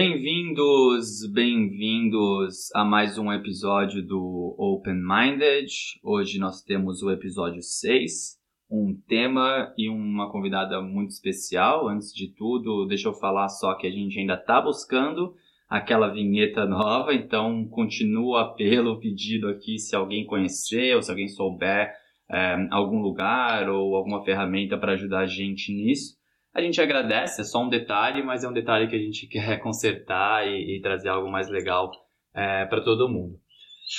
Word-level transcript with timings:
Bem-vindos, 0.00 1.28
bem-vindos 1.28 2.72
a 2.72 2.84
mais 2.84 3.18
um 3.18 3.32
episódio 3.32 4.00
do 4.00 4.54
Open 4.56 4.94
Minded. 4.94 5.66
Hoje 6.04 6.38
nós 6.38 6.62
temos 6.62 7.02
o 7.02 7.10
episódio 7.10 7.60
6, 7.60 8.38
um 8.70 8.96
tema 9.08 9.74
e 9.76 9.88
uma 9.88 10.30
convidada 10.30 10.80
muito 10.80 11.10
especial. 11.10 11.88
Antes 11.88 12.14
de 12.14 12.32
tudo, 12.32 12.86
deixa 12.86 13.08
eu 13.08 13.12
falar 13.12 13.48
só 13.48 13.74
que 13.74 13.88
a 13.88 13.90
gente 13.90 14.20
ainda 14.20 14.34
está 14.34 14.60
buscando 14.62 15.34
aquela 15.68 16.06
vinheta 16.06 16.64
nova, 16.64 17.12
então 17.12 17.66
continua 17.66 18.24
o 18.24 18.36
apelo, 18.36 18.92
o 18.92 19.00
pedido 19.00 19.48
aqui, 19.48 19.80
se 19.80 19.96
alguém 19.96 20.24
conhecer 20.24 20.94
ou 20.94 21.02
se 21.02 21.10
alguém 21.10 21.26
souber 21.26 21.92
é, 22.30 22.68
algum 22.70 23.00
lugar 23.00 23.68
ou 23.68 23.96
alguma 23.96 24.24
ferramenta 24.24 24.78
para 24.78 24.92
ajudar 24.92 25.22
a 25.22 25.26
gente 25.26 25.72
nisso 25.72 26.17
a 26.58 26.60
gente 26.60 26.80
agradece, 26.80 27.40
é 27.40 27.44
só 27.44 27.62
um 27.62 27.68
detalhe, 27.68 28.20
mas 28.20 28.42
é 28.42 28.48
um 28.48 28.52
detalhe 28.52 28.88
que 28.88 28.96
a 28.96 28.98
gente 28.98 29.26
quer 29.30 29.58
consertar 29.60 30.46
e, 30.46 30.76
e 30.76 30.82
trazer 30.82 31.08
algo 31.08 31.30
mais 31.30 31.48
legal 31.48 31.90
é, 32.34 32.64
para 32.66 32.82
todo 32.82 33.08
mundo. 33.08 33.38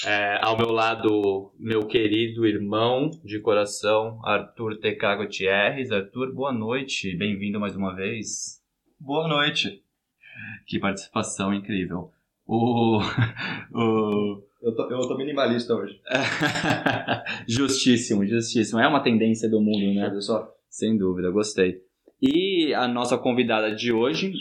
É, 0.06 0.38
ao 0.44 0.58
meu 0.58 0.70
lado, 0.70 1.52
meu 1.58 1.88
querido 1.88 2.46
irmão 2.46 3.10
de 3.24 3.40
coração, 3.40 4.20
Arthur 4.24 4.78
TK 4.78 5.16
Gutierrez. 5.18 5.90
Arthur, 5.90 6.34
boa 6.34 6.52
noite, 6.52 7.16
bem-vindo 7.16 7.60
mais 7.60 7.76
uma 7.76 7.96
vez. 7.96 8.62
Boa 9.00 9.28
noite. 9.28 9.82
Que 10.68 10.80
participação 10.80 11.54
incrível. 11.54 12.12
O, 12.46 13.00
o... 13.74 14.44
Eu, 14.62 14.76
tô, 14.76 14.92
eu 14.92 15.00
tô 15.08 15.18
minimalista 15.18 15.74
hoje. 15.74 16.00
justíssimo, 17.48 18.28
justíssimo. 18.28 18.80
É 18.80 18.88
uma 18.88 19.02
tendência 19.02 19.50
do 19.50 19.62
mundo, 19.62 19.94
né? 19.96 20.12
Sem 20.70 20.98
dúvida, 20.98 21.32
gostei. 21.32 21.89
E 22.22 22.74
a 22.74 22.86
nossa 22.86 23.18
convidada 23.18 23.74
de 23.74 23.94
hoje 23.94 24.34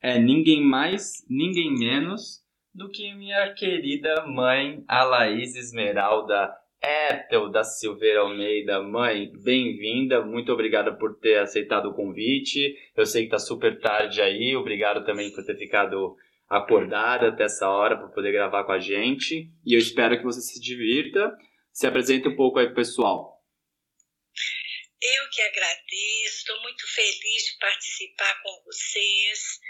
é 0.00 0.18
ninguém 0.18 0.62
mais, 0.62 1.22
ninguém 1.28 1.70
menos 1.70 2.42
do 2.74 2.88
que 2.88 3.12
minha 3.14 3.52
querida 3.52 4.26
mãe, 4.26 4.82
a 4.88 5.04
Laís 5.04 5.54
Esmeralda 5.54 6.50
Ethel 6.82 7.50
da 7.50 7.62
Silveira 7.62 8.20
Almeida. 8.20 8.82
Mãe, 8.82 9.30
bem-vinda, 9.44 10.24
muito 10.24 10.50
obrigada 10.50 10.94
por 10.94 11.18
ter 11.18 11.38
aceitado 11.38 11.90
o 11.90 11.94
convite. 11.94 12.74
Eu 12.96 13.04
sei 13.04 13.24
que 13.24 13.30
tá 13.30 13.38
super 13.38 13.78
tarde 13.80 14.22
aí, 14.22 14.56
obrigado 14.56 15.04
também 15.04 15.30
por 15.30 15.44
ter 15.44 15.58
ficado 15.58 16.16
acordada 16.48 17.28
até 17.28 17.44
essa 17.44 17.68
hora 17.68 17.98
para 17.98 18.08
poder 18.08 18.32
gravar 18.32 18.64
com 18.64 18.72
a 18.72 18.78
gente. 18.78 19.50
E 19.62 19.74
eu 19.74 19.78
espero 19.78 20.16
que 20.16 20.24
você 20.24 20.40
se 20.40 20.58
divirta. 20.58 21.36
Se 21.70 21.86
apresente 21.86 22.28
um 22.28 22.34
pouco 22.34 22.58
aí 22.58 22.64
pro 22.66 22.76
pessoal. 22.76 23.35
Eu 25.00 25.28
que 25.30 25.42
agradeço, 25.42 26.38
estou 26.38 26.60
muito 26.62 26.86
feliz 26.88 27.42
de 27.44 27.58
participar 27.60 28.42
com 28.42 28.62
vocês. 28.64 29.60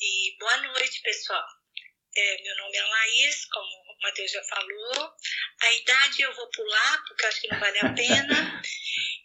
E 0.00 0.36
boa 0.38 0.56
noite, 0.56 1.00
pessoal. 1.00 1.44
É, 2.16 2.42
meu 2.42 2.56
nome 2.56 2.76
é 2.76 2.82
Laís, 2.82 3.44
como 3.46 3.66
o 3.66 4.02
Matheus 4.02 4.32
já 4.32 4.42
falou. 4.42 5.12
A 5.62 5.72
idade 5.74 6.22
eu 6.22 6.34
vou 6.34 6.50
pular, 6.50 7.04
porque 7.06 7.26
acho 7.26 7.40
que 7.40 7.48
não 7.48 7.60
vale 7.60 7.78
a 7.78 7.92
pena. 7.94 8.62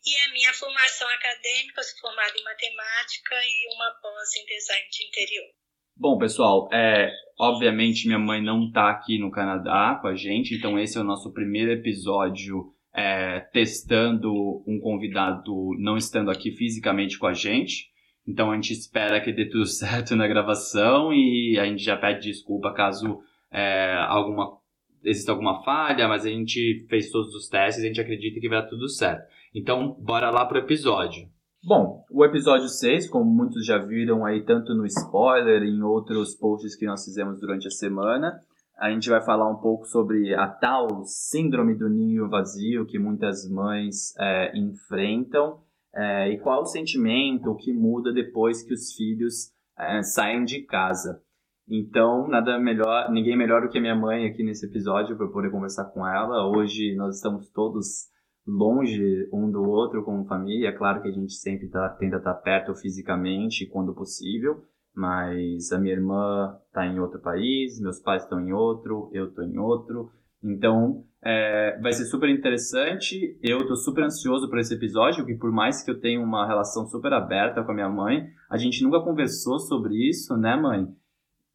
e 0.05 0.17
a 0.17 0.31
minha 0.33 0.53
formação 0.53 1.09
acadêmica, 1.09 1.79
eu 1.79 1.83
sou 1.83 1.99
formada 1.99 2.37
em 2.37 2.43
matemática 2.43 3.35
e 3.43 3.73
uma 3.73 3.89
pós 4.01 4.35
em 4.35 4.45
design 4.45 4.87
de 4.91 5.07
interior. 5.07 5.49
Bom, 5.97 6.19
pessoal, 6.19 6.69
é, 6.71 7.11
obviamente 7.39 8.05
minha 8.05 8.19
mãe 8.19 8.41
não 8.41 8.67
está 8.67 8.91
aqui 8.91 9.17
no 9.17 9.31
Canadá 9.31 9.97
com 9.99 10.07
a 10.07 10.15
gente, 10.15 10.53
então 10.53 10.77
esse 10.77 10.97
é 10.97 11.01
o 11.01 11.03
nosso 11.03 11.33
primeiro 11.33 11.71
episódio 11.71 12.75
é, 12.93 13.39
testando 13.51 14.31
um 14.67 14.79
convidado 14.79 15.71
não 15.79 15.97
estando 15.97 16.29
aqui 16.29 16.51
fisicamente 16.51 17.17
com 17.17 17.27
a 17.27 17.33
gente. 17.33 17.91
Então 18.27 18.51
a 18.51 18.55
gente 18.55 18.71
espera 18.71 19.19
que 19.19 19.33
dê 19.33 19.49
tudo 19.49 19.65
certo 19.67 20.15
na 20.15 20.27
gravação 20.27 21.11
e 21.13 21.57
a 21.59 21.65
gente 21.65 21.83
já 21.83 21.97
pede 21.97 22.29
desculpa 22.29 22.73
caso 22.73 23.19
é, 23.51 23.95
alguma 24.07 24.61
exista 25.03 25.31
alguma 25.31 25.63
falha, 25.63 26.07
mas 26.07 26.25
a 26.25 26.29
gente 26.29 26.85
fez 26.89 27.11
todos 27.11 27.35
os 27.35 27.47
testes 27.47 27.83
e 27.83 27.85
a 27.85 27.89
gente 27.89 28.01
acredita 28.01 28.39
que 28.39 28.47
vai 28.47 28.61
dar 28.61 28.69
tudo 28.69 28.87
certo. 28.87 29.27
Então, 29.53 29.95
bora 29.99 30.29
lá 30.29 30.45
pro 30.45 30.59
episódio. 30.59 31.27
Bom, 31.61 32.03
o 32.11 32.25
episódio 32.25 32.67
6, 32.67 33.09
como 33.09 33.25
muitos 33.25 33.65
já 33.65 33.77
viram 33.77 34.25
aí, 34.25 34.43
tanto 34.43 34.73
no 34.73 34.85
spoiler 34.85 35.63
em 35.63 35.81
outros 35.81 36.35
posts 36.35 36.75
que 36.75 36.85
nós 36.85 37.05
fizemos 37.05 37.39
durante 37.39 37.67
a 37.67 37.71
semana, 37.71 38.39
a 38.77 38.89
gente 38.91 39.09
vai 39.09 39.21
falar 39.21 39.49
um 39.49 39.57
pouco 39.57 39.85
sobre 39.85 40.33
a 40.33 40.47
tal 40.47 41.03
síndrome 41.05 41.75
do 41.75 41.89
ninho 41.89 42.29
vazio 42.29 42.85
que 42.85 42.97
muitas 42.97 43.49
mães 43.49 44.15
é, 44.19 44.57
enfrentam 44.57 45.61
é, 45.93 46.29
e 46.29 46.39
qual 46.39 46.61
o 46.61 46.65
sentimento 46.65 47.55
que 47.55 47.71
muda 47.71 48.11
depois 48.11 48.63
que 48.63 48.73
os 48.73 48.93
filhos 48.93 49.51
é, 49.77 50.01
saem 50.01 50.43
de 50.43 50.61
casa. 50.61 51.21
Então, 51.69 52.27
nada 52.27 52.59
melhor, 52.59 53.09
ninguém 53.11 53.37
melhor 53.37 53.61
do 53.61 53.69
que 53.69 53.77
a 53.77 53.81
minha 53.81 53.95
mãe 53.95 54.25
aqui 54.25 54.43
nesse 54.43 54.65
episódio 54.65 55.15
para 55.15 55.27
poder 55.27 55.49
conversar 55.49 55.85
com 55.85 56.05
ela. 56.05 56.49
Hoje 56.49 56.95
nós 56.95 57.15
estamos 57.15 57.49
todos 57.49 58.11
longe 58.45 59.29
um 59.31 59.49
do 59.49 59.63
outro 59.63 60.03
como 60.03 60.25
família. 60.25 60.69
É 60.69 60.71
claro 60.73 61.01
que 61.01 61.07
a 61.07 61.11
gente 61.11 61.33
sempre 61.33 61.69
tá, 61.69 61.89
tenta 61.89 62.17
estar 62.17 62.33
perto 62.35 62.75
fisicamente 62.75 63.65
quando 63.65 63.93
possível, 63.93 64.63
mas 64.95 65.71
a 65.71 65.79
minha 65.79 65.93
irmã 65.93 66.57
está 66.67 66.85
em 66.85 66.99
outro 66.99 67.19
país, 67.19 67.79
meus 67.79 67.99
pais 67.99 68.23
estão 68.23 68.39
em 68.39 68.53
outro, 68.53 69.09
eu 69.13 69.27
estou 69.27 69.43
em 69.43 69.57
outro. 69.57 70.11
Então, 70.43 71.05
é, 71.23 71.79
vai 71.81 71.93
ser 71.93 72.05
super 72.05 72.29
interessante. 72.29 73.37
Eu 73.41 73.59
estou 73.59 73.77
super 73.77 74.03
ansioso 74.03 74.49
por 74.49 74.59
esse 74.59 74.73
episódio, 74.73 75.23
porque 75.23 75.39
por 75.39 75.51
mais 75.51 75.81
que 75.81 75.89
eu 75.89 75.99
tenha 75.99 76.19
uma 76.21 76.45
relação 76.45 76.85
super 76.85 77.13
aberta 77.13 77.63
com 77.63 77.71
a 77.71 77.75
minha 77.75 77.89
mãe, 77.89 78.27
a 78.49 78.57
gente 78.57 78.83
nunca 78.83 78.99
conversou 78.99 79.57
sobre 79.59 79.95
isso, 80.09 80.35
né, 80.35 80.55
mãe? 80.55 80.87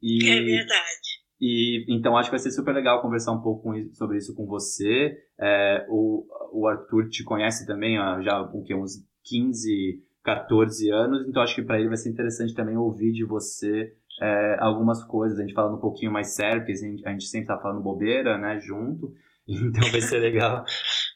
E, 0.02 0.28
é 0.28 0.40
verdade. 0.42 1.18
E 1.40 1.84
então 1.88 2.16
acho 2.16 2.30
que 2.30 2.36
vai 2.36 2.40
ser 2.40 2.50
super 2.50 2.74
legal 2.74 3.02
conversar 3.02 3.32
um 3.32 3.42
pouco 3.42 3.70
sobre 3.92 4.16
isso 4.16 4.34
com 4.34 4.46
você. 4.46 5.16
É, 5.38 5.86
o, 5.88 6.26
o 6.52 6.66
Arthur 6.66 7.08
te 7.08 7.22
conhece 7.22 7.66
também 7.66 7.98
ó, 8.00 8.20
já 8.22 8.40
o 8.40 8.62
que, 8.62 8.74
uns 8.74 9.04
15 9.24 10.02
14 10.28 10.90
anos, 10.90 11.26
então 11.26 11.42
acho 11.42 11.54
que 11.54 11.62
para 11.62 11.78
ele 11.78 11.88
vai 11.88 11.96
ser 11.96 12.10
interessante 12.10 12.54
também 12.54 12.76
ouvir 12.76 13.12
de 13.12 13.24
você 13.24 13.94
é, 14.20 14.56
algumas 14.60 15.02
coisas, 15.04 15.38
a 15.38 15.42
gente 15.42 15.54
falando 15.54 15.76
um 15.76 15.80
pouquinho 15.80 16.12
mais 16.12 16.34
sério, 16.34 16.60
porque 16.60 16.72
a 16.72 16.76
gente, 16.76 17.06
a 17.06 17.10
gente 17.12 17.24
sempre 17.24 17.46
tá 17.46 17.58
falando 17.58 17.82
bobeira, 17.82 18.36
né, 18.36 18.60
junto, 18.60 19.10
então 19.48 19.90
vai 19.90 20.02
ser 20.02 20.18
legal 20.18 20.64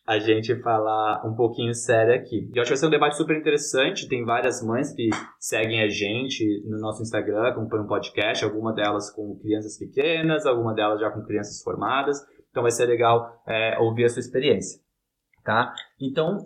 a 0.07 0.19
gente 0.19 0.57
falar 0.63 1.23
um 1.27 1.35
pouquinho 1.35 1.75
sério 1.75 2.15
aqui. 2.15 2.51
Eu 2.55 2.63
acho 2.63 2.69
que 2.69 2.75
vai 2.75 2.77
ser 2.77 2.87
um 2.87 2.91
debate 2.91 3.17
super 3.19 3.37
interessante, 3.37 4.09
tem 4.09 4.25
várias 4.25 4.63
mães 4.65 4.95
que 4.95 5.11
seguem 5.39 5.83
a 5.83 5.89
gente 5.89 6.63
no 6.65 6.79
nosso 6.79 7.03
Instagram, 7.03 7.49
acompanham 7.49 7.85
um 7.85 7.89
podcast, 7.89 8.43
alguma 8.43 8.73
delas 8.73 9.11
com 9.11 9.39
crianças 9.41 9.79
pequenas, 9.79 10.47
alguma 10.47 10.75
delas 10.75 11.01
já 11.01 11.11
com 11.11 11.23
crianças 11.23 11.63
formadas, 11.63 12.17
então 12.51 12.63
vai 12.63 12.73
ser 12.73 12.87
legal 12.87 13.43
é, 13.47 13.79
ouvir 13.79 14.07
a 14.07 14.09
sua 14.09 14.21
experiência, 14.21 14.81
tá? 15.45 15.75
Então... 16.01 16.39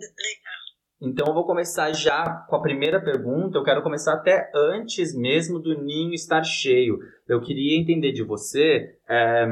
Então 0.99 1.27
eu 1.27 1.33
vou 1.33 1.45
começar 1.45 1.91
já 1.93 2.25
com 2.49 2.55
a 2.55 2.61
primeira 2.61 2.99
pergunta. 2.99 3.57
Eu 3.57 3.63
quero 3.63 3.83
começar 3.83 4.13
até 4.13 4.51
antes 4.55 5.15
mesmo 5.15 5.59
do 5.59 5.79
ninho 5.79 6.13
estar 6.13 6.43
cheio. 6.43 6.97
Eu 7.27 7.39
queria 7.39 7.79
entender 7.79 8.11
de 8.11 8.23
você 8.23 8.97
é, 9.07 9.47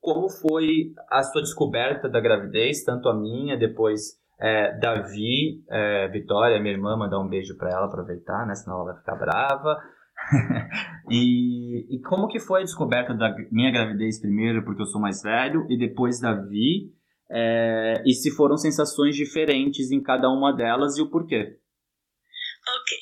como 0.00 0.28
foi 0.28 0.92
a 1.10 1.22
sua 1.22 1.42
descoberta 1.42 2.08
da 2.08 2.20
gravidez, 2.20 2.84
tanto 2.84 3.08
a 3.08 3.14
minha, 3.14 3.56
depois 3.56 4.20
é, 4.38 4.78
Davi, 4.78 5.64
é, 5.68 6.08
Vitória, 6.08 6.60
minha 6.60 6.74
irmã, 6.74 6.96
mandar 6.96 7.18
um 7.18 7.28
beijo 7.28 7.56
para 7.56 7.70
ela, 7.70 7.86
aproveitar, 7.86 8.46
né? 8.46 8.54
Senão 8.54 8.76
ela 8.76 8.92
vai 8.92 8.96
ficar 8.96 9.16
brava. 9.16 9.76
e, 11.10 11.96
e 11.96 12.00
como 12.02 12.28
que 12.28 12.38
foi 12.38 12.60
a 12.60 12.64
descoberta 12.64 13.14
da 13.14 13.34
minha 13.50 13.72
gravidez 13.72 14.20
primeiro, 14.20 14.64
porque 14.64 14.82
eu 14.82 14.86
sou 14.86 15.00
mais 15.00 15.22
velho, 15.22 15.66
e 15.68 15.76
depois 15.76 16.20
Davi, 16.20 16.92
é, 17.30 18.02
e 18.06 18.12
se 18.14 18.30
foram 18.30 18.56
sensações 18.56 19.16
diferentes 19.16 19.90
em 19.90 20.02
cada 20.02 20.28
uma 20.28 20.52
delas 20.52 20.96
e 20.96 21.02
o 21.02 21.10
porquê. 21.10 21.58
Ok, 22.66 22.98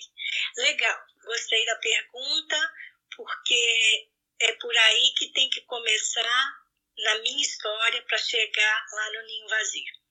legal. 0.59 0.99
Gostei 1.25 1.65
da 1.67 1.77
pergunta, 1.77 2.73
porque 3.17 4.09
é 4.41 4.53
por 4.55 4.77
aí 4.77 5.13
que 5.17 5.33
tem 5.33 5.49
que 5.51 5.61
começar 5.63 6.63
na 6.99 7.19
minha 7.21 7.43
história 7.43 8.03
para 8.03 8.19
chegar 8.19 8.87
lá 8.93 9.13
no 9.13 9.27
ninho 9.27 9.49
vazio. 9.49 10.03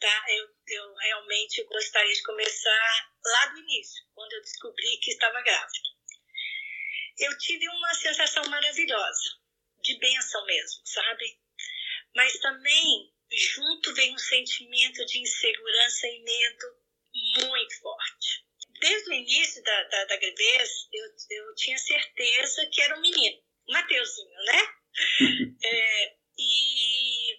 Tá? 0.00 0.24
Eu, 0.28 0.48
eu 0.68 0.94
realmente 0.94 1.62
gostaria 1.64 2.12
de 2.12 2.22
começar 2.22 3.10
lá 3.24 3.46
do 3.46 3.58
início, 3.60 4.04
quando 4.14 4.32
eu 4.32 4.42
descobri 4.42 4.98
que 4.98 5.10
estava 5.10 5.40
grávida. 5.40 5.88
Eu 7.18 7.36
tive 7.38 7.66
uma 7.68 7.94
sensação 7.94 8.44
maravilhosa, 8.48 9.22
de 9.82 9.98
bênção 9.98 10.44
mesmo, 10.44 10.82
sabe? 10.84 11.40
Mas 12.14 12.38
também 12.40 13.15
junto 13.32 13.94
vem 13.94 14.14
um 14.14 14.18
sentimento 14.18 15.04
de 15.06 15.18
insegurança 15.18 16.06
e 16.06 16.22
medo 16.22 16.76
muito 17.48 17.80
forte. 17.80 18.46
Desde 18.80 19.10
o 19.10 19.14
início 19.14 19.62
da, 19.62 19.82
da, 19.84 20.04
da 20.04 20.16
gravidez, 20.16 20.88
eu, 20.92 21.04
eu 21.30 21.54
tinha 21.54 21.78
certeza 21.78 22.66
que 22.66 22.80
era 22.82 22.96
um 22.96 23.00
menino, 23.00 23.42
Mateuzinho, 23.68 24.44
né? 24.44 24.62
é, 25.64 26.16
e 26.38 27.32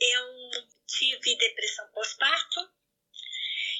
eu 0.00 0.50
tive 0.86 1.36
depressão 1.36 1.88
pós-parto 1.92 2.60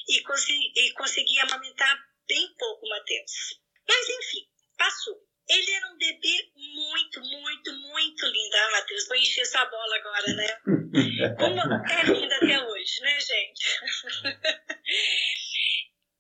e, 0.09 0.23
consegui, 0.23 0.73
e 0.75 0.93
consegui 0.93 1.39
amamentar 1.41 2.13
bem 2.27 2.55
pouco 2.59 2.87
o 2.87 2.89
Mateus. 2.89 3.61
Mas 3.87 4.09
enfim, 4.09 4.49
passou. 4.79 5.23
Ele 5.49 5.71
era 5.71 5.93
um 5.93 5.99
bebê 5.99 6.51
muito, 6.55 7.21
muito, 7.21 7.73
muito 7.73 8.27
lindo. 8.27 8.57
Ah, 8.57 8.71
Matheus, 8.73 9.07
vou 9.09 9.17
encher 9.17 9.45
sua 9.45 9.65
bola 9.67 9.97
agora, 9.97 10.35
né? 10.35 10.61
Como 11.39 11.61
é 11.61 12.03
lindo 12.05 12.35
até 12.35 12.65
hoje, 12.65 13.01
né, 13.01 13.21
gente? 13.21 13.81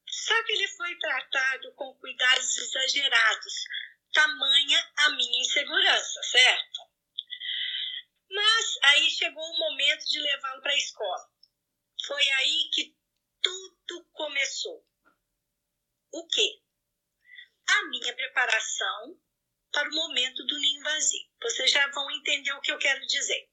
Só 0.08 0.42
que 0.44 0.52
ele 0.52 0.68
foi 0.68 0.96
tratado 0.98 1.72
com 1.74 1.94
cuidados 1.94 2.58
exagerados, 2.58 3.54
tamanha 4.12 4.92
a 4.98 5.10
minha 5.10 5.40
insegurança, 5.40 6.22
certo? 6.22 6.92
Mas 8.32 8.78
aí 8.84 9.10
chegou 9.10 9.44
o 9.44 9.58
momento 9.58 10.04
de 10.06 10.18
levá-lo 10.18 10.62
para 10.62 10.72
a 10.72 10.78
escola. 10.78 11.30
Foi 12.06 12.28
aí 12.30 12.70
que 12.72 12.96
tudo 13.42 14.08
começou. 14.12 14.86
O 16.12 16.26
quê? 16.28 16.62
A 17.68 17.82
minha 17.88 18.14
preparação 18.14 19.20
para 19.70 19.88
o 19.88 19.94
momento 19.94 20.46
do 20.46 20.58
ninho 20.58 20.82
vazio. 20.82 21.28
Vocês 21.42 21.70
já 21.70 21.86
vão 21.88 22.10
entender 22.10 22.52
o 22.52 22.60
que 22.62 22.72
eu 22.72 22.78
quero 22.78 23.06
dizer. 23.06 23.50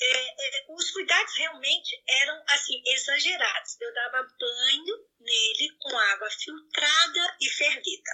É, 0.00 0.58
é, 0.58 0.66
os 0.70 0.90
cuidados 0.90 1.36
realmente 1.36 2.02
eram 2.08 2.44
assim 2.48 2.82
exagerados. 2.86 3.80
Eu 3.80 3.94
dava 3.94 4.22
banho 4.38 5.08
nele 5.20 5.76
com 5.78 5.96
água 5.96 6.30
filtrada 6.30 7.36
e 7.40 7.48
fervida. 7.48 8.10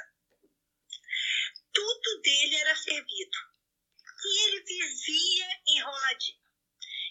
Tudo 1.73 2.20
dele 2.20 2.56
era 2.56 2.76
fervido 2.76 3.38
e 4.25 4.49
ele 4.49 4.64
vivia 4.64 5.46
enroladinho. 5.69 6.38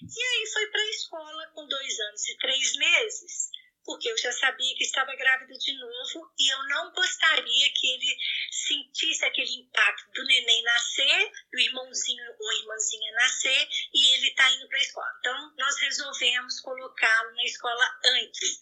E 0.01 0.21
aí 0.21 0.47
foi 0.53 0.68
para 0.68 0.81
a 0.81 0.89
escola 0.89 1.47
com 1.56 1.68
dois 1.68 2.00
anos 2.00 2.30
e 2.30 2.38
três 2.38 2.75
meses, 2.75 3.50
porque 3.83 4.09
eu 4.09 4.18
já 4.18 4.31
sabia 4.31 4.75
que 4.75 4.83
estava 4.83 5.15
grávida 5.15 5.53
de 5.53 5.73
novo 5.80 6.31
e 6.38 6.53
eu 6.53 6.68
não 6.68 6.91
gostaria 6.91 7.73
que 7.73 7.88
ele 7.88 8.18
sentisse 8.51 9.25
aquele 9.25 9.53
impacto 9.62 10.12
do 10.12 10.25
neném 10.25 10.62
nascer, 10.63 11.31
do 11.51 11.59
irmãozinho 11.59 12.35
ou 12.39 12.53
irmãzinha 12.53 13.12
nascer 13.13 13.69
e 13.94 14.13
ele 14.15 14.35
tá 14.35 14.51
indo 14.51 14.68
para 14.68 14.77
a 14.77 14.81
escola. 14.81 15.15
Então 15.19 15.56
nós 15.57 15.80
resolvemos 15.80 16.59
colocá-lo 16.59 17.35
na 17.35 17.44
escola 17.45 18.00
antes. 18.06 18.59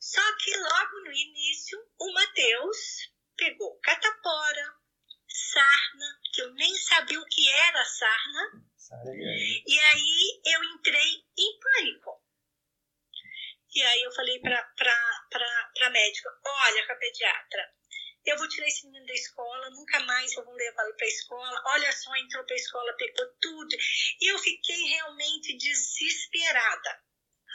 Só 0.00 0.36
que 0.38 0.56
logo 0.56 1.00
no 1.04 1.12
início, 1.12 1.78
o 2.00 2.12
Mateus 2.80 3.12
pegou 3.36 3.78
catapora, 3.80 4.74
sarna, 5.28 6.20
que 6.32 6.42
eu 6.42 6.52
nem 6.54 6.74
sabia 6.76 7.20
o 7.20 7.26
que 7.26 7.48
era 7.48 7.84
sarna. 7.84 8.64
E 9.66 9.80
aí 9.80 10.40
eu 10.46 10.64
entrei 10.64 11.24
em 11.38 11.58
pânico. 11.60 12.22
E 13.74 13.82
aí 13.82 14.02
eu 14.02 14.12
falei 14.12 14.40
para 14.40 14.58
a 15.82 15.90
médica, 15.90 16.28
olha, 16.44 16.86
com 16.86 16.92
a 16.92 16.96
pediatra, 16.96 17.74
eu 18.26 18.36
vou 18.36 18.48
tirar 18.48 18.66
esse 18.66 18.86
menino 18.86 19.06
da 19.06 19.14
escola, 19.14 19.70
nunca 19.70 20.00
mais 20.00 20.32
eu 20.32 20.44
vou 20.44 20.54
levar 20.54 20.84
ele 20.84 20.94
para 20.94 21.06
a 21.06 21.10
escola. 21.10 21.62
Olha 21.66 21.92
só, 21.92 22.14
entrou 22.16 22.44
para 22.44 22.54
a 22.54 22.58
escola, 22.58 22.96
pegou 22.96 23.26
tudo. 23.40 23.76
E 24.20 24.32
eu 24.32 24.38
fiquei 24.38 24.82
realmente 24.84 25.56
desesperada. 25.56 27.02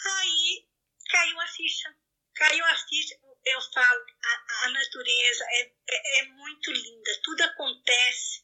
Aí 0.05 0.67
caiu 1.09 1.39
a 1.41 1.47
ficha. 1.47 1.95
Caiu 2.33 2.65
a 2.65 2.75
ficha 2.77 3.15
eu 3.45 3.61
falo, 3.61 4.05
a, 4.23 4.65
a 4.65 4.69
natureza 4.69 5.45
é, 5.49 5.71
é, 5.89 6.19
é, 6.19 6.23
muito 6.29 6.71
linda, 6.71 7.21
tudo 7.23 7.41
acontece 7.43 8.43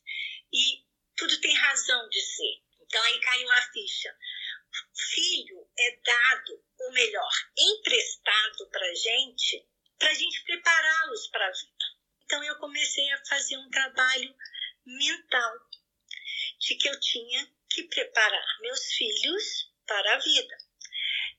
e 0.54 0.86
tudo 1.18 1.42
tem 1.42 1.56
razão 1.56 2.08
de 2.10 2.22
ser. 2.22 2.62
Então 2.82 3.02
aí 3.04 3.20
caiu 3.20 3.52
a 3.52 3.62
ficha. 3.74 4.16
Filho 4.96 5.68
é 5.78 5.98
dado, 6.04 6.64
ou 6.80 6.92
melhor, 6.94 7.32
emprestado 7.58 8.70
para 8.70 8.96
gente, 8.96 9.68
para 9.98 10.14
gente 10.14 10.44
prepará-los 10.44 11.28
para 11.28 11.48
a 11.48 11.52
vida. 11.52 11.86
Então 12.24 12.44
eu 12.44 12.58
comecei 12.60 13.12
a 13.12 13.26
fazer 13.26 13.58
um 13.58 13.70
trabalho 13.70 14.36
mental 14.86 15.54
de 16.60 16.76
que 16.76 16.88
eu 16.88 17.00
tinha 17.00 17.52
que 17.70 17.84
preparar 17.84 18.62
meus 18.62 18.86
filhos 18.94 19.72
para 19.86 20.16
a 20.16 20.20
vida, 20.20 20.58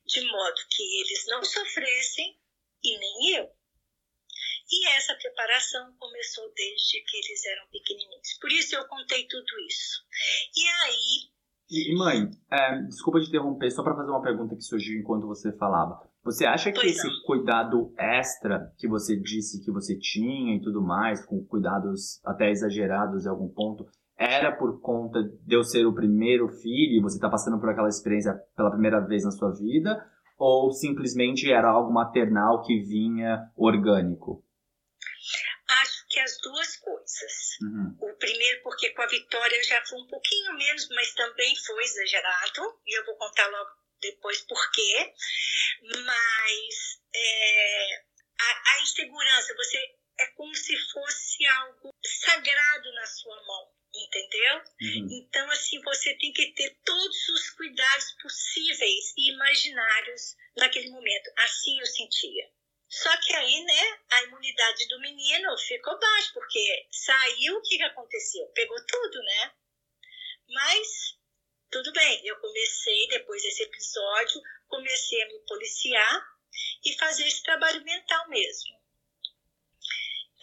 de 0.04 0.20
modo 0.22 0.66
que 0.68 1.00
eles 1.00 1.26
não 1.26 1.44
sofressem 1.44 2.41
e 2.82 2.99
nem 2.99 3.37
eu. 3.37 3.49
E 4.70 4.88
essa 4.96 5.14
preparação 5.14 5.93
começou 5.99 6.44
desde 6.56 7.02
que 7.02 7.17
eles 7.19 7.44
eram 7.44 7.69
pequenininhos. 7.70 8.38
Por 8.40 8.50
isso 8.50 8.75
eu 8.75 8.87
contei 8.88 9.26
tudo 9.26 9.61
isso. 9.69 10.00
E 10.56 10.69
aí. 10.87 11.32
E, 11.70 11.94
mãe, 11.94 12.31
é, 12.50 12.82
desculpa 12.82 13.20
te 13.20 13.29
interromper, 13.29 13.70
só 13.70 13.82
para 13.82 13.94
fazer 13.94 14.11
uma 14.11 14.23
pergunta 14.23 14.56
que 14.56 14.62
surgiu 14.62 14.99
enquanto 14.99 15.26
você 15.26 15.52
falava. 15.56 16.00
Você 16.25 16.46
acha 16.46 16.70
que 16.70 16.81
pois 16.81 16.93
esse 16.93 17.06
não. 17.06 17.23
cuidado 17.26 17.93
extra 17.99 18.73
que 18.79 18.88
você 18.88 19.17
disse 19.17 19.62
que 19.62 19.70
você 19.70 19.99
tinha 19.99 20.56
e 20.56 20.61
tudo 20.61 20.81
mais, 20.81 21.25
com 21.26 21.44
cuidados 21.44 22.20
até 22.25 22.50
exagerados 22.50 23.26
em 23.26 23.29
algum 23.29 23.49
ponto, 23.49 23.87
era 24.17 24.52
por 24.56 24.81
conta 24.81 25.23
de 25.23 25.55
eu 25.55 25.64
ser 25.64 25.84
o 25.84 25.94
primeiro 25.94 26.49
filho 26.49 26.99
e 26.99 27.02
você 27.02 27.19
tá 27.19 27.29
passando 27.29 27.58
por 27.58 27.69
aquela 27.69 27.88
experiência 27.88 28.34
pela 28.56 28.70
primeira 28.70 29.00
vez 29.00 29.25
na 29.25 29.32
sua 29.32 29.50
vida? 29.50 30.06
Ou 30.42 30.72
simplesmente 30.72 31.52
era 31.52 31.68
algo 31.68 31.92
maternal 31.92 32.62
que 32.62 32.80
vinha 32.80 33.48
orgânico? 33.56 34.44
Acho 35.82 36.06
que 36.08 36.18
as 36.18 36.36
duas 36.38 36.76
coisas. 36.78 37.32
Uhum. 37.62 37.96
O 38.00 38.16
primeiro, 38.16 38.60
porque 38.64 38.90
com 38.90 39.02
a 39.02 39.06
Vitória 39.06 39.62
já 39.62 39.80
foi 39.86 40.00
um 40.00 40.06
pouquinho 40.08 40.54
menos, 40.54 40.88
mas 40.90 41.14
também 41.14 41.54
foi 41.64 41.84
exagerado, 41.84 42.80
e 42.84 42.98
eu 42.98 43.06
vou 43.06 43.14
contar 43.14 43.46
logo 43.46 43.70
depois 44.00 44.40
por 44.42 44.70
quê. 44.72 45.14
Mas 45.80 47.00
é, 47.14 48.04
a, 48.40 48.72
a 48.74 48.82
insegurança, 48.82 49.54
você 49.54 49.78
é 50.18 50.26
como 50.34 50.54
se 50.56 50.76
fosse 50.92 51.46
algo 51.46 51.94
sagrado 52.04 52.92
na 52.94 53.06
sua 53.06 53.36
mão 53.46 53.81
entendeu? 53.94 54.56
Uhum. 54.80 55.08
Então, 55.12 55.50
assim, 55.50 55.80
você 55.82 56.14
tem 56.16 56.32
que 56.32 56.52
ter 56.52 56.76
todos 56.84 57.28
os 57.28 57.50
cuidados 57.50 58.12
possíveis 58.22 59.12
e 59.16 59.32
imaginários 59.32 60.36
naquele 60.56 60.90
momento. 60.90 61.30
Assim 61.38 61.78
eu 61.80 61.86
sentia. 61.86 62.50
Só 62.88 63.16
que 63.16 63.32
aí, 63.34 63.64
né, 63.64 63.98
a 64.10 64.22
imunidade 64.24 64.86
do 64.88 65.00
menino 65.00 65.56
ficou 65.58 65.98
baixa, 65.98 66.30
porque 66.34 66.88
saiu, 66.90 67.56
o 67.56 67.62
que, 67.62 67.78
que 67.78 67.82
aconteceu? 67.84 68.46
Pegou 68.48 68.76
tudo, 68.86 69.22
né? 69.22 69.52
Mas, 70.48 71.18
tudo 71.70 71.90
bem, 71.92 72.26
eu 72.26 72.38
comecei, 72.38 73.08
depois 73.08 73.42
desse 73.42 73.62
episódio, 73.62 74.42
comecei 74.68 75.22
a 75.22 75.28
me 75.28 75.38
policiar 75.46 76.26
e 76.84 76.93
fazer 76.98 77.26
esse 77.26 77.43
trabalho 77.43 77.82
mental 77.82 78.28
mesmo. 78.28 78.78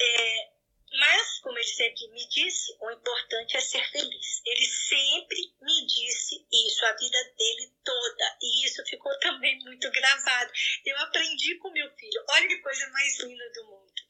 É, 0.01 0.51
mas, 0.91 1.39
como 1.39 1.57
ele 1.57 1.67
sempre 1.67 2.07
me 2.07 2.27
disse, 2.27 2.75
o 2.81 2.91
importante 2.91 3.55
é 3.55 3.61
ser 3.61 3.83
feliz. 3.91 4.41
Ele 4.45 4.65
sempre 4.65 5.53
me 5.61 5.85
disse 5.85 6.47
isso 6.51 6.85
a 6.85 6.93
vida 6.93 7.23
dele 7.37 7.73
toda. 7.83 8.37
E 8.41 8.65
isso 8.65 8.83
ficou 8.85 9.17
também 9.19 9.59
muito 9.59 9.89
gravado. 9.91 10.51
Eu 10.85 10.97
aprendi 10.97 11.55
com 11.59 11.71
meu 11.71 11.89
filho. 11.95 12.25
Olha 12.29 12.47
que 12.47 12.57
coisa 12.57 12.89
mais 12.89 13.19
linda 13.19 13.51
do 13.53 13.65
mundo. 13.65 14.01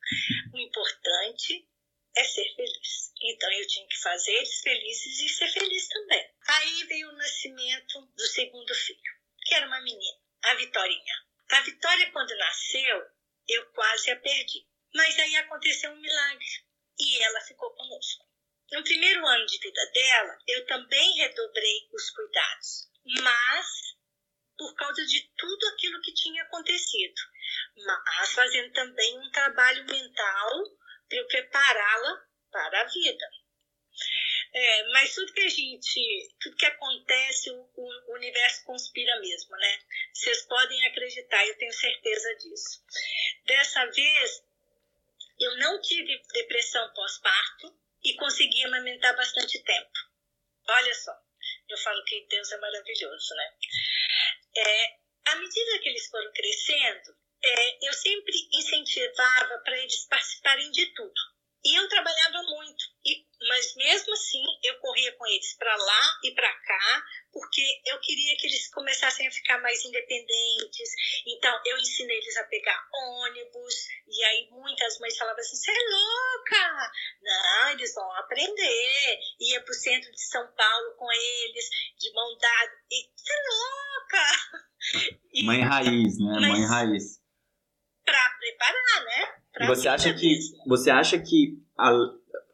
O 0.53 0.57
importante 0.57 1.67
é 2.15 2.23
ser 2.23 2.55
feliz. 2.55 3.13
Então 3.21 3.51
eu 3.51 3.67
tinha 3.67 3.87
que 3.87 3.97
fazer 3.97 4.31
eles 4.31 4.61
felizes 4.61 5.19
e 5.19 5.29
ser 5.29 5.47
feliz 5.49 5.87
também. 5.89 6.33
Aí 6.47 6.83
veio 6.85 7.09
o 7.09 7.17
nascimento 7.17 8.01
do 8.15 8.25
segundo 8.27 8.73
filho, 8.73 9.13
que 9.45 9.53
era 9.53 9.67
uma 9.67 9.81
menina, 9.81 10.17
a 10.43 10.55
Vitorinha. 10.55 11.15
A 11.51 11.61
Vitória, 11.61 12.11
quando 12.11 12.37
nasceu, 12.37 13.05
eu 13.49 13.65
quase 13.73 14.11
a 14.11 14.15
perdi. 14.15 14.65
Mas 14.95 15.19
aí 15.19 15.35
aconteceu 15.35 15.91
um 15.91 15.99
milagre 15.99 16.68
e 16.99 17.23
ela 17.23 17.41
ficou 17.41 17.71
conosco. 17.71 18.25
No 18.71 18.83
primeiro 18.83 19.25
ano 19.25 19.45
de 19.45 19.57
vida 19.57 19.91
dela, 19.91 20.37
eu 20.47 20.65
também 20.67 21.15
redobrei 21.15 21.89
os 21.91 22.09
cuidados, 22.11 22.91
mas 23.23 23.67
por 24.57 24.75
causa 24.75 25.05
de 25.05 25.31
tudo 25.37 25.67
aquilo 25.69 26.01
que 26.01 26.13
tinha 26.13 26.43
acontecido, 26.43 27.21
mas 27.77 28.33
fazendo 28.33 28.73
também 28.73 29.17
um 29.17 29.31
trabalho 29.31 29.85
mental 29.85 30.49
para 31.07 31.23
prepará-la 31.25 32.21
para 32.51 32.81
a 32.81 32.85
vida. 32.85 33.25
É, 34.51 34.83
mas 34.91 35.13
tudo 35.13 35.33
que 35.33 35.41
a 35.41 35.49
gente, 35.49 36.35
tudo 36.41 36.57
que 36.57 36.65
acontece, 36.65 37.51
o, 37.51 37.69
o, 37.75 38.13
universo 38.15 38.65
conspira 38.65 39.19
mesmo, 39.19 39.55
né? 39.57 39.79
Vocês 40.13 40.45
podem 40.47 40.87
acreditar, 40.87 41.45
eu 41.45 41.57
tenho 41.57 41.71
certeza 41.71 42.35
disso. 42.35 42.83
Dessa 43.45 43.85
vez, 43.85 44.43
eu 45.39 45.57
não 45.57 45.81
tive 45.81 46.21
depressão 46.33 46.91
pós-parto 46.93 47.79
e 48.03 48.15
consegui 48.15 48.63
amamentar 48.65 49.15
bastante 49.15 49.63
tempo. 49.63 49.91
Olha 50.67 50.93
só, 50.93 51.13
eu 51.69 51.77
falo 51.77 52.03
que 52.03 52.27
Deus 52.29 52.51
é 52.51 52.57
maravilhoso, 52.57 53.35
né? 53.35 53.53
É, 54.57 54.99
à 55.31 55.35
medida 55.35 55.79
que 55.79 55.89
eles 55.89 56.07
foram 56.07 56.31
crescendo, 56.33 57.15
é, 57.43 57.87
eu 57.87 57.93
sempre 57.93 58.33
incentivava 58.53 59.59
para 59.59 59.77
eles 59.77 60.05
participarem 60.07 60.69
de 60.71 60.85
tudo. 60.93 61.21
E 61.63 61.75
eu 61.75 61.87
trabalhava 61.87 62.41
muito. 62.43 62.85
E 63.05 63.25
mas 63.47 63.75
mesmo 63.75 64.13
assim 64.13 64.43
eu 64.63 64.77
corria 64.79 65.11
com 65.13 65.25
eles 65.27 65.55
para 65.57 65.75
lá 65.75 66.19
e 66.23 66.31
para 66.33 66.51
cá, 66.51 67.03
porque 67.31 67.61
eu 67.87 67.99
queria 68.01 68.35
que 68.37 68.47
eles 68.47 68.69
começassem 68.71 69.27
a 69.27 69.31
ficar 69.31 69.61
mais 69.61 69.83
independentes. 69.85 70.89
Então 71.25 71.61
eu 71.65 71.77
ensinei 71.77 72.17
eles 72.17 72.37
a 72.37 72.43
pegar 72.45 72.87
ônibus, 72.93 73.75
e 74.07 74.23
aí 74.23 74.49
muitas 74.51 74.99
mães 74.99 75.17
falavam 75.17 75.39
assim: 75.39 75.55
você 75.55 75.71
é 75.71 75.89
louca! 75.89 76.91
Não, 77.21 77.69
eles 77.71 77.93
vão 77.93 78.11
aprender. 78.17 79.19
Ia 79.39 79.61
para 79.61 79.71
o 79.71 79.75
centro 79.75 80.11
de 80.11 80.21
São 80.21 80.45
Paulo 80.53 80.95
com 80.97 81.11
eles, 81.11 81.69
de 81.97 82.13
mão 82.13 82.37
dada, 82.37 82.71
e 82.91 83.09
você 83.15 83.33
é 83.33 83.43
louca! 83.49 84.69
E, 85.33 85.43
Mãe 85.43 85.61
raiz, 85.61 86.17
né? 86.17 86.39
Mãe 86.39 86.65
raiz. 86.65 87.19
Para 88.05 88.29
preparar, 88.39 89.05
né? 89.05 89.39
Pra 89.53 89.67
você 89.67 89.87
acha 89.87 90.13
que 90.13 90.39
você 90.65 90.89
acha 90.89 91.19
que 91.19 91.59
a, 91.77 91.91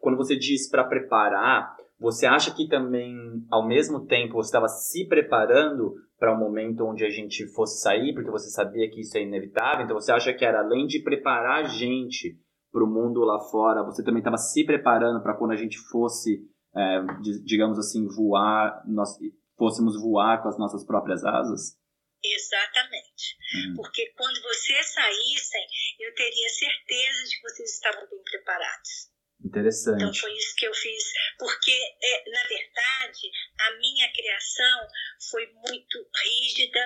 quando 0.06 0.18
você 0.18 0.36
diz 0.36 0.70
para 0.70 0.84
preparar, 0.84 1.76
você 2.00 2.28
acha 2.28 2.54
que 2.54 2.68
também, 2.68 3.44
ao 3.50 3.68
mesmo 3.68 4.06
tempo, 4.06 4.36
você 4.36 4.50
estava 4.50 4.68
se 4.68 5.08
preparando 5.08 5.96
para 6.20 6.32
o 6.32 6.36
um 6.36 6.40
momento 6.40 6.86
onde 6.86 7.04
a 7.04 7.10
gente 7.10 7.48
fosse 7.48 7.82
sair, 7.82 8.14
porque 8.14 8.30
você 8.30 8.52
sabia 8.52 8.88
que 8.88 9.02
isso 9.02 9.18
é 9.18 9.24
inevitável? 9.24 9.84
Então 9.84 10.00
você 10.00 10.12
acha 10.12 10.32
que 10.32 10.46
era 10.46 10.60
além 10.60 10.86
de 10.86 11.02
preparar 11.02 11.66
a 11.66 11.68
gente 11.68 12.38
para 12.72 12.84
o 12.84 12.88
mundo 12.88 13.22
lá 13.22 13.40
fora, 13.50 13.84
você 13.84 14.04
também 14.04 14.20
estava 14.20 14.38
se 14.38 14.64
preparando 14.64 15.24
para 15.24 15.36
quando 15.36 15.54
a 15.54 15.56
gente 15.56 15.80
fosse, 15.90 16.40
é, 16.76 17.02
digamos 17.44 17.80
assim, 17.80 18.06
voar, 18.06 18.84
nós 18.86 19.10
fôssemos 19.58 20.00
voar 20.00 20.44
com 20.44 20.50
as 20.50 20.60
nossas 20.60 20.86
próprias 20.86 21.26
asas? 21.26 21.80
Exatamente. 22.24 23.38
Uhum. 23.56 23.76
Porque 23.78 24.14
quando 24.16 24.40
vocês 24.44 24.86
saíssem, 24.94 25.66
eu 26.00 26.14
teria 26.14 26.50
certeza 26.50 27.24
de 27.28 27.38
que 27.38 27.50
vocês 27.50 27.74
estavam 27.74 28.08
bem 28.08 28.22
preparados. 28.22 29.15
Interessante. 29.44 30.02
Então 30.02 30.14
foi 30.14 30.34
isso 30.36 30.56
que 30.56 30.66
eu 30.66 30.74
fiz, 30.74 31.04
porque 31.38 31.72
é, 31.72 32.30
na 32.32 32.42
verdade 32.44 33.32
a 33.60 33.78
minha 33.78 34.12
criação 34.12 34.88
foi 35.30 35.46
muito 35.48 36.08
rígida, 36.24 36.80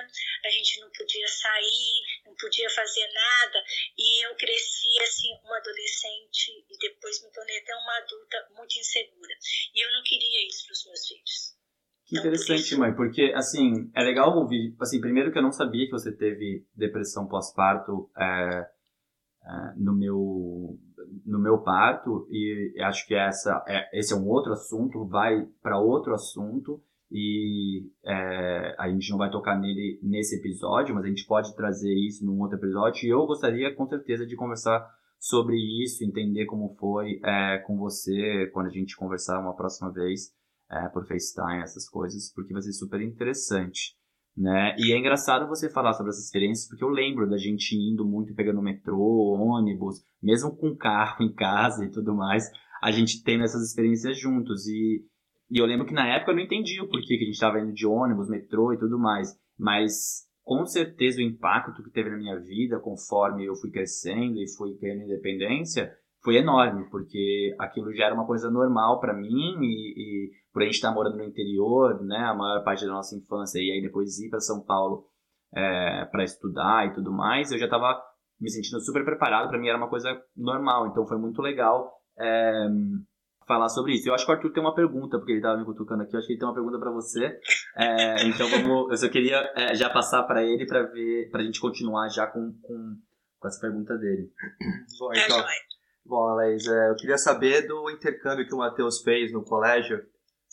a 0.44 0.50
gente 0.50 0.80
não 0.80 0.90
podia 0.90 1.26
sair, 1.28 1.92
não 2.26 2.34
podia 2.36 2.68
fazer 2.70 3.06
nada, 3.12 3.64
e 3.96 4.26
eu 4.26 4.34
cresci 4.36 4.98
assim, 5.02 5.28
uma 5.44 5.56
adolescente 5.56 6.64
e 6.68 6.78
depois 6.78 7.22
me 7.22 7.32
tornei 7.32 7.58
até 7.58 7.74
uma 7.74 7.96
adulta 7.98 8.48
muito 8.56 8.78
insegura. 8.78 9.34
E 9.74 9.84
eu 9.84 9.92
não 9.92 10.02
queria 10.02 10.46
isso 10.46 10.66
para 10.66 10.72
os 10.72 10.86
meus 10.86 11.06
filhos. 11.06 11.60
Que 12.10 12.18
então, 12.18 12.28
interessante, 12.28 12.76
mãe, 12.76 12.94
porque 12.94 13.32
assim, 13.34 13.90
é 13.94 14.02
legal 14.02 14.36
ouvir, 14.36 14.74
assim, 14.80 15.00
primeiro 15.00 15.30
que 15.30 15.38
eu 15.38 15.42
não 15.42 15.52
sabia 15.52 15.86
que 15.86 15.92
você 15.92 16.10
teve 16.10 16.66
depressão 16.74 17.28
pós-parto 17.28 18.10
é, 18.18 18.66
é, 19.44 19.74
no 19.76 19.94
meu 19.94 20.49
no 21.30 21.38
meu 21.38 21.58
parto 21.58 22.26
e 22.30 22.74
acho 22.82 23.06
que 23.06 23.14
essa 23.14 23.64
é, 23.68 23.98
esse 23.98 24.12
é 24.12 24.16
um 24.16 24.26
outro 24.26 24.52
assunto, 24.52 25.06
vai 25.06 25.46
para 25.62 25.78
outro 25.78 26.12
assunto 26.12 26.82
e 27.10 27.88
é, 28.04 28.74
a 28.78 28.88
gente 28.88 29.10
não 29.10 29.18
vai 29.18 29.30
tocar 29.30 29.58
nele 29.58 29.98
nesse 30.02 30.36
episódio, 30.36 30.94
mas 30.94 31.04
a 31.04 31.08
gente 31.08 31.26
pode 31.26 31.54
trazer 31.56 31.92
isso 31.92 32.24
num 32.24 32.40
outro 32.40 32.56
episódio. 32.56 33.06
E 33.06 33.10
eu 33.10 33.26
gostaria 33.26 33.74
com 33.74 33.86
certeza 33.86 34.26
de 34.26 34.36
conversar 34.36 34.88
sobre 35.18 35.56
isso, 35.84 36.04
entender 36.04 36.46
como 36.46 36.74
foi 36.78 37.20
é, 37.24 37.58
com 37.58 37.76
você 37.76 38.48
quando 38.52 38.66
a 38.66 38.70
gente 38.70 38.96
conversar 38.96 39.40
uma 39.40 39.54
próxima 39.54 39.92
vez 39.92 40.32
é, 40.70 40.88
por 40.88 41.06
FaceTime, 41.06 41.62
essas 41.62 41.88
coisas, 41.88 42.32
porque 42.32 42.52
vai 42.52 42.62
ser 42.62 42.72
super 42.72 43.00
interessante 43.00 43.99
né? 44.40 44.74
E 44.78 44.90
é 44.90 44.96
engraçado 44.96 45.46
você 45.46 45.68
falar 45.68 45.92
sobre 45.92 46.10
essas 46.10 46.24
experiências, 46.24 46.66
porque 46.66 46.82
eu 46.82 46.88
lembro 46.88 47.28
da 47.28 47.36
gente 47.36 47.76
indo 47.76 48.06
muito 48.06 48.34
pegando 48.34 48.62
metrô, 48.62 49.36
ônibus, 49.38 50.02
mesmo 50.22 50.56
com 50.56 50.74
carro 50.74 51.20
em 51.22 51.30
casa 51.30 51.84
e 51.84 51.90
tudo 51.90 52.14
mais, 52.14 52.50
a 52.82 52.90
gente 52.90 53.22
tendo 53.22 53.44
essas 53.44 53.62
experiências 53.62 54.18
juntos. 54.18 54.66
E, 54.66 55.04
e 55.50 55.58
eu 55.58 55.66
lembro 55.66 55.86
que 55.86 55.92
na 55.92 56.08
época 56.08 56.30
eu 56.32 56.36
não 56.36 56.42
entendia 56.42 56.82
o 56.82 56.88
porquê 56.88 57.18
que 57.18 57.24
a 57.24 57.26
gente 57.26 57.34
estava 57.34 57.60
indo 57.60 57.74
de 57.74 57.86
ônibus, 57.86 58.30
metrô 58.30 58.72
e 58.72 58.78
tudo 58.78 58.98
mais, 58.98 59.38
mas 59.58 60.26
com 60.42 60.64
certeza 60.64 61.18
o 61.18 61.22
impacto 61.22 61.82
que 61.82 61.90
teve 61.90 62.08
na 62.08 62.16
minha 62.16 62.40
vida 62.40 62.80
conforme 62.80 63.44
eu 63.44 63.54
fui 63.54 63.70
crescendo 63.70 64.38
e 64.38 64.48
fui 64.56 64.74
ganhando 64.80 65.02
independência 65.02 65.92
foi 66.22 66.36
enorme, 66.36 66.88
porque 66.90 67.54
aquilo 67.58 67.92
já 67.94 68.06
era 68.06 68.14
uma 68.14 68.26
coisa 68.26 68.50
normal 68.50 69.00
para 69.00 69.14
mim 69.14 69.58
e, 69.60 69.94
e, 69.96 70.30
por 70.52 70.62
a 70.62 70.64
gente 70.66 70.74
estar 70.74 70.92
morando 70.92 71.16
no 71.16 71.24
interior, 71.24 72.02
né, 72.02 72.18
a 72.18 72.34
maior 72.34 72.62
parte 72.62 72.84
da 72.84 72.92
nossa 72.92 73.16
infância 73.16 73.58
e 73.58 73.70
aí 73.70 73.82
depois 73.82 74.18
ir 74.18 74.28
para 74.28 74.40
São 74.40 74.60
Paulo 74.60 75.06
é, 75.54 76.04
para 76.06 76.24
estudar 76.24 76.86
e 76.86 76.92
tudo 76.92 77.10
mais, 77.10 77.50
eu 77.50 77.58
já 77.58 77.64
estava 77.64 78.00
me 78.38 78.50
sentindo 78.50 78.80
super 78.80 79.04
preparado, 79.04 79.48
para 79.48 79.58
mim 79.58 79.68
era 79.68 79.78
uma 79.78 79.88
coisa 79.88 80.08
normal, 80.36 80.86
então 80.86 81.06
foi 81.06 81.18
muito 81.18 81.40
legal 81.40 81.90
é, 82.18 82.68
falar 83.46 83.68
sobre 83.68 83.94
isso. 83.94 84.08
Eu 84.08 84.14
acho 84.14 84.24
que 84.24 84.32
o 84.32 84.34
Arthur 84.34 84.52
tem 84.52 84.62
uma 84.62 84.74
pergunta, 84.74 85.18
porque 85.18 85.32
ele 85.32 85.40
estava 85.40 85.58
me 85.58 85.64
cutucando 85.64 86.02
aqui, 86.02 86.14
eu 86.14 86.18
acho 86.18 86.26
que 86.26 86.34
ele 86.34 86.40
tem 86.40 86.48
uma 86.48 86.54
pergunta 86.54 86.78
para 86.78 86.90
você, 86.90 87.38
é, 87.76 88.26
então 88.26 88.46
vamos, 88.48 88.90
eu 88.90 88.96
só 88.96 89.08
queria 89.08 89.38
é, 89.56 89.74
já 89.74 89.88
passar 89.88 90.22
para 90.24 90.42
ele 90.42 90.66
para 90.66 90.82
ver, 90.82 91.30
para 91.30 91.40
a 91.40 91.44
gente 91.44 91.60
continuar 91.60 92.08
já 92.08 92.26
com, 92.26 92.52
com, 92.62 92.96
com 93.38 93.48
essa 93.48 93.60
pergunta 93.60 93.96
dele. 93.96 94.30
Bom, 94.98 95.12
então... 95.14 95.44
Bom, 96.04 96.28
Alex, 96.28 96.66
é, 96.66 96.90
eu 96.90 96.96
queria 96.96 97.18
saber 97.18 97.66
do 97.66 97.90
intercâmbio 97.90 98.46
que 98.46 98.54
o 98.54 98.58
Matheus 98.58 99.00
fez 99.02 99.32
no 99.32 99.44
colégio. 99.44 100.02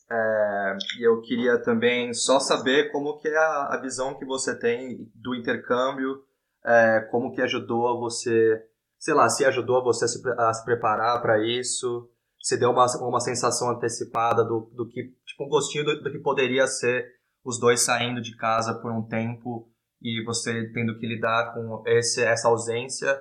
É, 0.10 0.77
e 1.00 1.08
eu 1.08 1.20
queria 1.22 1.62
também 1.62 2.13
só 2.13 2.39
saber 2.39 2.92
como 2.92 3.18
que 3.18 3.27
é 3.27 3.38
a, 3.38 3.74
a 3.74 3.82
visão 3.82 4.18
que 4.18 4.25
você 4.25 4.58
tem 4.58 5.12
do 5.13 5.36
intercâmbio, 5.36 6.24
é, 6.66 7.01
como 7.12 7.34
que 7.34 7.42
ajudou 7.42 8.00
você, 8.00 8.63
sei 8.98 9.13
lá, 9.13 9.27
se 9.30 9.44
ajudou 9.46 9.84
você 9.84 10.06
a 10.06 10.08
se, 10.08 10.22
a 10.38 10.54
se 10.54 10.63
preparar 10.63 11.22
para 11.22 11.44
isso, 11.44 12.10
se 12.42 12.58
deu 12.58 12.72
uma, 12.72 12.86
uma 13.01 13.20
sensação 13.20 13.70
antecipada 13.70 14.46
do, 14.46 14.72
do 14.74 14.88
que, 14.88 15.13
tipo 15.25 15.44
um 15.44 15.50
gostinho 15.50 15.84
do, 15.84 16.01
do 16.01 16.12
que 16.12 16.20
poderia 16.20 16.66
ser 16.68 17.06
os 17.44 17.60
dois 17.60 17.82
saindo 17.82 18.22
de 18.22 18.36
casa 18.38 18.74
por 18.75 18.92
um 18.92 19.01
tempo 19.01 19.70
e 20.01 20.24
você 20.24 20.72
tendo 20.74 20.98
que 21.00 21.08
lidar 21.08 21.54
com 21.54 21.84
esse, 21.86 22.24
essa 22.24 22.48
ausência 22.48 23.20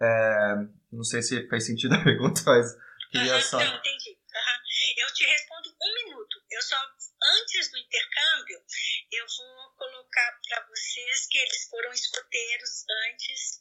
é, 0.00 0.54
não 0.92 1.04
sei 1.04 1.22
se 1.22 1.48
faz 1.48 1.66
sentido 1.66 1.94
a 1.94 2.02
pergunta, 2.04 2.42
mas 2.44 2.76
queria 3.10 3.40
só. 3.40 3.58
Não, 3.58 3.76
entendi. 3.76 4.10
Uhum. 4.10 4.62
Eu 4.98 5.12
te 5.14 5.24
respondo 5.24 5.68
um 5.82 5.94
minuto. 6.04 6.36
Eu 6.50 6.62
só, 6.62 6.76
antes 7.40 7.70
do 7.70 7.78
intercâmbio, 7.78 8.60
eu 9.10 9.26
vou 9.26 9.70
colocar 9.76 10.38
para 10.48 10.66
vocês 10.68 11.26
que 11.28 11.38
eles 11.38 11.68
foram 11.68 11.92
escoteiros 11.92 12.84
antes. 13.08 13.60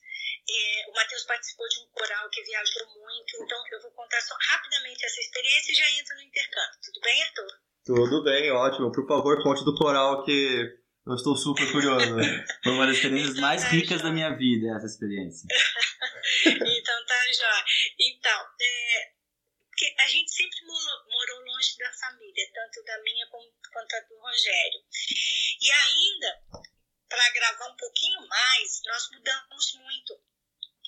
É, 0.50 0.90
o 0.90 0.94
Matheus 0.94 1.24
participou 1.24 1.68
de 1.70 1.80
um 1.80 1.88
coral 1.88 2.30
que 2.30 2.44
viajou 2.44 2.86
muito, 2.88 3.44
então 3.44 3.64
eu 3.72 3.82
vou 3.82 3.92
contar 3.92 4.20
só 4.22 4.36
rapidamente 4.50 5.06
essa 5.06 5.22
experiência 5.22 5.72
e 5.72 5.76
já 5.76 5.90
entro 5.92 6.16
no 6.16 6.22
intercâmbio. 6.24 6.80
Tudo 6.84 7.00
bem, 7.02 7.24
Arthur? 7.24 7.48
Tudo 7.86 8.24
bem, 8.24 8.52
ótimo. 8.52 8.92
Por 8.92 9.08
favor, 9.08 9.42
conte 9.42 9.64
do 9.64 9.76
coral 9.76 10.24
que 10.26 10.81
eu 11.06 11.16
estou 11.16 11.36
super 11.36 11.72
curioso. 11.72 12.16
Foi 12.64 12.74
uma 12.74 12.86
das 12.86 12.98
experiências 12.98 13.32
então, 13.32 13.42
mais 13.42 13.62
tá 13.64 13.70
ricas 13.70 14.02
da 14.02 14.12
minha 14.12 14.36
vida, 14.36 14.76
essa 14.76 14.86
experiência. 14.86 15.48
então 16.46 17.06
tá 17.06 17.34
já. 17.34 17.66
Então, 18.00 18.46
é, 18.62 19.12
a 20.04 20.08
gente 20.08 20.32
sempre 20.32 20.66
morou 20.66 21.40
longe 21.46 21.78
da 21.78 21.92
família, 21.94 22.52
tanto 22.54 22.84
da 22.86 23.02
minha 23.02 23.28
quanto 23.28 23.96
a 23.96 24.00
do 24.02 24.20
Rogério. 24.20 24.82
E 25.60 25.72
ainda, 25.72 26.42
para 27.10 27.30
gravar 27.32 27.68
um 27.68 27.76
pouquinho 27.78 28.28
mais, 28.28 28.82
nós 28.86 29.10
mudamos 29.12 29.74
muito. 29.76 30.22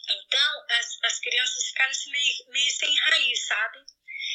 Então, 0.10 0.66
as, 0.70 1.00
as 1.06 1.20
crianças 1.20 1.64
ficaram 1.68 1.92
assim 1.92 2.12
meio, 2.12 2.50
meio 2.50 2.72
sem 2.72 2.96
raiz, 2.96 3.48
sabe? 3.48 3.80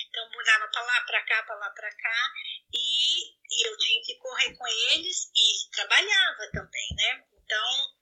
Então, 0.09 0.31
mudava 0.31 0.69
para 0.69 0.83
lá, 0.83 1.01
para 1.03 1.23
cá, 1.23 1.43
para 1.43 1.57
lá, 1.57 1.71
para 1.71 1.91
cá. 1.91 2.33
E, 2.73 3.29
e 3.29 3.67
eu 3.67 3.77
tinha 3.79 4.03
que 4.03 4.17
correr 4.17 4.55
com 4.57 4.67
eles 4.93 5.31
e 5.35 5.71
trabalhava 5.73 6.51
também, 6.53 6.89
né? 6.97 7.25
Então, 7.33 7.99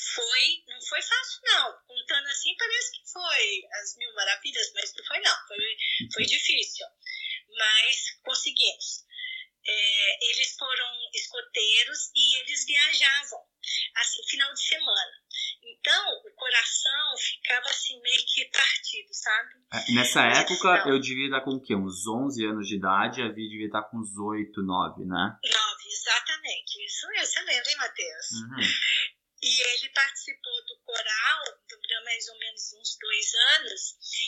foi, 0.00 0.64
não 0.66 0.80
foi 0.82 1.02
fácil, 1.02 1.40
não. 1.44 1.78
Contando 1.86 2.26
assim, 2.28 2.54
parece 2.56 2.92
que 2.92 3.12
foi 3.12 3.62
as 3.80 3.96
mil 3.96 4.14
maravilhas, 4.14 4.72
mas 4.74 4.94
não 4.94 5.04
foi, 5.04 5.20
não. 5.20 5.46
Foi, 5.46 5.76
foi 6.14 6.24
difícil. 6.24 6.86
Mas 7.56 8.18
conseguimos. 8.22 9.06
É, 9.66 10.30
eles 10.30 10.56
foram 10.56 11.10
escoteiros 11.12 12.10
e 12.14 12.36
eles 12.40 12.64
viajavam, 12.64 13.44
assim, 13.96 14.26
final 14.26 14.54
de 14.54 14.62
semana. 14.62 15.12
Então, 15.62 16.22
o 16.24 16.34
coração 16.34 17.16
ficava 17.18 17.68
assim, 17.68 18.00
meio 18.00 18.24
que 18.26 18.44
partido, 18.46 19.12
sabe? 19.12 19.54
É, 19.74 19.87
nessa 19.98 20.22
época, 20.22 20.84
eu 20.86 21.00
devia 21.00 21.26
estar 21.26 21.40
com 21.42 21.58
o 21.58 21.60
quê? 21.60 21.74
Uns 21.74 22.06
11 22.06 22.44
anos 22.46 22.68
de 22.68 22.76
idade, 22.76 23.22
a 23.22 23.28
Vi 23.28 23.48
devia 23.48 23.66
estar 23.66 23.82
com 23.82 23.98
uns 23.98 24.16
8, 24.16 24.62
9, 24.62 25.04
né? 25.04 25.38
9, 25.42 25.88
exatamente. 25.90 26.84
Isso 26.86 27.08
mesmo, 27.08 27.26
você 27.26 27.40
lembra, 27.42 27.70
hein, 27.70 27.76
Matheus? 27.76 28.26
Uhum. 28.32 29.08
E 29.42 29.62
ele 29.62 29.88
participou 29.90 30.64
do 30.66 30.82
coral, 30.84 31.44
durante 31.68 32.04
mais 32.04 32.28
ou 32.28 32.38
menos 32.38 32.72
uns 32.72 32.98
dois 32.98 33.34
anos, 33.56 33.80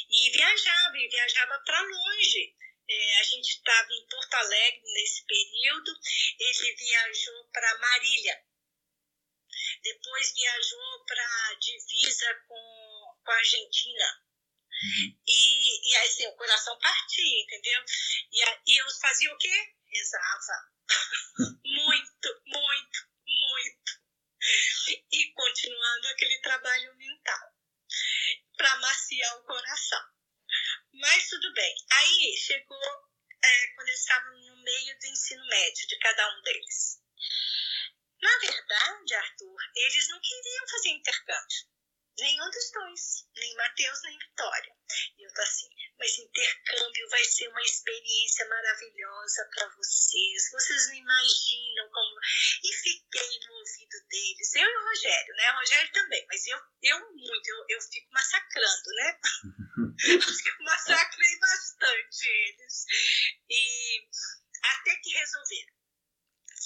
e 0.09 0.31
viajava, 0.31 0.97
e 0.99 1.09
viajava 1.09 1.59
para 1.65 1.81
longe. 1.81 2.55
É, 2.89 3.21
a 3.21 3.23
gente 3.23 3.51
estava 3.51 3.89
em 3.93 4.07
Porto 4.07 4.35
Alegre 4.35 4.83
nesse 4.93 5.25
período, 5.25 5.93
ele 6.39 6.75
viajou 6.75 7.45
para 7.53 7.79
Marília. 7.79 8.37
Depois 9.83 10.35
viajou 10.35 11.05
para 11.07 11.23
a 11.23 11.55
divisa 11.55 12.35
com, 12.47 13.17
com 13.25 13.31
a 13.31 13.37
Argentina. 13.37 14.23
Uhum. 14.83 15.19
E, 15.27 15.91
e 15.91 15.97
aí, 15.97 16.09
assim, 16.09 16.27
o 16.27 16.37
coração 16.37 16.79
partia, 16.79 17.43
entendeu? 17.43 17.85
E, 18.33 18.43
e 18.67 18.81
eu 18.81 18.87
fazia 19.01 19.33
o 19.33 19.39
quê? 19.39 19.75
Rezava. 19.93 20.71
muito, 21.65 22.43
muito, 22.47 23.09
muito. 23.27 24.01
E 25.13 25.33
continuando 25.33 26.09
aquele 26.09 26.41
trabalho 26.41 26.97
mental 26.97 27.55
para 28.57 28.77
maciar 28.79 29.37
o 29.39 29.45
coração. 29.45 30.03
Mas 30.95 31.29
tudo 31.29 31.53
bem. 31.53 31.75
Aí 31.93 32.37
chegou 32.39 33.11
é, 33.43 33.67
quando 33.75 33.89
eles 33.89 34.01
estavam 34.01 34.33
no 34.33 34.63
meio 34.63 34.99
do 34.99 35.07
ensino 35.07 35.47
médio 35.47 35.87
de 35.89 35.99
cada 35.99 36.39
um 36.39 36.43
deles. 36.43 37.01
Na 38.23 38.39
verdade, 38.39 39.15
Arthur, 39.15 39.57
eles 39.77 40.09
não 40.09 40.21
queriam 40.21 40.60
fazer 40.71 40.89
intercâmbio. 40.91 41.71
Nenhum 42.19 42.51
dos 42.51 42.71
dois, 42.73 43.27
nem 43.35 43.57
Mateus 43.57 44.03
nem 44.05 44.19
Vitória. 44.19 44.77
E 45.19 45.27
eu 45.27 45.33
tô 45.33 45.41
assim, 45.41 45.69
mas 45.99 46.19
intercâmbio 46.19 47.09
vai 47.09 47.25
ser 47.25 47.49
uma 47.49 47.63
experiência 47.63 48.47
maravilhosa 48.47 49.49
para 49.55 49.69
vocês. 49.77 50.51
Vocês 50.51 50.87
não 50.89 50.95
imaginam 50.97 51.89
como. 51.91 52.21
E 52.63 52.73
fiquei 52.75 53.39
no 53.47 53.55
ouvido 53.55 54.07
deles. 54.09 54.55
Eu 54.55 54.69
e 54.69 54.77
o 54.77 54.85
Rogério, 54.85 55.35
né? 55.37 55.53
O 55.53 55.57
Rogério 55.61 55.93
também, 55.93 56.27
mas 56.27 56.47
eu, 56.47 56.59
eu 56.83 57.01
muito, 57.13 57.49
eu, 57.49 57.65
eu 57.71 57.81
fico 57.81 58.13
massacrando, 58.13 58.91
né? 58.97 59.19
Acho 60.29 60.43
que 60.43 60.51
eu 60.51 60.65
massacrei 60.65 61.39
bastante 61.39 62.29
eles. 62.29 62.85
E 63.49 64.09
até 64.63 64.97
que 64.97 65.11
resolveram. 65.11 65.75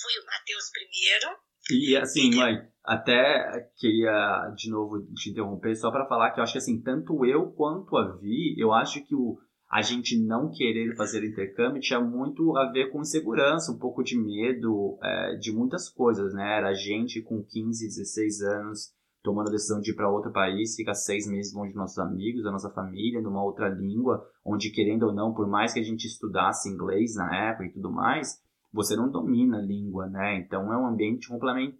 Fui 0.00 0.18
o 0.18 0.26
Mateus 0.26 0.70
primeiro. 0.70 1.53
E 1.70 1.96
assim, 1.96 2.34
mãe, 2.34 2.60
até 2.84 3.70
queria 3.76 4.52
de 4.56 4.70
novo 4.70 5.00
te 5.14 5.30
interromper 5.30 5.74
só 5.74 5.90
para 5.90 6.06
falar 6.06 6.30
que 6.30 6.40
eu 6.40 6.44
acho 6.44 6.52
que 6.52 6.58
assim, 6.58 6.80
tanto 6.80 7.24
eu 7.24 7.50
quanto 7.52 7.96
a 7.96 8.16
Vi, 8.16 8.54
eu 8.58 8.72
acho 8.72 9.04
que 9.06 9.14
o 9.14 9.38
a 9.70 9.82
gente 9.82 10.16
não 10.16 10.52
querer 10.52 10.94
fazer 10.94 11.24
intercâmbio 11.24 11.80
tinha 11.80 11.98
muito 11.98 12.56
a 12.56 12.70
ver 12.70 12.92
com 12.92 13.00
insegurança, 13.00 13.72
um 13.72 13.78
pouco 13.78 14.04
de 14.04 14.16
medo 14.16 14.96
é, 15.02 15.34
de 15.36 15.52
muitas 15.52 15.88
coisas, 15.88 16.32
né? 16.32 16.58
Era 16.58 16.68
a 16.68 16.74
gente 16.74 17.20
com 17.22 17.42
15, 17.42 17.84
16 17.88 18.42
anos 18.42 18.94
tomando 19.20 19.48
a 19.48 19.50
decisão 19.50 19.80
de 19.80 19.90
ir 19.90 19.94
para 19.94 20.08
outro 20.08 20.30
país, 20.30 20.76
ficar 20.76 20.94
seis 20.94 21.26
meses 21.26 21.52
longe 21.54 21.72
dos 21.72 21.80
nossos 21.80 21.98
amigos, 21.98 22.44
da 22.44 22.52
nossa 22.52 22.70
família, 22.70 23.22
numa 23.22 23.42
outra 23.42 23.68
língua, 23.68 24.22
onde 24.44 24.70
querendo 24.70 25.04
ou 25.04 25.14
não, 25.14 25.32
por 25.32 25.48
mais 25.48 25.72
que 25.72 25.80
a 25.80 25.82
gente 25.82 26.06
estudasse 26.06 26.68
inglês 26.68 27.16
na 27.16 27.34
época 27.48 27.64
e 27.64 27.72
tudo 27.72 27.90
mais, 27.90 28.38
você 28.74 28.96
não 28.96 29.08
domina 29.08 29.58
a 29.58 29.62
língua, 29.62 30.06
né? 30.08 30.36
Então 30.36 30.72
é 30.72 30.76
um 30.76 30.86
ambiente 30.86 31.28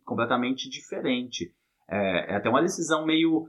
completamente, 0.04 0.70
diferente. 0.70 1.52
É, 1.90 2.32
é 2.32 2.36
até 2.36 2.48
uma 2.48 2.62
decisão 2.62 3.04
meio 3.04 3.48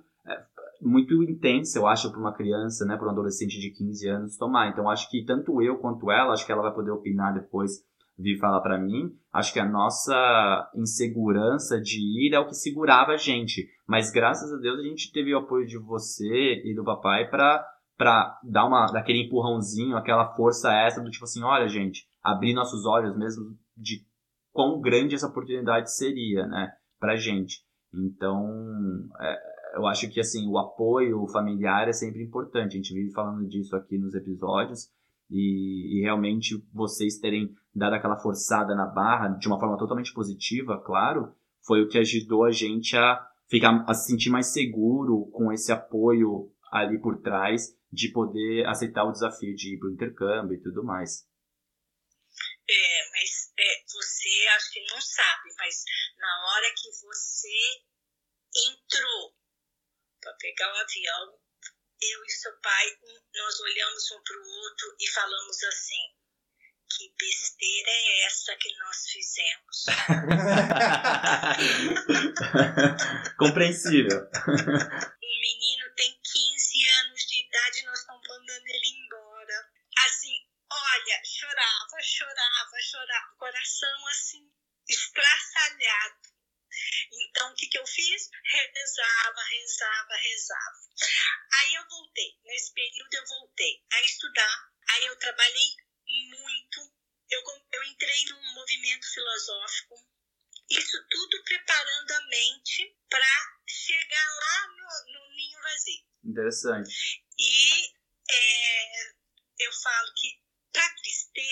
muito 0.81 1.21
intensa, 1.23 1.79
eu 1.79 1.87
acho, 1.87 2.11
para 2.11 2.19
uma 2.19 2.33
criança, 2.33 2.85
né, 2.85 2.97
para 2.97 3.07
um 3.07 3.11
adolescente 3.11 3.59
de 3.59 3.71
15 3.71 4.09
anos 4.09 4.37
tomar. 4.37 4.69
Então, 4.69 4.89
acho 4.89 5.09
que 5.09 5.23
tanto 5.23 5.61
eu 5.61 5.77
quanto 5.77 6.11
ela, 6.11 6.33
acho 6.33 6.45
que 6.45 6.51
ela 6.51 6.61
vai 6.61 6.73
poder 6.73 6.91
opinar 6.91 7.33
depois, 7.33 7.83
vir 8.17 8.37
falar 8.37 8.61
para 8.61 8.77
mim. 8.77 9.11
Acho 9.31 9.53
que 9.53 9.59
a 9.59 9.67
nossa 9.67 10.69
insegurança 10.75 11.79
de 11.79 11.99
ir 11.99 12.33
é 12.33 12.39
o 12.39 12.47
que 12.47 12.55
segurava 12.55 13.13
a 13.13 13.17
gente. 13.17 13.67
Mas 13.87 14.11
graças 14.11 14.51
a 14.53 14.57
Deus 14.57 14.79
a 14.79 14.83
gente 14.83 15.11
teve 15.11 15.33
o 15.33 15.39
apoio 15.39 15.65
de 15.65 15.77
você 15.77 16.61
e 16.63 16.73
do 16.75 16.83
papai 16.83 17.29
para 17.29 17.65
para 17.97 18.37
dar 18.43 18.65
uma 18.65 18.87
daquele 18.87 19.25
empurrãozinho, 19.25 19.95
aquela 19.95 20.35
força 20.35 20.69
extra 20.73 21.01
do 21.01 21.09
tipo 21.09 21.23
assim, 21.23 21.41
olha, 21.43 21.65
gente, 21.69 22.03
abrir 22.25 22.55
nossos 22.55 22.85
olhos 22.87 23.15
mesmo 23.15 23.55
de 23.77 24.03
quão 24.51 24.81
grande 24.81 25.13
essa 25.13 25.27
oportunidade 25.27 25.95
seria, 25.95 26.47
né, 26.47 26.71
pra 26.99 27.15
gente. 27.15 27.63
Então, 27.93 28.43
é, 29.19 29.37
eu 29.75 29.85
acho 29.85 30.09
que 30.09 30.19
assim 30.19 30.47
o 30.49 30.57
apoio 30.57 31.27
familiar 31.27 31.87
é 31.87 31.93
sempre 31.93 32.23
importante. 32.23 32.73
A 32.73 32.77
gente 32.77 32.93
vive 32.93 33.11
falando 33.11 33.47
disso 33.47 33.75
aqui 33.75 33.97
nos 33.99 34.15
episódios 34.15 34.89
e, 35.29 35.99
e, 35.99 36.01
realmente 36.01 36.55
vocês 36.73 37.19
terem 37.19 37.53
dado 37.73 37.93
aquela 37.93 38.17
forçada 38.17 38.73
na 38.75 38.87
barra 38.87 39.29
de 39.29 39.47
uma 39.47 39.59
forma 39.59 39.77
totalmente 39.77 40.13
positiva, 40.13 40.81
claro, 40.83 41.31
foi 41.65 41.81
o 41.81 41.87
que 41.87 41.97
ajudou 41.97 42.45
a 42.45 42.51
gente 42.51 42.95
a 42.97 43.23
ficar 43.47 43.83
a 43.87 43.93
se 43.93 44.07
sentir 44.07 44.29
mais 44.29 44.47
seguro 44.47 45.29
com 45.31 45.51
esse 45.51 45.71
apoio 45.71 46.49
ali 46.71 46.99
por 46.99 47.21
trás 47.21 47.75
de 47.91 48.11
poder 48.11 48.65
aceitar 48.67 49.03
o 49.03 49.11
desafio 49.11 49.55
de 49.55 49.75
ir 49.75 49.79
para 49.79 49.89
o 49.89 49.91
intercâmbio 49.91 50.55
e 50.55 50.61
tudo 50.61 50.83
mais. 50.83 51.25
É, 52.67 53.09
mas 53.11 53.53
é, 53.59 53.83
você 53.87 54.47
acho 54.55 54.71
que 54.71 54.83
não 54.89 54.99
sabe, 54.99 55.53
mas 55.57 55.83
na 56.17 56.47
hora 56.47 56.73
que 56.75 56.91
você 56.91 57.83
entrou 58.69 59.37
para 60.19 60.33
pegar 60.33 60.73
o 60.73 60.77
avião, 60.77 61.39
eu 62.01 62.25
e 62.25 62.29
seu 62.29 62.59
pai, 62.61 62.97
nós 63.35 63.59
olhamos 63.59 64.09
um 64.11 64.23
para 64.23 64.37
o 64.37 64.47
outro 64.47 64.95
e 64.99 65.07
falamos 65.09 65.63
assim: 65.63 66.15
que 66.97 67.13
besteira 67.19 67.91
é 67.91 68.25
essa 68.25 68.55
que 68.55 68.73
nós 68.77 69.05
fizemos? 69.11 69.85
Compreensível. 73.37 74.21
O 74.21 75.39
menino 75.39 75.93
tem 75.95 76.19
15 76.23 76.87
anos 77.01 77.21
de 77.27 77.47
idade 77.47 77.79
e 77.79 77.85
nós 77.85 77.99
estamos 77.99 78.27
mandando 78.27 78.67
ele 78.67 78.87
embora. 78.87 79.04
Olha, 80.95 81.21
chorava, 81.25 82.01
chorava, 82.01 82.81
chorava, 82.81 83.35
coração 83.37 84.07
assim, 84.07 84.49
estraçalhado. 84.87 86.29
Então, 87.11 87.51
o 87.51 87.55
que, 87.55 87.67
que 87.67 87.77
eu 87.77 87.85
fiz? 87.85 88.29
Rezava, 88.45 89.43
rezava, 89.43 90.15
rezava. 90.15 90.79
Aí 91.59 91.73
eu 91.75 91.85
voltei, 91.89 92.39
nesse 92.45 92.73
período 92.73 93.13
eu 93.13 93.25
voltei 93.27 93.83
a 93.91 94.01
estudar, 94.03 94.71
aí 94.91 95.05
eu 95.05 95.19
trabalhei 95.19 95.75
muito, 96.29 96.93
eu, 97.29 97.43
eu 97.73 97.83
entrei 97.83 98.25
num 98.29 98.53
movimento 98.53 99.05
filosófico, 99.13 99.95
isso 100.69 100.97
tudo 101.09 101.43
preparando 101.43 102.11
a 102.11 102.27
mente 102.27 102.97
para 103.09 103.57
chegar 103.67 104.29
lá 104.29 104.67
no, 104.67 105.13
no, 105.13 105.35
ninho 105.35 105.61
vazio. 105.61 106.05
Interessante. 106.23 107.21
E 107.37 107.85
é, 108.31 109.13
eu 109.59 109.71
falo 109.71 110.13
que 110.15 110.24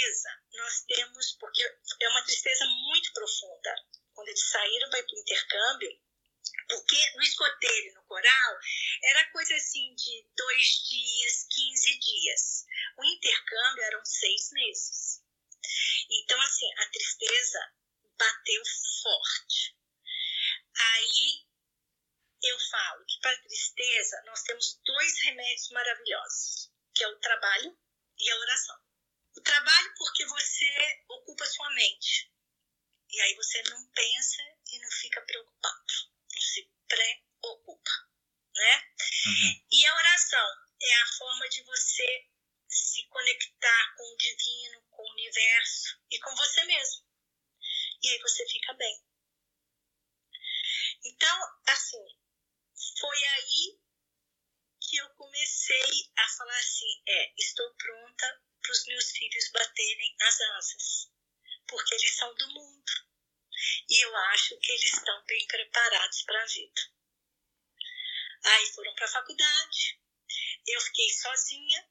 tristeza 0.03 0.29
nós 0.53 0.81
temos, 0.85 1.31
porque 1.39 1.63
é 1.63 2.09
uma 2.09 2.23
tristeza 2.23 2.65
muito 2.65 3.13
profunda 3.13 3.75
quando 4.13 4.27
eles 4.27 4.49
saíram 4.49 4.89
para 4.89 4.99
ir 4.99 5.05
para 5.05 5.15
o 5.15 5.19
intercâmbio, 5.19 6.01
porque 6.67 7.11
no 7.15 7.21
escoteiro 7.23 7.95
no 7.95 8.03
coral 8.05 8.59
era 9.03 9.31
coisa 9.31 9.55
assim 9.55 9.95
de 9.95 10.27
dois 10.35 10.67
dias, 10.89 11.47
15 11.49 11.99
dias. 11.99 12.65
O 12.97 13.05
intercâmbio 13.05 13.83
eram 13.83 14.05
seis 14.05 14.49
meses. 14.51 15.23
Então, 16.09 16.39
assim, 16.41 16.67
a 16.77 16.89
tristeza 16.89 17.59
bateu 18.17 18.63
forte. 19.01 19.77
Aí 20.75 21.45
eu 22.43 22.59
falo 22.59 23.05
que 23.05 23.19
para 23.21 23.41
tristeza 23.41 24.21
nós 24.25 24.43
temos 24.43 24.79
dois 24.85 25.21
remédios 25.23 25.69
maravilhosos, 25.69 26.71
que 26.93 27.03
é 27.03 27.07
o 27.07 27.19
trabalho 27.19 27.77
e 28.19 28.31
a 28.31 28.37
oração. 28.37 28.83
O 29.36 29.41
trabalho 29.41 29.93
porque 29.98 30.26
você 30.26 30.65
ocupa 31.10 31.46
sua 31.46 31.69
mente. 31.74 32.32
E 33.10 33.22
aí 33.22 33.36
você 33.36 33.62
não 33.69 33.88
pensa 33.89 34.43
e 34.67 34.80
não 34.80 34.91
fica 34.91 35.22
preocupado, 35.22 35.93
não 36.32 36.41
se 36.41 36.69
preocupa, 36.88 37.91
né? 38.56 38.91
Uhum. 39.26 39.65
E 39.72 39.86
a 39.86 39.96
oração 39.96 40.48
é 40.82 40.96
a 40.96 41.08
forma 41.17 41.48
de 41.50 41.63
você 41.63 42.28
se 42.67 43.08
conectar 43.08 43.96
com 43.96 44.04
o 44.04 44.17
divino, 44.17 44.82
com 44.89 45.04
o 45.04 45.12
universo 45.12 46.00
e 46.10 46.19
com 46.19 46.36
você 46.36 46.63
mesmo. 46.65 47.06
E 48.02 48.10
aí 48.10 48.19
você 48.19 48.48
fica 48.48 48.74
bem. 48.74 49.06
Então, 51.06 51.39
assim, 51.67 52.04
foi 53.00 53.24
aí 53.26 53.80
que 54.93 54.97
eu 54.97 55.10
comecei 55.15 56.12
a 56.15 56.29
falar 56.38 56.60
assim: 56.60 57.01
é, 57.08 57.34
estou 57.36 57.73
pronta 57.73 58.41
para 58.62 58.71
os 58.71 58.86
meus 58.86 59.10
filhos 59.10 59.51
baterem 59.51 60.15
as 60.21 60.41
asas 60.41 61.12
porque 61.67 61.95
eles 61.95 62.15
são 62.15 62.36
do 62.36 62.47
mundo. 62.49 62.91
E 63.89 64.06
eu 64.06 64.15
acho 64.15 64.60
que 64.60 64.71
eles 64.71 64.93
estão 64.93 65.23
bem 65.25 65.47
preparados 65.47 66.21
para 66.23 66.43
a 66.43 66.45
vida. 66.45 66.82
Aí 68.43 68.65
foram 68.73 68.93
para 68.93 69.06
a 69.06 69.12
faculdade, 69.12 69.99
eu 70.67 70.82
fiquei 70.82 71.10
sozinha, 71.10 71.89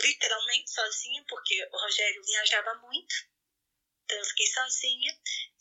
literalmente 0.00 0.70
sozinha, 0.70 1.24
porque 1.28 1.68
o 1.70 1.78
Rogério 1.78 2.24
viajava 2.24 2.74
muito, 2.76 3.14
então 4.04 4.16
eu 4.16 4.24
fiquei 4.24 4.46
sozinha. 4.46 5.20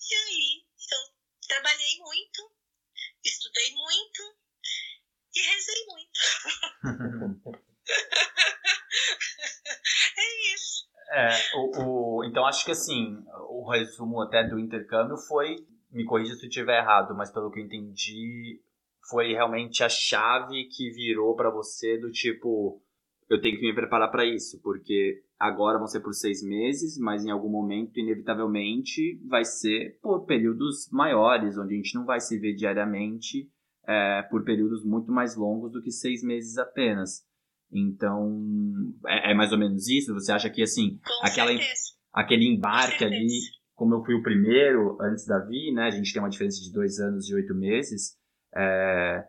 E 0.10 0.16
aí 0.16 0.66
eu 0.92 1.16
trabalhei 1.48 1.98
muito, 1.98 2.56
estudei 3.26 3.74
muito 3.74 4.40
e 5.36 5.40
rezei 5.42 5.86
muito. 5.88 6.12
é 10.18 10.54
isso. 10.56 10.88
É, 11.12 11.30
o, 11.56 12.20
o, 12.20 12.24
então 12.24 12.46
acho 12.46 12.64
que 12.64 12.72
assim, 12.72 13.24
o 13.50 13.68
resumo 13.70 14.22
até 14.22 14.48
do 14.48 14.60
intercâmbio 14.60 15.18
foi, 15.18 15.56
me 15.92 16.06
corrija 16.06 16.36
se 16.36 16.46
eu 16.46 16.50
estiver 16.50 16.80
errado, 16.80 17.16
mas 17.16 17.32
pelo 17.32 17.50
que 17.52 17.60
eu 17.60 17.66
entendi, 17.66 18.62
foi 19.10 19.34
realmente 19.34 19.84
a 19.84 19.90
chave 19.90 20.66
que 20.66 20.92
virou 20.92 21.36
para 21.36 21.50
você 21.50 21.98
do 21.98 22.12
tipo, 22.12 22.82
eu 23.28 23.42
tenho 23.42 23.58
que 23.58 23.66
me 23.66 23.74
preparar 23.74 24.12
para 24.12 24.24
isso, 24.24 24.62
porque 24.62 25.24
agora 25.40 25.80
vão 25.80 25.88
ser 25.88 26.02
por 26.02 26.14
seis 26.14 26.44
meses, 26.44 26.98
mas 27.00 27.26
em 27.26 27.32
algum 27.32 27.50
momento, 27.50 28.00
inevitavelmente, 28.00 29.20
vai 29.28 29.44
ser 29.44 29.98
por 30.02 30.26
períodos 30.26 30.90
maiores, 30.92 31.58
onde 31.58 31.74
a 31.74 31.78
gente 31.78 31.96
não 31.96 32.06
vai 32.06 32.20
se 32.20 32.38
ver 32.38 32.54
diariamente 32.54 33.50
é, 33.88 34.22
por 34.24 34.44
períodos 34.44 34.84
muito 34.86 35.12
mais 35.12 35.36
longos 35.36 35.72
do 35.72 35.82
que 35.82 35.92
seis 35.92 36.24
meses 36.24 36.58
apenas. 36.58 37.24
Então, 37.72 38.42
é, 39.08 39.32
é 39.32 39.34
mais 39.34 39.52
ou 39.52 39.58
menos 39.58 39.88
isso? 39.88 40.14
Você 40.14 40.32
acha 40.32 40.50
que, 40.50 40.62
assim, 40.62 41.00
Com 41.06 41.26
aquela, 41.28 41.50
certeza. 41.52 41.82
aquele 42.14 42.46
embarque 42.48 43.04
ali, 43.04 43.40
como 43.76 43.96
eu 43.96 44.04
fui 44.04 44.16
o 44.16 44.24
primeiro 44.24 44.98
antes 45.02 45.26
da 45.26 45.40
Vi, 45.40 45.72
né? 45.72 45.84
A 45.84 45.92
gente 45.92 46.12
tem 46.12 46.22
uma 46.22 46.30
diferença 46.30 46.60
de 46.62 46.72
dois 46.72 47.00
anos 47.00 47.30
e 47.30 47.36
oito 47.36 47.54
meses. 47.54 48.18
é, 48.56 49.24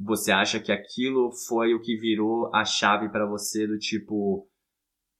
você 0.00 0.30
acha 0.30 0.60
que 0.60 0.70
aquilo 0.70 1.32
foi 1.48 1.74
o 1.74 1.82
que 1.82 1.96
virou 1.96 2.54
a 2.54 2.64
chave 2.64 3.08
para 3.08 3.26
você 3.26 3.66
do 3.66 3.76
tipo, 3.80 4.48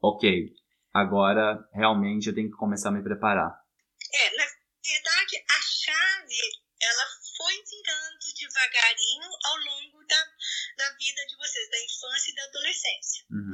ok, 0.01 0.53
agora 0.95 1.59
realmente 1.75 2.29
eu 2.29 2.35
tenho 2.35 2.49
que 2.49 2.57
começar 2.57 2.91
a 2.91 2.93
me 2.93 3.03
preparar. 3.03 3.51
É, 3.51 4.37
na 4.37 4.45
verdade, 4.45 5.35
a 5.51 5.61
chave, 5.61 6.41
ela 6.81 7.05
foi 7.37 7.55
virando 7.55 8.19
devagarinho 8.59 9.31
ao 9.45 9.57
longo 9.57 10.05
da, 10.07 10.37
da 10.77 10.91
vida 10.97 11.27
de 11.27 11.37
vocês, 11.37 11.71
da 11.71 11.85
infância 11.85 12.31
e 12.31 12.35
da 12.35 12.45
adolescência. 12.45 13.25
Uhum. 13.31 13.53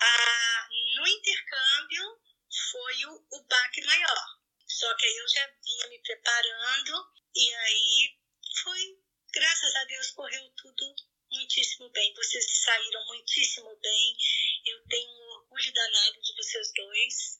Ah, 0.00 0.68
no 0.96 1.06
intercâmbio, 1.06 2.20
foi 2.70 3.06
o, 3.06 3.26
o 3.30 3.42
baque 3.44 3.84
maior. 3.84 4.40
Só 4.66 4.92
que 4.96 5.06
aí 5.06 5.16
eu 5.16 5.28
já 5.28 5.46
vinha 5.64 5.88
me 5.88 5.98
preparando 6.00 7.06
e 7.34 7.54
aí 7.54 8.18
foi, 8.62 8.98
graças 9.32 9.76
a 9.76 9.84
Deus, 9.84 10.10
correu 10.10 10.50
tudo 10.56 10.94
muitíssimo 11.30 11.88
bem. 11.90 12.12
Vocês 12.14 12.44
saíram 12.62 13.06
muitíssimo 13.06 13.76
bem. 13.76 14.16
Eu 14.66 14.82
tenho 14.88 15.10
um 15.10 15.28
orgulho 15.38 15.72
danado 15.72 16.20
de 16.20 16.34
vocês 16.36 16.72
dois. 16.74 17.38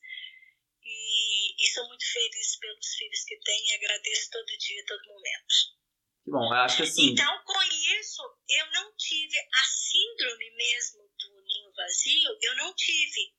E, 0.83 1.63
e 1.63 1.73
sou 1.73 1.87
muito 1.87 2.05
feliz 2.11 2.55
pelos 2.57 2.95
filhos 2.95 3.23
que 3.23 3.37
têm 3.37 3.67
e 3.67 3.75
agradeço 3.75 4.31
todo 4.31 4.57
dia, 4.57 4.85
todo 4.85 5.07
momento. 5.07 5.80
Que 6.23 6.31
bom, 6.31 6.45
eu 6.53 6.59
acho 6.61 6.77
que 6.77 6.83
assim. 6.83 7.11
Então, 7.11 7.43
com 7.43 7.61
isso, 7.99 8.21
eu 8.49 8.71
não 8.71 8.93
tive 8.95 9.37
a 9.37 9.63
síndrome 9.63 10.51
mesmo 10.55 10.99
do 11.19 11.41
ninho 11.41 11.71
vazio, 11.75 12.37
eu 12.41 12.55
não 12.57 12.73
tive, 12.75 13.33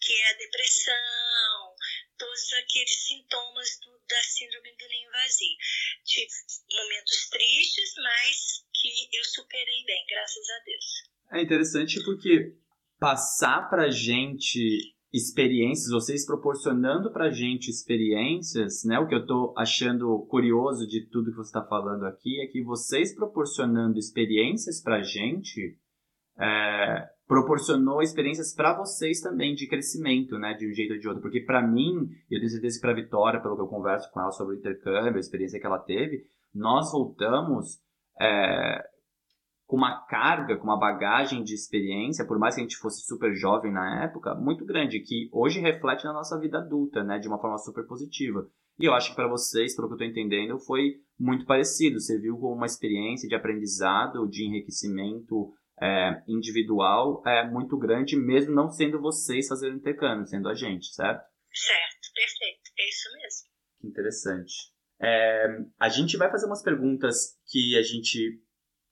que 0.00 0.12
é 0.12 0.30
a 0.30 0.32
depressão, 0.34 1.74
todos 2.18 2.52
aqueles 2.54 3.06
sintomas 3.06 3.78
do- 3.80 4.00
da 4.08 4.22
síndrome 4.24 4.76
do 4.76 4.88
ninho 4.88 5.10
vazio. 5.10 5.56
Tive 6.04 6.28
momentos 6.72 7.28
tristes, 7.30 7.94
mas 8.02 8.64
que 8.74 9.08
eu 9.16 9.24
superei 9.24 9.84
bem, 9.84 10.04
graças 10.08 10.50
a 10.50 10.58
Deus. 10.64 10.84
É 11.32 11.42
interessante 11.42 12.02
porque 12.04 12.54
passar 13.00 13.68
pra 13.70 13.90
gente 13.90 14.93
experiências, 15.14 15.92
vocês 15.92 16.26
proporcionando 16.26 17.12
pra 17.12 17.30
gente 17.30 17.70
experiências, 17.70 18.82
né? 18.84 18.98
O 18.98 19.06
que 19.06 19.14
eu 19.14 19.24
tô 19.24 19.54
achando 19.56 20.26
curioso 20.28 20.88
de 20.88 21.06
tudo 21.06 21.30
que 21.30 21.36
você 21.36 21.52
tá 21.52 21.62
falando 21.62 22.04
aqui 22.04 22.40
é 22.40 22.48
que 22.48 22.60
vocês 22.64 23.14
proporcionando 23.14 23.96
experiências 23.96 24.82
pra 24.82 25.02
gente 25.02 25.78
é, 26.36 27.08
proporcionou 27.28 28.02
experiências 28.02 28.52
pra 28.52 28.76
vocês 28.76 29.20
também 29.20 29.54
de 29.54 29.68
crescimento, 29.68 30.36
né? 30.36 30.54
De 30.54 30.68
um 30.68 30.74
jeito 30.74 30.94
ou 30.94 30.98
de 30.98 31.06
outro. 31.06 31.22
Porque 31.22 31.40
pra 31.42 31.64
mim, 31.64 32.08
eu 32.28 32.40
tenho 32.40 32.50
certeza 32.50 32.76
que 32.76 32.82
pra 32.82 32.92
Vitória, 32.92 33.40
pelo 33.40 33.54
que 33.54 33.62
eu 33.62 33.68
converso 33.68 34.10
com 34.10 34.20
ela 34.20 34.32
sobre 34.32 34.56
o 34.56 34.58
intercâmbio, 34.58 35.14
a 35.16 35.20
experiência 35.20 35.60
que 35.60 35.66
ela 35.66 35.78
teve, 35.78 36.24
nós 36.52 36.90
voltamos 36.90 37.78
é, 38.20 38.84
com 39.66 39.76
uma 39.76 40.04
carga, 40.06 40.56
com 40.56 40.64
uma 40.64 40.78
bagagem 40.78 41.42
de 41.42 41.54
experiência, 41.54 42.26
por 42.26 42.38
mais 42.38 42.54
que 42.54 42.60
a 42.60 42.64
gente 42.64 42.76
fosse 42.76 43.04
super 43.06 43.34
jovem 43.34 43.72
na 43.72 44.04
época, 44.04 44.34
muito 44.34 44.64
grande, 44.64 45.00
que 45.00 45.28
hoje 45.32 45.60
reflete 45.60 46.04
na 46.04 46.12
nossa 46.12 46.38
vida 46.38 46.58
adulta, 46.58 47.02
né, 47.02 47.18
de 47.18 47.28
uma 47.28 47.40
forma 47.40 47.58
super 47.58 47.86
positiva. 47.86 48.46
E 48.78 48.84
eu 48.84 48.92
acho 48.92 49.10
que 49.10 49.16
para 49.16 49.28
vocês, 49.28 49.74
pelo 49.74 49.88
que 49.88 49.94
eu 49.94 50.06
estou 50.06 50.08
entendendo, 50.08 50.58
foi 50.58 50.96
muito 51.18 51.46
parecido. 51.46 52.00
Você 52.00 52.18
viu 52.18 52.36
como 52.36 52.54
uma 52.54 52.66
experiência 52.66 53.28
de 53.28 53.34
aprendizado, 53.34 54.28
de 54.28 54.44
enriquecimento 54.44 55.52
é, 55.80 56.22
individual 56.28 57.22
é 57.26 57.48
muito 57.48 57.76
grande, 57.78 58.16
mesmo 58.16 58.54
não 58.54 58.70
sendo 58.70 59.00
vocês 59.00 59.48
fazendo 59.48 59.76
intercâmbio, 59.76 60.26
sendo 60.26 60.48
a 60.48 60.54
gente, 60.54 60.86
certo? 60.86 61.24
Certo, 61.52 62.12
perfeito, 62.14 62.70
é 62.78 62.88
isso 62.88 63.08
mesmo. 63.16 63.48
Que 63.80 63.88
interessante. 63.88 64.54
É, 65.00 65.46
a 65.78 65.88
gente 65.88 66.16
vai 66.16 66.30
fazer 66.30 66.46
umas 66.46 66.62
perguntas 66.62 67.38
que 67.46 67.76
a 67.76 67.82
gente 67.82 68.40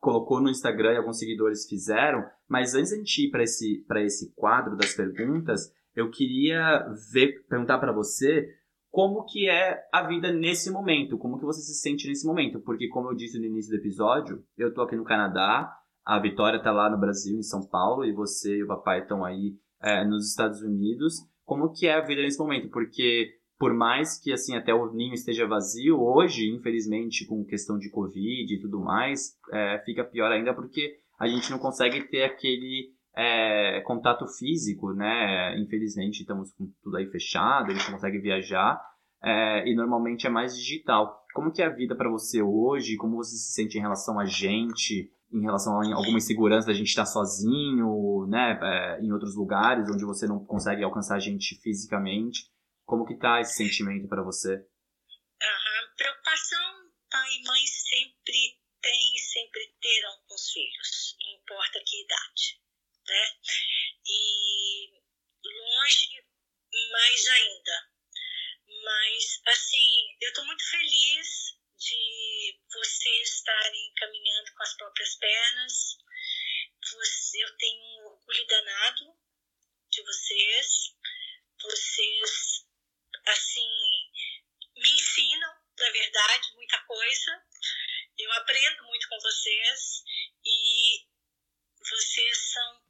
colocou 0.02 0.40
no 0.40 0.50
Instagram 0.50 0.94
e 0.94 0.96
alguns 0.96 1.20
seguidores 1.20 1.64
fizeram, 1.64 2.24
mas 2.48 2.74
antes 2.74 2.88
de 2.88 2.96
a 2.96 2.98
gente 2.98 3.24
ir 3.24 3.30
para 3.30 3.44
esse, 3.44 3.86
esse 3.98 4.34
quadro 4.34 4.76
das 4.76 4.92
perguntas, 4.94 5.72
eu 5.94 6.10
queria 6.10 6.84
ver, 7.12 7.46
perguntar 7.48 7.78
para 7.78 7.92
você 7.92 8.48
como 8.90 9.24
que 9.24 9.48
é 9.48 9.80
a 9.92 10.02
vida 10.02 10.32
nesse 10.32 10.72
momento, 10.72 11.16
como 11.16 11.38
que 11.38 11.44
você 11.44 11.60
se 11.60 11.80
sente 11.80 12.08
nesse 12.08 12.26
momento, 12.26 12.60
porque 12.60 12.88
como 12.88 13.10
eu 13.10 13.14
disse 13.14 13.38
no 13.38 13.46
início 13.46 13.70
do 13.70 13.78
episódio, 13.78 14.44
eu 14.58 14.74
tô 14.74 14.82
aqui 14.82 14.96
no 14.96 15.04
Canadá, 15.04 15.72
a 16.04 16.18
Vitória 16.18 16.60
tá 16.60 16.72
lá 16.72 16.90
no 16.90 16.98
Brasil, 16.98 17.38
em 17.38 17.44
São 17.44 17.64
Paulo, 17.64 18.04
e 18.04 18.12
você 18.12 18.56
e 18.56 18.64
o 18.64 18.66
papai 18.66 19.02
estão 19.02 19.24
aí 19.24 19.56
é, 19.80 20.04
nos 20.04 20.28
Estados 20.28 20.62
Unidos. 20.62 21.14
Como 21.44 21.72
que 21.72 21.86
é 21.86 21.94
a 21.94 22.04
vida 22.04 22.22
nesse 22.22 22.40
momento? 22.40 22.68
Porque 22.70 23.30
por 23.62 23.72
mais 23.72 24.18
que 24.18 24.32
assim 24.32 24.56
até 24.56 24.74
o 24.74 24.92
ninho 24.92 25.14
esteja 25.14 25.46
vazio, 25.46 26.02
hoje, 26.02 26.50
infelizmente, 26.50 27.24
com 27.24 27.44
questão 27.44 27.78
de 27.78 27.88
Covid 27.90 28.52
e 28.52 28.60
tudo 28.60 28.80
mais, 28.80 29.38
é, 29.52 29.80
fica 29.84 30.02
pior 30.02 30.32
ainda 30.32 30.52
porque 30.52 30.96
a 31.16 31.28
gente 31.28 31.48
não 31.48 31.60
consegue 31.60 32.02
ter 32.08 32.24
aquele 32.24 32.90
é, 33.16 33.80
contato 33.82 34.26
físico, 34.26 34.92
né? 34.92 35.56
Infelizmente, 35.60 36.22
estamos 36.22 36.52
com 36.54 36.72
tudo 36.82 36.96
aí 36.96 37.06
fechado, 37.06 37.70
a 37.70 37.72
gente 37.72 37.84
não 37.84 37.92
consegue 37.92 38.18
viajar 38.18 38.82
é, 39.22 39.64
e 39.70 39.76
normalmente 39.76 40.26
é 40.26 40.30
mais 40.30 40.56
digital. 40.56 41.22
Como 41.32 41.52
que 41.52 41.62
é 41.62 41.66
a 41.66 41.72
vida 41.72 41.94
para 41.94 42.10
você 42.10 42.42
hoje? 42.42 42.96
Como 42.96 43.14
você 43.14 43.36
se 43.36 43.52
sente 43.52 43.78
em 43.78 43.80
relação 43.80 44.18
a 44.18 44.24
gente? 44.24 45.08
Em 45.32 45.42
relação 45.42 45.80
a 45.80 45.94
alguma 45.94 46.18
insegurança 46.18 46.66
da 46.66 46.72
gente 46.72 46.88
estar 46.88 47.06
sozinho, 47.06 48.26
né? 48.26 48.58
É, 48.60 49.00
em 49.00 49.12
outros 49.12 49.36
lugares 49.36 49.88
onde 49.88 50.04
você 50.04 50.26
não 50.26 50.44
consegue 50.44 50.82
alcançar 50.82 51.14
a 51.14 51.20
gente 51.20 51.54
fisicamente. 51.62 52.50
Como 52.92 53.06
que 53.06 53.16
tá 53.16 53.40
esse 53.40 53.54
sentimento 53.54 54.06
para 54.06 54.22
você? 54.22 54.52
Aham. 54.52 55.94
Preocupação, 55.96 56.92
pai 57.10 57.36
e 57.36 57.42
mãe 57.42 57.66
sempre 57.66 58.60
têm 58.82 59.16
e 59.16 59.18
sempre 59.18 59.74
terão 59.80 60.22
com 60.28 60.34
os 60.34 60.52
filhos, 60.52 61.16
não 61.22 61.32
importa 61.32 61.82
que 61.86 62.02
idade, 62.02 62.60
né? 63.08 63.38
E 64.06 64.92
longe 65.42 66.22
mais 66.92 67.28
ainda. 67.28 67.90
Mas, 68.84 69.40
assim, 69.46 70.16
eu 70.20 70.28
estou 70.28 70.44
muito 70.44 70.70
feliz 70.70 71.56
de 71.78 72.60
vocês 72.74 73.36
estarem 73.36 73.92
caminhando 73.96 74.52
com 74.54 74.62
as 74.64 74.76
próprias 74.76 75.14
pernas. 75.16 75.96
Eu 77.40 77.56
tenho 77.56 77.82
um 77.82 78.06
orgulho 78.08 78.46
danado 78.46 79.16
de 79.90 80.02
vocês. 80.02 80.94
Vocês, 81.62 82.66
assim, 83.26 83.68
me 84.76 84.90
ensinam, 84.90 85.54
na 85.78 85.90
verdade, 85.90 86.54
muita 86.54 86.78
coisa. 86.84 87.44
Eu 88.18 88.32
aprendo 88.32 88.84
muito 88.84 89.08
com 89.08 89.18
vocês 89.20 90.02
e 90.44 91.06
vocês 91.78 92.52
são 92.52 92.82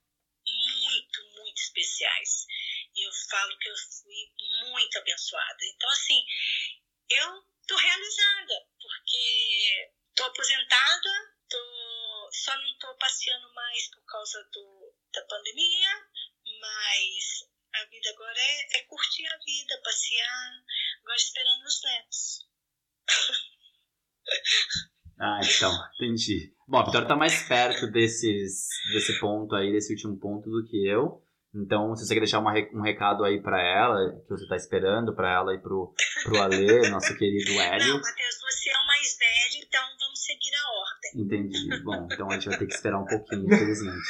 muito, 0.46 1.24
muito 1.36 1.58
especiais. 1.58 2.46
Eu 2.96 3.10
falo 3.30 3.58
que 3.58 3.68
eu 3.68 3.76
fui 3.76 4.32
muito 4.68 4.98
abençoada. 4.98 5.64
Então, 5.64 5.90
assim, 5.90 6.24
eu 7.08 7.44
tô 7.66 7.76
realizada, 7.76 8.66
porque 8.80 9.92
tô 10.14 10.24
aposentada, 10.24 11.36
tô, 11.48 12.30
só 12.32 12.56
não 12.58 12.78
tô 12.78 12.94
passeando 12.96 13.52
mais 13.54 13.90
por 13.90 14.04
causa 14.04 14.42
do, 14.52 14.94
da 15.12 15.22
pandemia, 15.26 16.10
mas 16.60 17.48
a 17.74 17.84
vida 17.90 18.10
agora 18.14 18.38
é, 18.38 18.78
é 18.78 18.82
curtir 18.82 19.26
a 19.26 19.38
vida, 19.44 19.80
passear, 19.84 20.52
agora 21.02 21.16
esperando 21.16 21.64
os 21.64 21.82
netos. 21.84 22.48
Ah, 25.20 25.38
então, 25.44 25.70
entendi. 25.94 26.52
Bom, 26.66 26.78
a 26.78 26.84
Vitória 26.84 27.06
tá 27.06 27.14
mais 27.14 27.46
perto 27.46 27.86
desses, 27.92 28.66
desse 28.92 29.20
ponto 29.20 29.54
aí, 29.54 29.70
desse 29.70 29.92
último 29.92 30.18
ponto 30.18 30.50
do 30.50 30.64
que 30.66 30.84
eu. 30.88 31.22
Então, 31.54 31.94
se 31.94 32.04
você 32.06 32.14
quer 32.14 32.20
deixar 32.20 32.40
uma, 32.40 32.50
um 32.74 32.82
recado 32.82 33.22
aí 33.24 33.40
pra 33.40 33.60
ela, 33.62 33.98
que 34.22 34.28
você 34.30 34.48
tá 34.48 34.56
esperando 34.56 35.14
pra 35.14 35.30
ela 35.32 35.54
e 35.54 35.58
pro, 35.58 35.94
pro 36.24 36.40
Alê, 36.42 36.88
nosso 36.90 37.16
querido 37.16 37.52
Hélio. 37.60 37.86
Não, 37.94 38.00
Matheus, 38.00 38.40
você 38.40 38.70
é 38.70 38.78
o 38.78 38.86
mais 38.86 39.16
velho, 39.18 39.64
então 39.64 39.82
vamos 40.00 40.18
seguir 40.24 40.50
a 40.56 40.70
ordem. 40.80 41.20
Entendi. 41.22 41.82
Bom, 41.84 42.08
então 42.10 42.28
a 42.28 42.34
gente 42.34 42.48
vai 42.48 42.58
ter 42.58 42.66
que 42.66 42.74
esperar 42.74 42.98
um 42.98 43.06
pouquinho, 43.06 43.44
infelizmente. 43.52 44.02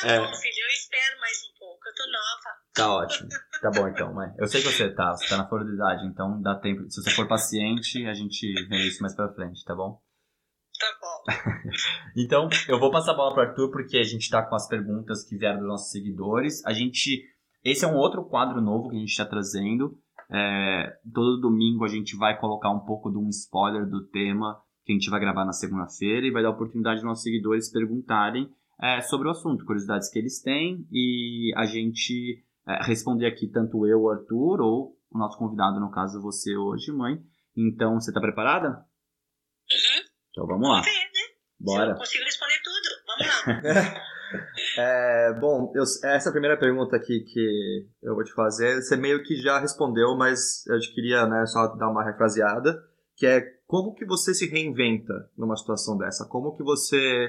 Tá 0.00 0.08
É. 0.08 0.18
bom, 0.18 0.34
filho, 0.34 0.62
eu 0.62 0.68
espero 0.70 1.20
mais 1.20 1.36
um 1.44 1.58
pouco. 1.60 1.86
Eu 1.86 1.94
tô 1.94 2.06
nova. 2.10 2.67
Tá 2.78 2.94
ótimo. 2.94 3.28
Tá 3.60 3.72
bom, 3.72 3.88
então, 3.88 4.14
mãe. 4.14 4.32
Eu 4.38 4.46
sei 4.46 4.62
que 4.62 4.68
você 4.68 4.88
tá, 4.88 5.10
você 5.10 5.28
tá 5.28 5.36
na 5.36 5.48
flor 5.48 5.64
da 5.64 5.74
idade, 5.74 6.06
então 6.06 6.40
dá 6.40 6.54
tempo. 6.54 6.88
Se 6.88 7.02
você 7.02 7.10
for 7.10 7.26
paciente, 7.26 8.06
a 8.06 8.14
gente 8.14 8.52
vê 8.68 8.76
isso 8.86 9.02
mais 9.02 9.16
pra 9.16 9.32
frente, 9.32 9.64
tá 9.64 9.74
bom? 9.74 10.00
Tá 10.78 10.86
bom. 11.02 11.72
então, 12.16 12.48
eu 12.68 12.78
vou 12.78 12.92
passar 12.92 13.12
a 13.12 13.16
bola 13.16 13.34
para 13.34 13.46
o 13.46 13.48
Arthur, 13.48 13.72
porque 13.72 13.98
a 13.98 14.04
gente 14.04 14.22
está 14.22 14.44
com 14.44 14.54
as 14.54 14.68
perguntas 14.68 15.24
que 15.24 15.36
vieram 15.36 15.58
dos 15.58 15.66
nossos 15.66 15.90
seguidores. 15.90 16.64
A 16.64 16.72
gente. 16.72 17.24
Esse 17.64 17.84
é 17.84 17.88
um 17.88 17.96
outro 17.96 18.24
quadro 18.24 18.60
novo 18.60 18.90
que 18.90 18.96
a 18.96 19.00
gente 19.00 19.10
está 19.10 19.26
trazendo. 19.26 19.98
É, 20.30 20.96
todo 21.12 21.40
domingo 21.40 21.84
a 21.84 21.88
gente 21.88 22.16
vai 22.16 22.38
colocar 22.38 22.70
um 22.70 22.84
pouco 22.84 23.10
de 23.10 23.18
um 23.18 23.28
spoiler 23.28 23.88
do 23.88 24.06
tema 24.06 24.56
que 24.84 24.92
a 24.92 24.94
gente 24.94 25.10
vai 25.10 25.18
gravar 25.18 25.44
na 25.44 25.52
segunda-feira 25.52 26.24
e 26.24 26.30
vai 26.30 26.44
dar 26.44 26.50
oportunidade 26.50 26.96
dos 26.96 27.04
nossos 27.04 27.24
seguidores 27.24 27.72
perguntarem 27.72 28.48
é, 28.80 29.00
sobre 29.00 29.26
o 29.26 29.32
assunto, 29.32 29.64
curiosidades 29.64 30.08
que 30.08 30.18
eles 30.18 30.40
têm 30.40 30.86
e 30.92 31.52
a 31.56 31.66
gente 31.66 32.44
é, 32.68 32.84
responder 32.84 33.26
aqui 33.26 33.48
tanto 33.48 33.86
eu, 33.86 34.02
o 34.02 34.10
Arthur, 34.10 34.60
ou 34.60 34.96
o 35.10 35.18
nosso 35.18 35.38
convidado, 35.38 35.80
no 35.80 35.90
caso 35.90 36.20
você 36.20 36.56
hoje, 36.56 36.92
mãe. 36.92 37.18
Então, 37.56 37.94
você 37.98 38.10
está 38.10 38.20
preparada? 38.20 38.68
Uhum. 38.68 40.04
Então 40.30 40.46
vamos 40.46 40.68
lá. 40.68 40.80
Ver, 40.82 40.90
né? 40.90 41.34
Bora. 41.60 41.86
Se 41.86 41.90
eu 41.92 41.96
consigo 41.96 42.24
responder 42.24 42.58
tudo. 42.62 42.88
Vamos 43.06 43.94
lá. 43.94 44.02
É, 44.76 45.32
bom, 45.40 45.72
eu- 45.74 45.84
essa 46.10 46.30
primeira 46.30 46.58
pergunta 46.58 46.94
aqui 46.94 47.20
que 47.20 47.88
eu 48.02 48.14
vou 48.14 48.22
te 48.22 48.32
fazer, 48.34 48.74
você 48.82 48.94
meio 48.94 49.22
que 49.22 49.36
já 49.36 49.58
respondeu, 49.58 50.14
mas 50.18 50.66
eu 50.66 50.78
queria 50.94 51.26
né, 51.26 51.46
só 51.46 51.66
dar 51.76 51.88
uma 51.88 52.04
refraseada, 52.04 52.78
que 53.16 53.26
é 53.26 53.40
como 53.66 53.94
que 53.94 54.04
você 54.04 54.34
se 54.34 54.46
reinventa 54.46 55.14
numa 55.34 55.56
situação 55.56 55.96
dessa? 55.96 56.26
Como 56.28 56.54
que 56.54 56.62
você... 56.62 57.26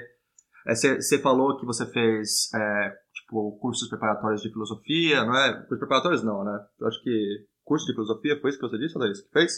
é, 0.67 0.75
Você, 0.75 0.95
você 1.01 1.19
falou 1.19 1.57
que 1.57 1.65
você 1.65 1.85
fez, 1.85 2.53
é, 2.53 2.93
tipo, 3.29 3.57
cursos 3.59 3.87
preparatórios 3.87 4.41
de 4.41 4.49
filosofia, 4.51 5.23
não 5.23 5.37
é? 5.37 5.53
Cursos 5.61 5.77
preparatórios 5.79 6.23
não, 6.23 6.43
né? 6.43 6.59
Eu 6.79 6.87
acho 6.87 7.01
que 7.03 7.45
curso 7.63 7.85
de 7.85 7.93
filosofia 7.93 8.39
foi 8.41 8.49
isso 8.49 8.59
que 8.59 8.67
você 8.67 8.77
disse, 8.79 8.97
Laís, 8.97 9.21
que 9.21 9.29
fez? 9.31 9.53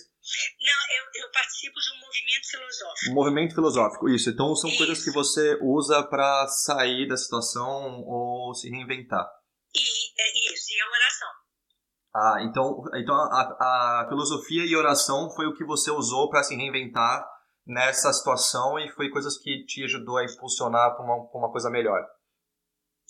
Não, 0.59 0.97
eu, 0.97 1.23
eu 1.23 1.31
participo 1.31 1.79
de 1.79 1.91
um 1.95 1.99
movimento 2.05 2.47
filosófico. 2.49 3.09
Um 3.11 3.13
movimento 3.13 3.55
filosófico, 3.55 4.09
isso. 4.09 4.29
Então 4.29 4.53
são 4.55 4.69
Isso. 4.69 4.77
coisas 4.77 5.03
que 5.03 5.11
você 5.11 5.57
usa 5.61 6.03
pra 6.03 6.45
sair 6.47 7.07
da 7.07 7.15
situação 7.15 8.01
ou 8.05 8.53
se 8.53 8.69
reinventar. 8.69 9.25
E 9.73 9.79
é 9.79 10.53
isso, 10.53 10.73
e 10.73 10.81
a 10.81 10.87
oração. 10.89 11.29
Ah, 12.13 12.37
então, 12.43 12.83
então 12.95 13.15
a, 13.15 14.01
a 14.01 14.05
filosofia 14.09 14.65
e 14.65 14.75
oração 14.75 15.29
foi 15.33 15.45
o 15.47 15.53
que 15.55 15.63
você 15.63 15.89
usou 15.91 16.29
para 16.29 16.43
se 16.43 16.53
reinventar 16.55 17.25
nessa 17.65 18.11
situação 18.11 18.77
e 18.77 18.91
foi 18.91 19.09
coisas 19.09 19.37
que 19.37 19.63
te 19.65 19.85
ajudou 19.85 20.17
a 20.17 20.25
impulsionar 20.25 20.93
para 20.97 21.05
uma, 21.05 21.29
pra 21.29 21.39
uma 21.39 21.51
coisa 21.51 21.69
melhor. 21.69 22.05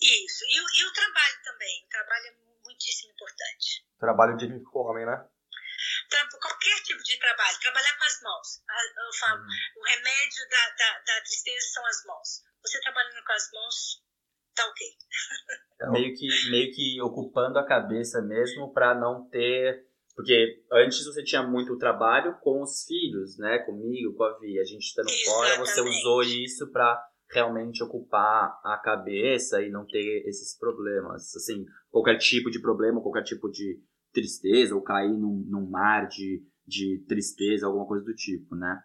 Isso. 0.00 0.44
E, 0.48 0.60
o- 0.60 0.70
e 0.84 0.88
o 0.88 0.92
trabalho 0.92 1.36
também. 1.44 1.81
O 1.81 1.81
trabalho 1.92 2.26
é 2.26 2.32
muitíssimo 2.64 3.12
importante. 3.12 3.84
Trabalho 3.98 4.36
o 4.74 4.78
homem, 4.80 5.06
né? 5.06 5.28
Tra 6.08 6.28
qualquer 6.40 6.82
tipo 6.82 7.02
de 7.02 7.18
trabalho. 7.18 7.60
Trabalhar 7.60 7.96
com 7.98 8.04
as 8.04 8.22
mãos. 8.22 8.48
Eu 9.06 9.12
falo, 9.18 9.42
o 9.76 9.84
remédio 9.84 10.48
da, 10.48 10.70
da, 10.70 10.98
da 11.00 11.20
tristeza 11.20 11.66
são 11.72 11.86
as 11.86 12.04
mãos. 12.06 12.28
Você 12.62 12.80
trabalhando 12.80 13.24
com 13.24 13.32
as 13.32 13.50
mãos, 13.52 14.04
tá 14.54 14.66
ok. 14.66 14.88
meio 15.90 16.14
que, 16.14 16.50
meio 16.50 16.72
que 16.72 17.02
ocupando 17.02 17.58
a 17.58 17.66
cabeça 17.66 18.22
mesmo 18.22 18.72
para 18.72 18.94
não 18.94 19.28
ter. 19.28 19.86
Porque 20.14 20.62
antes 20.70 21.04
você 21.04 21.24
tinha 21.24 21.42
muito 21.42 21.78
trabalho 21.78 22.38
com 22.40 22.62
os 22.62 22.84
filhos, 22.84 23.38
né? 23.38 23.58
Comigo, 23.60 24.14
com 24.14 24.24
a 24.24 24.38
Vi. 24.38 24.60
A 24.60 24.64
gente 24.64 24.84
estando 24.84 25.10
fora, 25.24 25.56
você 25.56 25.80
Exatamente. 25.80 25.98
usou 25.98 26.22
isso 26.22 26.70
para 26.70 27.11
realmente 27.32 27.82
ocupar 27.82 28.60
a 28.64 28.76
cabeça 28.82 29.62
e 29.62 29.70
não 29.70 29.86
ter 29.86 30.26
esses 30.28 30.56
problemas. 30.58 31.34
Assim, 31.34 31.64
qualquer 31.90 32.18
tipo 32.18 32.50
de 32.50 32.60
problema, 32.60 33.00
qualquer 33.00 33.22
tipo 33.24 33.48
de 33.50 33.80
tristeza, 34.12 34.74
ou 34.74 34.82
cair 34.82 35.12
num, 35.16 35.44
num 35.48 35.70
mar 35.70 36.06
de, 36.06 36.42
de 36.66 37.04
tristeza, 37.08 37.66
alguma 37.66 37.86
coisa 37.86 38.04
do 38.04 38.14
tipo, 38.14 38.54
né? 38.54 38.78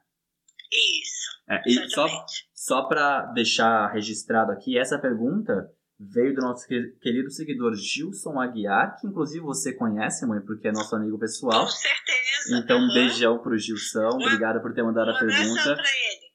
Isso. 0.71 1.27
É, 1.49 1.61
e 1.65 1.73
só, 1.89 2.05
Exatamente. 2.05 2.49
só 2.53 2.83
para 2.87 3.21
deixar 3.33 3.87
registrado 3.91 4.51
aqui, 4.51 4.77
essa 4.77 4.97
pergunta 4.99 5.69
veio 5.99 6.33
do 6.35 6.41
nosso 6.41 6.67
que- 6.67 6.91
querido 7.01 7.31
seguidor 7.31 7.73
Gilson 7.75 8.39
Aguiar, 8.39 8.97
que 8.99 9.07
inclusive 9.07 9.43
você 9.43 9.73
conhece, 9.73 10.25
mãe, 10.25 10.39
porque 10.45 10.67
é 10.67 10.71
nosso 10.71 10.95
amigo 10.95 11.17
pessoal. 11.17 11.65
Com 11.65 11.71
certeza. 11.71 12.57
Então, 12.63 12.77
um 12.79 12.93
beijão 12.93 13.39
pro 13.39 13.57
Gilson. 13.57 14.07
Obrigado 14.09 14.61
por 14.61 14.73
ter 14.73 14.83
mandado 14.83 15.09
a 15.11 15.19
pergunta. 15.19 15.75
pra 15.75 15.83
ele. 15.83 16.27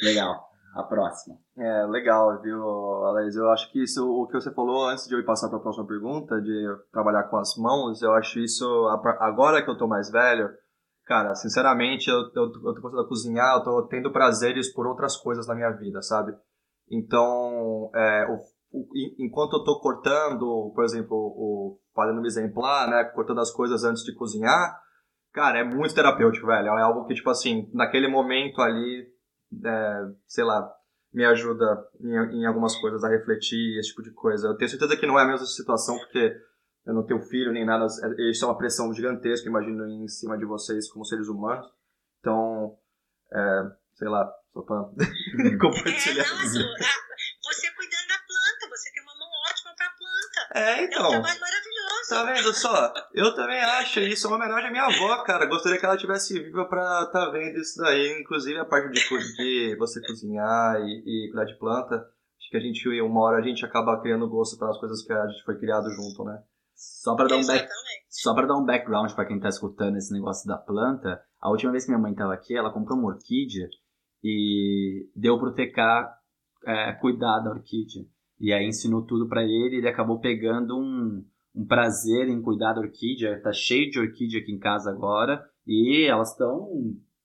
Legal. 0.00 0.47
A 0.78 0.82
próxima. 0.84 1.36
É, 1.58 1.86
legal, 1.86 2.40
viu, 2.40 2.62
Alex? 3.06 3.34
Eu 3.34 3.50
acho 3.50 3.72
que 3.72 3.82
isso, 3.82 4.08
o 4.08 4.28
que 4.28 4.34
você 4.40 4.54
falou 4.54 4.86
antes 4.86 5.08
de 5.08 5.14
eu 5.16 5.24
passar 5.24 5.48
para 5.48 5.58
a 5.58 5.60
próxima 5.60 5.84
pergunta, 5.84 6.40
de 6.40 6.66
trabalhar 6.92 7.24
com 7.24 7.36
as 7.36 7.56
mãos, 7.58 8.00
eu 8.00 8.12
acho 8.14 8.38
isso, 8.38 8.64
agora 9.18 9.60
que 9.60 9.68
eu 9.68 9.76
tô 9.76 9.88
mais 9.88 10.08
velho, 10.08 10.48
cara, 11.04 11.34
sinceramente, 11.34 12.08
eu, 12.08 12.18
eu, 12.32 12.44
eu 12.44 12.74
tô 12.74 12.80
começando 12.80 13.00
a 13.04 13.08
cozinhar, 13.08 13.56
eu 13.56 13.64
tô 13.64 13.88
tendo 13.88 14.12
prazeres 14.12 14.72
por 14.72 14.86
outras 14.86 15.16
coisas 15.16 15.48
na 15.48 15.54
minha 15.56 15.70
vida, 15.72 16.00
sabe? 16.00 16.32
Então, 16.88 17.90
é, 17.92 18.26
o- 18.30 18.78
o- 18.78 18.88
en- 18.94 19.26
enquanto 19.26 19.54
eu 19.54 19.64
tô 19.64 19.80
cortando, 19.80 20.70
por 20.76 20.84
exemplo, 20.84 21.16
o 21.16 21.80
fazendo 21.92 22.20
um 22.20 22.24
exemplar, 22.26 22.88
né, 22.88 23.02
cortando 23.16 23.40
as 23.40 23.50
coisas 23.50 23.82
antes 23.82 24.04
de 24.04 24.14
cozinhar, 24.14 24.78
cara, 25.32 25.58
é 25.58 25.64
muito 25.64 25.92
terapêutico, 25.92 26.46
velho. 26.46 26.68
É 26.68 26.82
algo 26.82 27.04
que, 27.06 27.14
tipo 27.14 27.28
assim, 27.30 27.68
naquele 27.74 28.06
momento 28.06 28.62
ali, 28.62 29.17
é, 29.64 30.00
sei 30.26 30.44
lá, 30.44 30.70
me 31.12 31.24
ajuda 31.24 31.64
em, 32.00 32.40
em 32.40 32.46
algumas 32.46 32.76
coisas 32.76 33.02
a 33.04 33.08
refletir, 33.08 33.78
esse 33.78 33.88
tipo 33.90 34.02
de 34.02 34.10
coisa. 34.12 34.48
Eu 34.48 34.56
tenho 34.56 34.68
certeza 34.70 34.96
que 34.96 35.06
não 35.06 35.18
é 35.18 35.22
a 35.22 35.26
mesma 35.26 35.46
situação, 35.46 35.96
porque 35.98 36.36
eu 36.86 36.94
não 36.94 37.04
tenho 37.04 37.20
filho 37.22 37.52
nem 37.52 37.64
nada, 37.64 37.84
é- 37.86 38.30
isso 38.30 38.44
é 38.44 38.48
uma 38.48 38.56
pressão 38.58 38.92
gigantesca, 38.92 39.48
imagino, 39.48 39.86
em 39.86 40.08
cima 40.08 40.36
de 40.38 40.44
vocês 40.44 40.90
como 40.90 41.04
seres 41.04 41.28
humanos. 41.28 41.66
Então, 42.20 42.76
é, 43.32 43.62
sei 43.94 44.08
lá, 44.08 44.30
só 44.52 44.62
pra 44.62 44.76
compartilhar. 45.60 46.24
É, 46.24 46.28
não, 46.28 46.74
ah, 46.74 46.98
você 47.42 47.70
cuidando 47.72 48.08
da 48.08 48.18
planta, 48.26 48.68
você 48.70 48.92
tem 48.92 49.02
uma 49.02 49.14
mão 49.18 49.28
ótima 49.50 49.74
pra 49.76 49.90
planta. 49.90 50.58
É, 50.60 50.78
É 50.78 50.80
um 50.80 50.84
então. 50.84 51.08
trabalho 51.10 51.40
maravilhoso. 51.40 51.57
Tá 52.08 52.24
vendo 52.24 52.54
só? 52.54 52.92
Eu 53.12 53.34
também 53.34 53.58
acho 53.58 54.00
isso 54.00 54.26
é 54.26 54.30
uma 54.30 54.36
homenagem 54.36 54.68
à 54.68 54.70
minha 54.70 54.84
avó, 54.84 55.22
cara. 55.24 55.46
Gostaria 55.46 55.78
que 55.78 55.84
ela 55.84 55.96
tivesse 55.96 56.38
viva 56.40 56.64
pra 56.66 57.06
tá 57.06 57.30
vendo 57.30 57.58
isso 57.58 57.80
daí. 57.80 58.20
Inclusive 58.20 58.58
a 58.58 58.64
parte 58.64 58.90
de, 58.90 59.36
de 59.36 59.76
você 59.76 60.00
cozinhar 60.06 60.80
e, 60.80 61.02
e 61.04 61.30
cuidar 61.30 61.44
de 61.44 61.58
planta. 61.58 61.96
Acho 61.96 62.50
que 62.50 62.56
a 62.56 62.60
gente, 62.60 62.88
uma 63.02 63.20
hora, 63.20 63.38
a 63.38 63.42
gente 63.42 63.64
acaba 63.64 64.00
criando 64.00 64.28
gosto 64.28 64.58
pelas 64.58 64.78
coisas 64.78 65.02
que 65.04 65.12
a 65.12 65.26
gente 65.26 65.44
foi 65.44 65.58
criado 65.58 65.90
junto, 65.90 66.24
né? 66.24 66.42
Só 66.74 67.14
para 67.14 67.28
dar 67.28 67.36
um 67.36 67.46
back. 67.46 67.68
Só 68.08 68.34
para 68.34 68.46
dar 68.46 68.56
um 68.56 68.64
background 68.64 69.12
para 69.12 69.26
quem 69.26 69.38
tá 69.38 69.48
escutando 69.48 69.96
esse 69.96 70.12
negócio 70.12 70.46
da 70.46 70.56
planta, 70.56 71.20
a 71.40 71.50
última 71.50 71.72
vez 71.72 71.84
que 71.84 71.90
minha 71.90 72.00
mãe 72.00 72.14
tava 72.14 72.32
aqui, 72.32 72.56
ela 72.56 72.72
comprou 72.72 72.98
uma 72.98 73.08
orquídea 73.08 73.68
e 74.22 75.10
deu 75.14 75.38
pro 75.38 75.52
TK 75.52 75.80
é, 76.66 76.92
cuidar 76.94 77.40
da 77.40 77.50
orquídea. 77.50 78.04
E 78.40 78.52
aí 78.52 78.66
ensinou 78.66 79.04
tudo 79.04 79.28
para 79.28 79.42
ele 79.42 79.74
e 79.74 79.78
ele 79.78 79.88
acabou 79.88 80.20
pegando 80.20 80.78
um, 80.78 81.24
um 81.54 81.66
prazer 81.66 82.28
em 82.28 82.40
cuidar 82.42 82.72
da 82.74 82.80
orquídea. 82.80 83.40
Tá 83.42 83.52
cheio 83.52 83.90
de 83.90 83.98
orquídea 83.98 84.40
aqui 84.40 84.52
em 84.52 84.58
casa 84.58 84.90
agora 84.90 85.42
e 85.66 86.06
elas 86.08 86.32
estão 86.32 86.68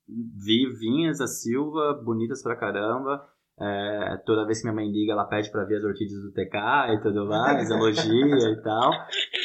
vivinhas, 0.08 1.22
a 1.22 1.28
Silva, 1.28 2.02
bonitas 2.04 2.42
pra 2.42 2.56
caramba. 2.56 3.28
É, 3.60 4.18
toda 4.26 4.46
vez 4.46 4.60
que 4.60 4.66
minha 4.66 4.76
mãe 4.76 4.92
liga, 4.92 5.12
ela 5.14 5.26
pede 5.26 5.52
pra 5.52 5.64
ver 5.64 5.78
as 5.78 5.84
orquídeas 5.84 6.22
do 6.24 6.32
TK 6.32 6.58
e 6.96 7.02
tudo 7.02 7.28
mais, 7.28 7.70
elogia 7.70 8.50
e 8.52 8.62
tal. 8.64 8.92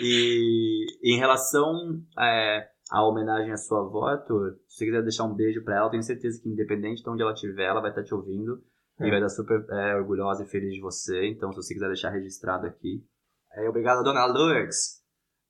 E 0.03 0.87
em 1.05 1.19
relação 1.19 2.01
é, 2.19 2.67
à 2.91 3.07
homenagem 3.07 3.53
à 3.53 3.57
sua 3.57 3.81
avó, 3.81 4.07
Arthur, 4.07 4.57
se 4.67 4.79
você 4.79 4.85
quiser 4.87 5.03
deixar 5.03 5.25
um 5.25 5.35
beijo 5.35 5.63
pra 5.63 5.77
ela, 5.77 5.91
tenho 5.91 6.03
certeza 6.03 6.41
que 6.43 6.49
independente 6.49 7.03
de 7.03 7.11
onde 7.11 7.23
ela 7.23 7.33
estiver, 7.35 7.67
ela 7.67 7.81
vai 7.83 7.91
estar 7.91 8.03
te 8.03 8.15
ouvindo 8.15 8.63
e 8.99 9.05
É. 9.05 9.11
vai 9.11 9.19
estar 9.19 9.29
super 9.29 9.65
é, 9.71 9.95
orgulhosa 9.97 10.43
e 10.43 10.49
feliz 10.49 10.73
de 10.73 10.81
você. 10.81 11.29
Então, 11.29 11.53
se 11.53 11.57
você 11.63 11.75
quiser 11.75 11.89
deixar 11.89 12.11
registrado 12.11 12.67
aqui. 12.67 13.05
É, 13.59 13.69
obrigado, 13.69 14.05
dona 14.05 14.25
Lourdes. 14.25 14.99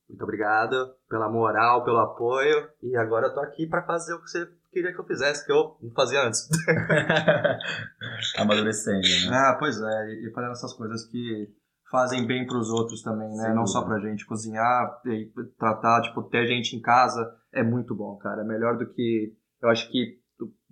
Muito 0.09 0.23
obrigado 0.23 0.95
pela 1.07 1.29
moral, 1.29 1.83
pelo 1.83 1.99
apoio. 1.99 2.67
E 2.81 2.97
agora 2.97 3.27
eu 3.27 3.33
tô 3.33 3.39
aqui 3.41 3.67
pra 3.67 3.85
fazer 3.85 4.15
o 4.15 4.21
que 4.21 4.29
você 4.29 4.47
queria 4.71 4.91
que 4.91 4.99
eu 4.99 5.05
fizesse, 5.05 5.45
que 5.45 5.51
eu 5.51 5.77
não 5.81 5.91
fazia 5.91 6.25
antes. 6.25 6.47
Amadurecendo, 8.37 9.07
né? 9.29 9.37
Ah, 9.37 9.55
pois 9.59 9.79
é, 9.79 10.13
e 10.13 10.31
fazendo 10.33 10.51
essas 10.51 10.73
coisas 10.73 11.05
que 11.05 11.53
fazem 11.91 12.25
bem 12.25 12.47
pros 12.47 12.71
outros 12.71 13.03
também, 13.03 13.29
né? 13.29 13.43
Sem 13.45 13.55
Não 13.55 13.67
só 13.67 13.83
pra 13.83 13.99
gente 13.99 14.25
cozinhar 14.25 14.99
e 15.05 15.31
tratar, 15.59 16.01
tipo, 16.01 16.23
ter 16.23 16.47
gente 16.47 16.75
em 16.75 16.81
casa 16.81 17.31
é 17.51 17.63
muito 17.63 17.95
bom, 17.95 18.17
cara. 18.17 18.41
É 18.41 18.45
melhor 18.45 18.77
do 18.77 18.91
que. 18.91 19.35
Eu 19.61 19.69
acho 19.69 19.91
que 19.91 20.19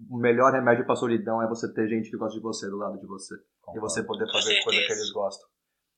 o 0.09 0.17
melhor 0.17 0.51
remédio 0.51 0.85
pra 0.85 0.95
solidão 0.95 1.43
é 1.43 1.47
você 1.47 1.71
ter 1.73 1.87
gente 1.87 2.09
que 2.09 2.17
gosta 2.17 2.35
de 2.35 2.41
você 2.41 2.67
do 2.69 2.77
lado 2.77 2.99
de 2.99 3.05
você. 3.05 3.35
E 3.75 3.79
você 3.79 4.01
poder 4.01 4.31
fazer 4.31 4.63
coisa 4.63 4.79
que 4.79 4.93
eles 4.93 5.11
gostam. 5.11 5.47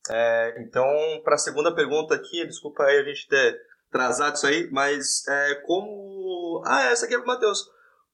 É, 0.08 0.62
então, 0.62 0.86
pra 1.22 1.36
segunda 1.36 1.74
pergunta 1.74 2.14
aqui, 2.14 2.46
desculpa 2.46 2.84
aí 2.84 2.98
a 2.98 3.04
gente 3.04 3.28
ter 3.28 3.60
atrasado 3.88 4.36
isso 4.36 4.46
aí, 4.46 4.70
mas 4.70 5.26
é, 5.28 5.54
como. 5.66 6.62
Ah, 6.64 6.84
essa 6.84 7.06
aqui 7.06 7.14
é 7.14 7.18
pro 7.18 7.26
Matheus. 7.26 7.68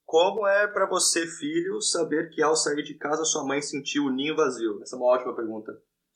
Como 0.05 0.47
é 0.47 0.67
pra 0.67 0.87
você, 0.87 1.27
filho, 1.27 1.81
saber 1.81 2.29
que 2.29 2.41
ao 2.41 2.55
sair 2.55 2.81
de 2.83 2.95
casa 2.95 3.25
sua 3.25 3.45
mãe 3.45 3.61
sentiu 3.61 4.05
o 4.05 4.09
ninho 4.09 4.35
vazio? 4.35 4.81
Essa 4.81 4.95
é 4.95 4.99
uma 4.99 5.13
ótima 5.13 5.35
pergunta. 5.35 5.71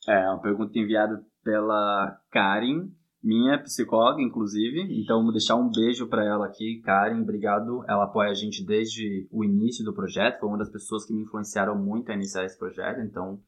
É, 0.08 0.18
uma 0.30 0.40
pergunta 0.40 0.78
enviada 0.78 1.24
pela 1.44 2.18
Karen 2.30 2.90
minha 3.22 3.62
psicóloga, 3.62 4.20
inclusive. 4.20 5.00
Então, 5.00 5.22
vou 5.22 5.30
deixar 5.30 5.54
um 5.54 5.70
beijo 5.70 6.08
para 6.08 6.24
ela 6.24 6.46
aqui, 6.46 6.80
Karen. 6.84 7.22
Obrigado. 7.22 7.84
Ela 7.88 8.04
apoia 8.04 8.30
a 8.30 8.34
gente 8.34 8.64
desde 8.66 9.28
o 9.30 9.44
início 9.44 9.84
do 9.84 9.94
projeto. 9.94 10.40
Foi 10.40 10.48
uma 10.48 10.58
das 10.58 10.70
pessoas 10.70 11.06
que 11.06 11.14
me 11.14 11.22
influenciaram 11.22 11.78
muito 11.78 12.10
a 12.10 12.14
iniciar 12.14 12.44
esse 12.44 12.58
projeto. 12.58 13.00
Então, 13.00 13.40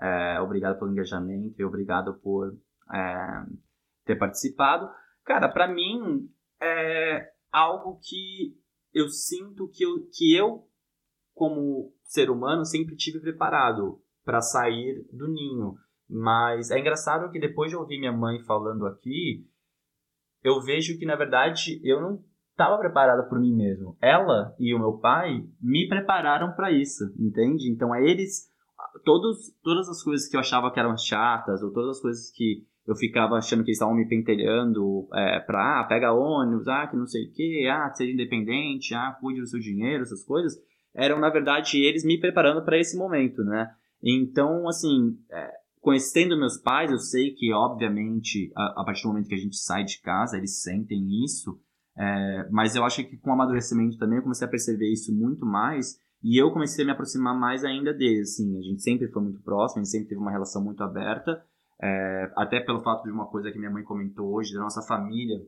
é, 0.00 0.40
obrigado 0.40 0.78
pelo 0.78 0.90
engajamento 0.90 1.60
e 1.60 1.64
obrigado 1.64 2.14
por 2.20 2.56
é, 2.92 3.44
ter 4.04 4.16
participado. 4.16 4.88
Cara, 5.24 5.48
para 5.48 5.68
mim 5.68 6.28
é 6.60 7.30
algo 7.52 7.98
que 8.02 8.56
eu 8.92 9.08
sinto 9.08 9.68
que 9.68 9.84
eu, 9.84 10.08
que 10.12 10.34
eu 10.34 10.66
como 11.34 11.92
ser 12.04 12.30
humano 12.30 12.64
sempre 12.64 12.96
tive 12.96 13.20
preparado 13.20 14.00
para 14.24 14.40
sair 14.40 15.06
do 15.12 15.28
ninho. 15.28 15.76
Mas 16.08 16.70
é 16.70 16.78
engraçado 16.78 17.30
que 17.30 17.38
depois 17.38 17.70
de 17.70 17.76
ouvir 17.76 17.98
minha 17.98 18.12
mãe 18.12 18.40
falando 18.40 18.86
aqui, 18.86 19.46
eu 20.42 20.60
vejo 20.60 20.98
que 20.98 21.06
na 21.06 21.14
verdade 21.14 21.80
eu 21.84 22.00
não 22.00 22.24
estava 22.50 22.78
preparado 22.78 23.28
por 23.28 23.38
mim 23.38 23.54
mesmo. 23.54 23.96
Ela 24.00 24.54
e 24.58 24.74
o 24.74 24.78
meu 24.78 24.98
pai 24.98 25.46
me 25.60 25.88
prepararam 25.88 26.52
para 26.54 26.72
isso, 26.72 27.04
entende? 27.18 27.70
Então 27.70 27.94
é 27.94 28.02
eles 28.02 28.49
todos 29.04 29.52
todas 29.62 29.88
as 29.88 30.02
coisas 30.02 30.28
que 30.28 30.36
eu 30.36 30.40
achava 30.40 30.70
que 30.72 30.80
eram 30.80 30.96
chatas 30.96 31.62
ou 31.62 31.72
todas 31.72 31.96
as 31.96 32.02
coisas 32.02 32.30
que 32.30 32.64
eu 32.86 32.94
ficava 32.96 33.36
achando 33.36 33.62
que 33.62 33.70
eles 33.70 33.76
estavam 33.76 33.94
me 33.94 34.08
pentelhando 34.08 35.06
é, 35.14 35.40
para 35.40 35.80
ah, 35.80 35.84
pega 35.84 36.12
ônibus, 36.12 36.66
ah, 36.66 36.86
que 36.86 36.96
não 36.96 37.06
sei 37.06 37.26
o 37.26 37.32
que, 37.32 37.68
ah, 37.68 37.90
seja 37.94 38.12
independente, 38.12 38.94
ah, 38.94 39.16
cuide 39.20 39.40
do 39.40 39.46
seu 39.46 39.60
dinheiro, 39.60 40.02
essas 40.02 40.24
coisas, 40.24 40.56
eram 40.94 41.20
na 41.20 41.30
verdade 41.30 41.80
eles 41.80 42.04
me 42.04 42.18
preparando 42.18 42.64
para 42.64 42.78
esse 42.78 42.96
momento, 42.96 43.44
né? 43.44 43.70
Então, 44.02 44.66
assim, 44.66 45.18
é, 45.30 45.60
Conhecendo 45.80 46.36
meus 46.36 46.58
pais, 46.58 46.90
eu 46.90 46.98
sei 46.98 47.30
que, 47.30 47.52
obviamente, 47.54 48.52
a, 48.54 48.82
a, 48.82 48.84
partir 48.84 49.02
do 49.02 49.08
momento 49.08 49.28
que 49.28 49.34
a 49.34 49.38
gente 49.38 49.56
sai 49.56 49.82
de 49.82 49.98
casa, 50.02 50.36
eles 50.36 50.60
sentem 50.60 51.24
isso, 51.24 51.58
é, 51.96 52.48
mas 52.50 52.76
eu 52.76 52.84
acho 52.84 53.02
que 53.02 53.16
com 53.16 53.30
o 53.30 53.32
amadurecimento 53.32 53.96
também 53.96 54.18
eu 54.18 54.22
comecei 54.22 54.46
a 54.46 54.50
perceber 54.50 54.92
isso 54.92 55.14
muito 55.14 55.46
mais 55.46 55.98
e 56.22 56.40
eu 56.40 56.52
comecei 56.52 56.84
a 56.84 56.86
me 56.86 56.92
aproximar 56.92 57.38
mais 57.38 57.64
ainda 57.64 57.92
deles. 57.92 58.32
Assim, 58.32 58.58
a 58.58 58.62
gente 58.62 58.82
sempre 58.82 59.08
foi 59.08 59.22
muito 59.22 59.42
próximo, 59.42 59.80
a 59.80 59.84
gente 59.84 59.92
sempre 59.92 60.08
teve 60.08 60.20
uma 60.20 60.30
relação 60.30 60.62
muito 60.62 60.82
aberta, 60.82 61.44
é, 61.82 62.32
até 62.36 62.60
pelo 62.60 62.82
fato 62.82 63.04
de 63.04 63.10
uma 63.10 63.26
coisa 63.26 63.50
que 63.50 63.58
minha 63.58 63.70
mãe 63.70 63.82
comentou 63.82 64.34
hoje, 64.34 64.54
da 64.54 64.60
nossa 64.60 64.82
família 64.82 65.38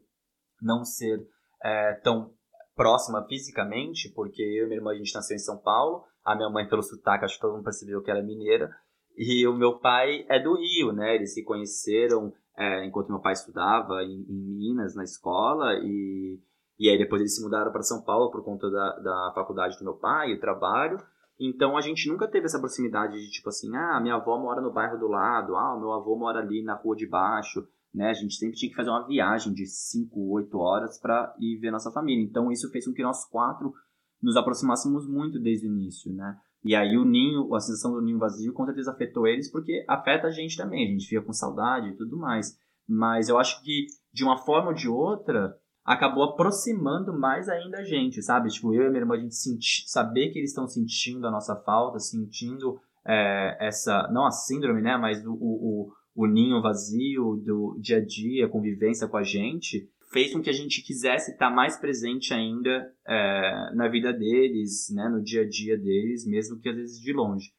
não 0.61 0.85
ser 0.85 1.27
é, 1.63 1.95
tão 2.03 2.33
próxima 2.75 3.25
fisicamente, 3.29 4.11
porque 4.15 4.43
eu 4.43 4.65
e 4.65 4.67
minha 4.67 4.79
irmã 4.79 4.93
a 4.93 4.97
gente 4.97 5.15
nasceu 5.15 5.35
em 5.35 5.41
São 5.41 5.59
Paulo, 5.59 6.05
a 6.25 6.35
minha 6.35 6.49
mãe 6.49 6.67
pelo 6.69 6.83
sotaque, 6.83 7.25
acho 7.25 7.35
que 7.35 7.41
todo 7.41 7.55
mundo 7.55 7.65
percebeu 7.65 8.03
que 8.03 8.11
ela 8.11 8.21
é 8.21 8.23
mineira, 8.23 8.71
e 9.17 9.47
o 9.47 9.55
meu 9.55 9.79
pai 9.79 10.25
é 10.29 10.41
do 10.41 10.55
Rio, 10.55 10.93
né? 10.93 11.15
Eles 11.15 11.35
se 11.35 11.45
conheceram 11.45 12.33
é, 12.57 12.85
enquanto 12.85 13.11
meu 13.11 13.21
pai 13.21 13.33
estudava 13.33 14.03
em, 14.03 14.25
em, 14.29 14.57
Minas, 14.57 14.95
na 14.95 15.05
escola, 15.05 15.75
e, 15.83 16.39
e 16.83 16.89
aí 16.89 16.99
depois 16.99 17.21
eles 17.21 17.37
se 17.37 17.41
mudaram 17.41 17.71
para 17.71 17.85
São 17.85 18.03
Paulo 18.03 18.29
por 18.29 18.43
conta 18.43 18.69
da, 18.69 18.99
da 18.99 19.33
faculdade 19.37 19.79
do 19.79 19.85
meu 19.85 19.95
pai, 19.95 20.33
o 20.33 20.41
trabalho. 20.41 20.99
Então 21.39 21.77
a 21.77 21.81
gente 21.81 22.09
nunca 22.09 22.27
teve 22.27 22.47
essa 22.47 22.59
proximidade 22.59 23.21
de 23.21 23.31
tipo 23.31 23.51
assim, 23.51 23.73
ah, 23.77 24.01
minha 24.01 24.17
avó 24.17 24.37
mora 24.37 24.61
no 24.61 24.73
bairro 24.73 24.99
do 24.99 25.07
lado, 25.07 25.55
ah, 25.55 25.77
o 25.77 25.79
meu 25.79 25.93
avô 25.93 26.17
mora 26.17 26.41
ali 26.41 26.61
na 26.61 26.75
rua 26.75 26.97
de 26.97 27.07
baixo, 27.07 27.65
né? 27.95 28.11
A 28.11 28.15
gente 28.15 28.35
sempre 28.35 28.57
tinha 28.57 28.69
que 28.69 28.75
fazer 28.75 28.91
uma 28.91 29.07
viagem 29.07 29.55
de 29.55 29.65
5, 29.65 30.33
8 30.33 30.59
horas 30.59 30.99
para 30.99 31.33
ir 31.39 31.57
ver 31.61 31.71
nossa 31.71 31.93
família. 31.93 32.25
Então 32.25 32.51
isso 32.51 32.69
fez 32.73 32.85
com 32.85 32.93
que 32.93 33.03
nós 33.05 33.25
quatro 33.27 33.73
nos 34.21 34.37
aproximássemos 34.37 35.07
muito 35.07 35.39
desde 35.39 35.69
o 35.69 35.71
início, 35.71 36.13
né? 36.13 36.37
E 36.65 36.75
aí 36.75 36.97
o 36.97 37.05
ninho, 37.05 37.55
a 37.55 37.61
sensação 37.61 37.93
do 37.93 38.03
ninho 38.03 38.19
vazio 38.19 38.53
com 38.53 38.67
certeza 38.67 38.91
afetou 38.91 39.25
eles, 39.25 39.49
porque 39.49 39.85
afeta 39.89 40.27
a 40.27 40.33
gente 40.33 40.57
também, 40.57 40.89
a 40.89 40.91
gente 40.91 41.07
fica 41.07 41.23
com 41.23 41.33
saudade 41.33 41.91
e 41.91 41.97
tudo 41.97 42.17
mais. 42.17 42.59
Mas 42.89 43.29
eu 43.29 43.39
acho 43.39 43.63
que, 43.63 43.87
de 44.13 44.25
uma 44.25 44.37
forma 44.37 44.71
ou 44.71 44.75
de 44.75 44.89
outra, 44.89 45.57
acabou 45.85 46.25
aproximando 46.25 47.13
mais 47.13 47.49
ainda 47.49 47.79
a 47.79 47.85
gente, 47.85 48.23
sabe? 48.23 48.49
Tipo, 48.49 48.75
eu 48.75 48.87
e 48.87 48.89
minha 48.89 49.01
irmã, 49.01 49.15
a 49.15 49.21
gente 49.21 49.35
senti, 49.35 49.85
saber 49.87 50.31
que 50.31 50.39
eles 50.39 50.51
estão 50.51 50.67
sentindo 50.67 51.27
a 51.27 51.31
nossa 51.31 51.57
falta, 51.57 51.99
sentindo 51.99 52.81
é, 53.05 53.57
essa, 53.61 54.09
não 54.13 54.27
a 54.27 54.31
síndrome, 54.31 54.81
né? 54.81 54.97
Mas 54.97 55.25
o, 55.27 55.33
o, 55.33 55.93
o 56.15 56.27
ninho 56.27 56.63
vazio 56.63 57.37
do 57.37 57.77
dia 57.81 57.99
a 57.99 58.05
dia, 58.05 58.47
a 58.47 58.51
convivência 58.51 59.09
com 59.09 59.17
a 59.17 59.23
gente, 59.23 59.89
fez 60.13 60.33
com 60.33 60.43
que 60.43 60.51
a 60.51 60.53
gente 60.53 60.83
quisesse 60.83 61.33
estar 61.33 61.51
mais 61.51 61.77
presente 61.77 62.35
ainda 62.35 62.95
é, 63.07 63.75
na 63.75 63.89
vida 63.89 64.13
deles, 64.13 64.91
né, 64.95 65.09
no 65.09 65.23
dia 65.23 65.43
a 65.43 65.49
dia 65.49 65.77
deles, 65.77 66.27
mesmo 66.27 66.61
que 66.61 66.69
às 66.69 66.77
vezes 66.77 67.01
de 67.01 67.13
longe. 67.13 67.53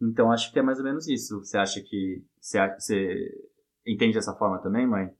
Então 0.00 0.30
acho 0.30 0.52
que 0.52 0.58
é 0.60 0.62
mais 0.62 0.78
ou 0.78 0.84
menos 0.84 1.08
isso. 1.08 1.40
Você 1.40 1.58
acha 1.58 1.80
que 1.80 2.22
você, 2.40 2.58
você 2.78 3.50
entende 3.84 4.14
dessa 4.14 4.32
forma 4.34 4.62
também, 4.62 4.86
mãe? 4.86 5.10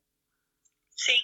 Sim, 0.90 1.18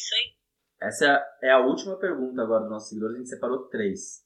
isso 0.00 0.14
aí. 0.14 0.88
Essa 0.88 1.38
é 1.42 1.50
a 1.50 1.60
última 1.60 1.98
pergunta 1.98 2.42
agora 2.42 2.62
dos 2.62 2.70
nossos 2.70 2.88
seguidores. 2.88 3.16
A 3.16 3.18
gente 3.18 3.28
separou 3.28 3.68
três. 3.68 4.24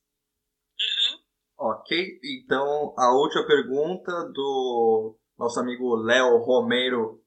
Uhum. 0.81 1.25
Ok, 1.57 2.21
então 2.23 2.95
a 2.99 3.13
última 3.15 3.47
pergunta 3.47 4.13
do 4.33 5.17
nosso 5.39 5.61
amigo 5.61 5.97
Léo 5.97 6.39
Romero 6.39 7.23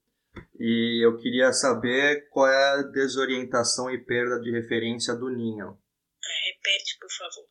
e 0.59 1.05
eu 1.05 1.17
queria 1.17 1.51
saber 1.51 2.27
qual 2.29 2.47
é 2.47 2.73
a 2.73 2.83
desorientação 2.83 3.89
e 3.89 3.97
perda 3.97 4.39
de 4.39 4.51
referência 4.51 5.15
do 5.15 5.29
Ninho. 5.29 5.77
É, 6.23 6.49
repete, 6.49 6.97
por 6.99 7.09
favor. 7.09 7.47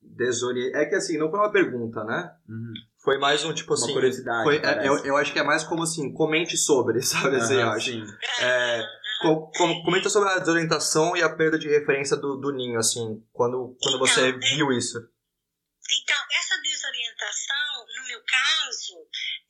Desori... 0.00 0.72
É 0.74 0.84
que 0.86 0.94
assim, 0.94 1.18
não 1.18 1.30
foi 1.30 1.40
uma 1.40 1.52
pergunta, 1.52 2.04
né? 2.04 2.34
Uhum. 2.48 2.72
Foi 3.02 3.18
mais 3.18 3.44
um 3.44 3.52
tipo 3.52 3.74
assim. 3.74 3.86
Uma 3.86 3.94
curiosidade. 3.94 4.44
Foi, 4.44 4.56
é, 4.56 4.88
eu, 4.88 5.04
eu 5.04 5.16
acho 5.16 5.32
que 5.32 5.38
é 5.38 5.42
mais 5.42 5.64
como 5.64 5.82
assim, 5.82 6.12
comente 6.12 6.56
sobre, 6.56 7.00
sabe? 7.02 7.36
Assim, 7.36 7.54
eu 7.54 7.68
acho. 7.68 7.90
Sim. 7.90 8.04
É, 8.42 8.82
com, 9.20 9.50
com, 9.56 9.82
comenta 9.82 10.08
sobre 10.10 10.30
a 10.30 10.38
desorientação 10.38 11.16
e 11.16 11.22
a 11.22 11.34
perda 11.34 11.58
de 11.58 11.68
referência 11.68 12.16
do, 12.16 12.36
do 12.36 12.52
ninho, 12.52 12.78
assim, 12.78 13.22
quando, 13.32 13.76
quando 13.80 13.96
então, 13.96 13.98
você 13.98 14.28
é 14.28 14.32
viu 14.32 14.72
isso. 14.72 14.98
Então, 14.98 16.16
essa 16.32 16.60
desorientação, 16.60 17.86
no 17.96 18.04
meu 18.08 18.22
caso, 18.24 18.96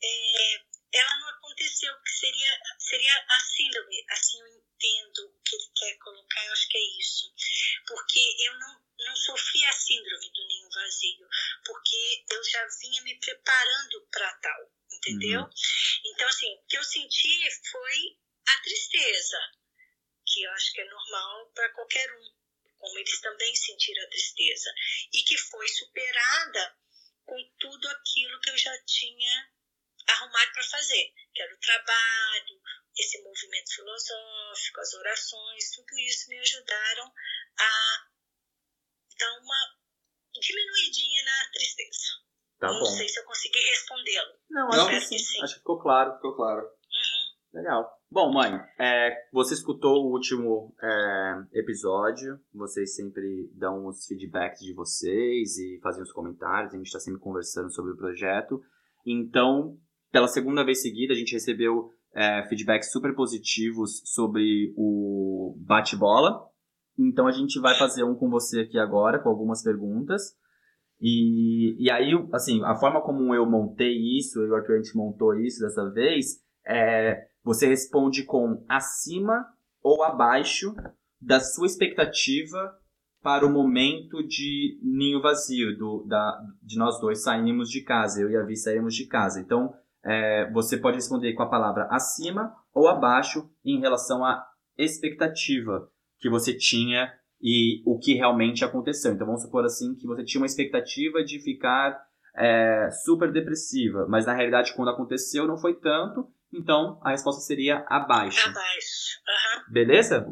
é, 0.03 0.55
ela 0.93 1.19
não 1.19 1.29
aconteceu, 1.29 1.93
que 2.03 2.11
seria 2.11 2.51
seria 2.79 3.25
a 3.29 3.39
síndrome, 3.39 4.05
assim 4.09 4.39
eu 4.39 4.47
entendo 4.47 5.27
o 5.27 5.41
que 5.41 5.55
ele 5.55 5.71
quer 5.75 5.97
colocar, 5.97 6.45
eu 6.45 6.53
acho 6.53 6.69
que 6.69 6.77
é 6.77 6.99
isso. 6.99 7.33
Porque 7.87 8.19
eu 8.47 8.59
não, 8.59 8.81
não 8.99 9.15
sofri 9.15 9.65
a 9.65 9.71
síndrome 9.71 10.31
do 10.31 10.47
ninho 10.47 10.69
vazio, 10.69 11.27
porque 11.65 12.25
eu 12.31 12.43
já 12.43 12.67
vinha 12.81 13.01
me 13.03 13.19
preparando 13.19 14.07
para 14.11 14.33
tal, 14.37 14.71
entendeu? 14.91 15.41
Uhum. 15.41 15.49
Então, 16.05 16.27
assim, 16.27 16.53
o 16.53 16.67
que 16.67 16.77
eu 16.77 16.83
senti 16.83 17.51
foi 17.71 18.17
a 18.47 18.61
tristeza, 18.61 19.37
que 20.25 20.43
eu 20.43 20.51
acho 20.51 20.71
que 20.73 20.81
é 20.81 20.85
normal 20.89 21.51
para 21.53 21.71
qualquer 21.73 22.11
um, 22.13 22.35
como 22.77 22.97
eles 22.99 23.21
também 23.21 23.55
sentiram 23.55 24.03
a 24.03 24.09
tristeza, 24.09 24.71
e 25.13 25.23
que 25.23 25.37
foi 25.37 25.67
superada 25.67 26.77
com 27.25 27.37
tudo 27.59 27.89
aquilo 27.89 28.39
que 28.41 28.49
eu 28.51 28.57
já 28.57 28.77
tinha 28.85 29.49
arrumado 30.07 30.51
para 30.53 30.63
fazer, 30.63 31.13
que 31.33 31.41
era 31.41 31.53
o 31.53 31.59
trabalho, 31.59 32.61
esse 32.97 33.21
movimento 33.21 33.73
filosófico, 33.73 34.79
as 34.79 34.93
orações, 34.93 35.71
tudo 35.71 35.99
isso 35.99 36.29
me 36.29 36.39
ajudaram 36.39 37.11
a 37.59 38.07
dar 39.17 39.39
uma 39.39 39.77
diminuidinha 40.39 41.23
na 41.23 41.51
tristeza. 41.51 42.25
Tá 42.59 42.67
Não 42.67 42.79
bom. 42.79 42.85
sei 42.85 43.09
se 43.09 43.19
eu 43.19 43.25
consegui 43.25 43.59
respondê-lo. 43.59 44.39
Não, 44.49 44.69
acho, 44.69 44.89
que, 44.89 45.01
sim. 45.01 45.17
sim. 45.19 45.43
acho 45.43 45.53
que 45.53 45.59
ficou 45.59 45.81
claro. 45.81 46.15
Ficou 46.15 46.35
claro. 46.35 46.61
Uhum. 46.61 47.35
Legal. 47.53 47.94
Bom, 48.09 48.31
mãe, 48.31 48.61
é, 48.79 49.13
você 49.33 49.55
escutou 49.55 50.05
o 50.05 50.11
último 50.11 50.73
é, 50.81 51.59
episódio, 51.59 52.39
vocês 52.53 52.95
sempre 52.95 53.51
dão 53.53 53.87
os 53.87 54.05
feedbacks 54.05 54.61
de 54.61 54.73
vocês 54.73 55.57
e 55.57 55.79
fazem 55.81 56.03
os 56.03 56.11
comentários, 56.11 56.73
a 56.73 56.77
gente 56.77 56.85
está 56.85 56.99
sempre 56.99 57.19
conversando 57.19 57.73
sobre 57.73 57.91
o 57.91 57.97
projeto. 57.97 58.61
Então, 59.05 59.77
pela 60.11 60.27
segunda 60.27 60.63
vez 60.63 60.81
seguida, 60.81 61.13
a 61.13 61.17
gente 61.17 61.33
recebeu 61.33 61.89
é, 62.13 62.47
feedbacks 62.47 62.91
super 62.91 63.13
positivos 63.13 64.01
sobre 64.05 64.73
o 64.77 65.57
bate-bola. 65.59 66.47
Então 66.97 67.27
a 67.27 67.31
gente 67.31 67.59
vai 67.59 67.75
fazer 67.75 68.03
um 68.03 68.15
com 68.15 68.29
você 68.29 68.61
aqui 68.61 68.79
agora, 68.79 69.19
com 69.19 69.29
algumas 69.29 69.61
perguntas. 69.61 70.37
E, 71.01 71.75
e 71.83 71.91
aí, 71.91 72.11
assim, 72.31 72.63
a 72.63 72.75
forma 72.75 73.01
como 73.01 73.35
eu 73.35 73.45
montei 73.45 74.17
isso, 74.17 74.39
eu 74.39 74.47
e 74.47 74.49
o 74.51 74.55
Arthur 74.55 74.75
a 74.75 74.77
gente 74.77 74.95
montou 74.95 75.37
isso 75.37 75.59
dessa 75.59 75.89
vez, 75.91 76.41
é 76.65 77.27
você 77.45 77.67
responde 77.67 78.23
com 78.23 78.65
acima 78.67 79.45
ou 79.81 80.03
abaixo 80.03 80.75
da 81.21 81.39
sua 81.39 81.67
expectativa 81.67 82.75
para 83.21 83.45
o 83.45 83.51
momento 83.51 84.21
de 84.27 84.79
ninho 84.83 85.21
vazio, 85.21 85.77
do, 85.77 86.03
da, 86.07 86.41
de 86.61 86.77
nós 86.77 86.99
dois 86.99 87.21
saímos 87.23 87.69
de 87.69 87.81
casa, 87.81 88.21
eu 88.21 88.29
e 88.29 88.35
a 88.35 88.43
Vi 88.43 88.57
saímos 88.57 88.95
de 88.95 89.05
casa. 89.05 89.39
Então, 89.39 89.73
é, 90.03 90.49
você 90.51 90.77
pode 90.77 90.97
responder 90.97 91.33
com 91.33 91.43
a 91.43 91.49
palavra 91.49 91.87
acima 91.89 92.53
ou 92.73 92.87
abaixo 92.87 93.49
em 93.63 93.79
relação 93.79 94.25
à 94.25 94.45
expectativa 94.77 95.89
que 96.19 96.29
você 96.29 96.55
tinha 96.55 97.11
e 97.41 97.81
o 97.85 97.97
que 97.97 98.13
realmente 98.13 98.63
aconteceu. 98.63 99.13
Então 99.13 99.27
vamos 99.27 99.41
supor 99.41 99.65
assim 99.65 99.95
que 99.95 100.07
você 100.07 100.23
tinha 100.23 100.41
uma 100.41 100.47
expectativa 100.47 101.23
de 101.23 101.39
ficar 101.39 101.99
é, 102.35 102.89
super 103.03 103.31
depressiva, 103.31 104.05
mas 104.07 104.25
na 104.25 104.33
realidade 104.33 104.75
quando 104.75 104.89
aconteceu 104.89 105.47
não 105.47 105.57
foi 105.57 105.75
tanto 105.75 106.27
Então, 106.53 106.99
a 107.03 107.11
resposta 107.11 107.41
seria 107.41 107.85
abaixo. 107.89 108.47
Abaixo. 108.47 109.19
Aham. 109.27 109.63
Beleza? 109.71 110.25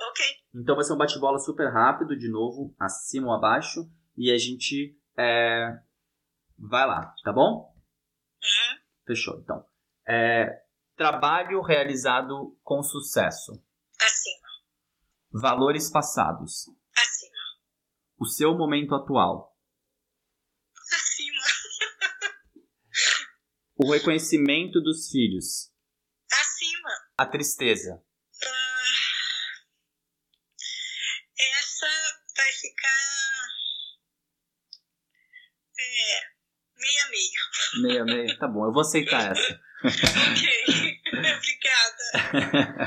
Ok. 0.00 0.26
Então 0.54 0.76
vai 0.76 0.84
ser 0.84 0.92
um 0.92 0.98
bate-bola 0.98 1.38
super 1.38 1.72
rápido, 1.72 2.16
de 2.16 2.28
novo, 2.28 2.74
acima 2.78 3.28
ou 3.28 3.34
abaixo. 3.34 3.90
E 4.16 4.30
a 4.30 4.38
gente 4.38 4.96
é, 5.16 5.70
vai 6.58 6.86
lá, 6.86 7.14
tá 7.24 7.32
bom? 7.32 7.74
Uhum. 8.42 8.78
Fechou, 9.06 9.40
então. 9.40 9.64
É, 10.06 10.62
trabalho 10.96 11.60
realizado 11.62 12.56
com 12.62 12.82
sucesso. 12.82 13.52
Acima. 14.00 14.48
Valores 15.32 15.90
passados. 15.90 16.66
Acima. 16.96 17.38
O 18.18 18.26
seu 18.26 18.56
momento 18.56 18.94
atual. 18.94 19.56
Acima. 20.92 21.42
O 23.78 23.92
reconhecimento 23.92 24.80
dos 24.80 25.08
filhos. 25.10 25.70
Acima. 26.30 26.90
A 27.16 27.26
tristeza. 27.26 28.02
Ah, 28.44 28.48
essa 31.58 31.86
vai 32.36 32.52
ficar. 32.52 33.48
É. 35.78 36.20
Meia 36.76 37.08
meio. 37.10 37.82
Meia, 37.82 38.04
meia. 38.04 38.38
Tá 38.38 38.48
bom, 38.48 38.64
eu 38.66 38.72
vou 38.72 38.82
aceitar 38.82 39.30
essa. 39.32 39.60
Ok. 39.84 41.00
Obrigada. 41.36 42.04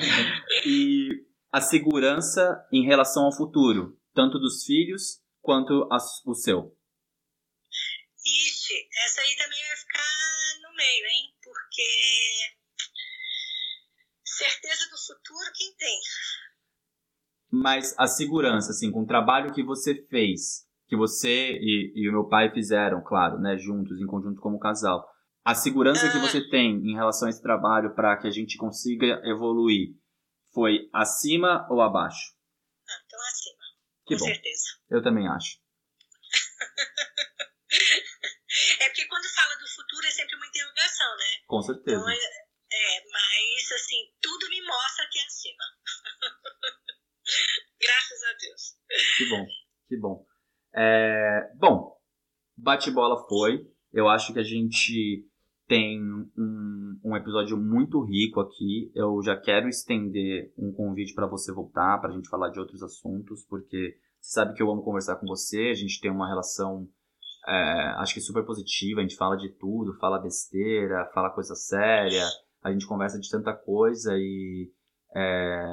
e 0.66 1.10
a 1.52 1.62
segurança 1.62 2.68
em 2.72 2.86
relação 2.86 3.24
ao 3.26 3.36
futuro, 3.36 4.00
tanto 4.14 4.38
dos 4.40 4.64
filhos 4.66 5.22
quanto 5.42 5.88
as- 5.92 6.22
o 6.26 6.34
seu. 6.36 6.78
Ixi, 8.24 8.88
essa 9.06 9.22
aí 9.22 9.36
também 9.36 9.60
vai 9.68 9.78
ficar 9.78 10.60
no 10.62 10.76
meio, 10.76 11.06
hein? 11.08 11.36
Porque. 11.44 12.52
Certeza 14.24 14.88
do 14.90 14.91
futuro, 15.08 15.52
quem 15.56 15.74
tem? 15.76 16.00
Mas 17.52 17.94
a 17.98 18.08
segurança, 18.08 18.72
assim, 18.72 18.92
com 18.92 19.02
o 19.04 19.08
trabalho 19.08 19.54
que 19.54 19.64
você 19.64 20.06
fez, 20.10 20.66
que 20.88 20.96
você 20.96 21.54
e, 21.60 21.92
e 21.96 22.10
o 22.10 22.12
meu 22.14 22.28
pai 22.28 22.52
fizeram, 22.52 23.04
claro, 23.04 23.40
né, 23.40 23.58
juntos, 23.58 24.00
em 24.00 24.06
conjunto 24.08 24.40
como 24.42 24.60
casal. 24.60 25.06
A 25.44 25.56
segurança 25.56 26.10
que 26.12 26.18
Ah. 26.18 26.22
você 26.22 26.48
tem 26.50 26.76
em 26.78 26.94
relação 26.94 27.28
a 27.28 27.30
esse 27.32 27.42
trabalho 27.42 27.94
para 27.96 28.16
que 28.18 28.28
a 28.28 28.32
gente 28.32 28.58
consiga 28.58 29.20
evoluir 29.26 29.96
foi 30.54 30.88
acima 30.94 31.66
ou 31.70 31.82
abaixo? 31.82 32.34
Ah, 32.88 32.94
então 33.06 33.20
acima. 33.22 33.64
Que 34.06 34.16
com 34.16 34.20
bom. 34.22 34.26
certeza. 34.28 34.64
Eu 34.90 35.02
também 35.02 35.28
acho. 35.28 35.58
É 38.82 38.88
porque 38.90 39.06
quando 39.08 39.24
fala 39.34 39.56
do 39.56 39.68
futuro 39.68 40.06
é 40.06 40.12
sempre 40.12 40.36
uma 40.36 40.46
interrogação, 40.46 41.08
né? 41.18 41.26
Com 41.48 41.62
certeza. 41.62 41.98
Então, 42.02 42.10
é, 42.10 42.18
é, 42.72 43.04
mas 43.12 43.72
assim, 43.74 43.98
tudo 44.22 44.50
me 44.50 44.62
mostra 44.62 45.08
que 45.12 45.20
é 45.20 45.24
acima. 45.24 45.64
Graças 47.82 48.24
a 48.24 48.34
Deus. 48.40 48.78
Que 49.18 49.30
bom, 49.30 49.46
que 49.88 49.98
bom. 49.98 50.26
É, 50.74 51.52
bom, 51.56 51.98
bate-bola 52.58 53.28
foi. 53.28 53.68
Eu 53.92 54.08
acho 54.08 54.34
que 54.34 54.40
a 54.40 54.44
gente 54.44 55.28
tem 55.68 56.02
um, 56.38 57.00
um 57.04 57.16
episódio 57.16 57.58
muito 57.58 58.02
rico 58.04 58.40
aqui. 58.40 58.92
Eu 58.96 59.22
já 59.24 59.36
quero 59.40 59.68
estender 59.68 60.54
um 60.58 60.72
convite 60.72 61.14
para 61.14 61.28
você 61.28 61.54
voltar, 61.54 62.00
para 62.00 62.10
a 62.10 62.14
gente 62.14 62.30
falar 62.30 62.50
de 62.50 62.60
outros 62.60 62.82
assuntos, 62.84 63.46
porque 63.46 63.98
você 64.20 64.34
sabe 64.34 64.54
que 64.54 64.62
eu 64.62 64.72
amo 64.72 64.84
conversar 64.84 65.16
com 65.18 65.26
você. 65.26 65.70
A 65.72 65.74
gente 65.74 66.00
tem 66.00 66.12
uma 66.12 66.28
relação, 66.28 66.88
é, 67.48 67.96
acho 67.98 68.14
que 68.14 68.22
super 68.22 68.46
positiva. 68.46 69.00
A 69.00 69.04
gente 69.04 69.16
fala 69.16 69.36
de 69.36 69.50
tudo, 69.58 69.98
fala 70.00 70.22
besteira, 70.22 71.10
fala 71.14 71.34
coisa 71.34 71.56
séria. 71.56 72.26
A 72.64 72.72
gente 72.72 72.86
conversa 72.86 73.20
de 73.20 73.30
tanta 73.30 73.54
coisa 73.54 74.14
e 74.16 74.72
é, 75.16 75.64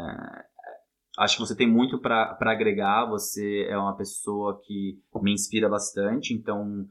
acho 1.19 1.37
que 1.37 1.43
você 1.43 1.57
tem 1.57 1.69
muito 1.69 2.01
para 2.01 2.37
agregar. 2.41 3.07
Você 3.07 3.67
é 3.69 3.77
uma 3.77 3.97
pessoa 3.97 4.61
que 4.65 4.99
me 5.23 5.33
inspira 5.33 5.69
bastante, 5.69 6.33
então 6.33 6.87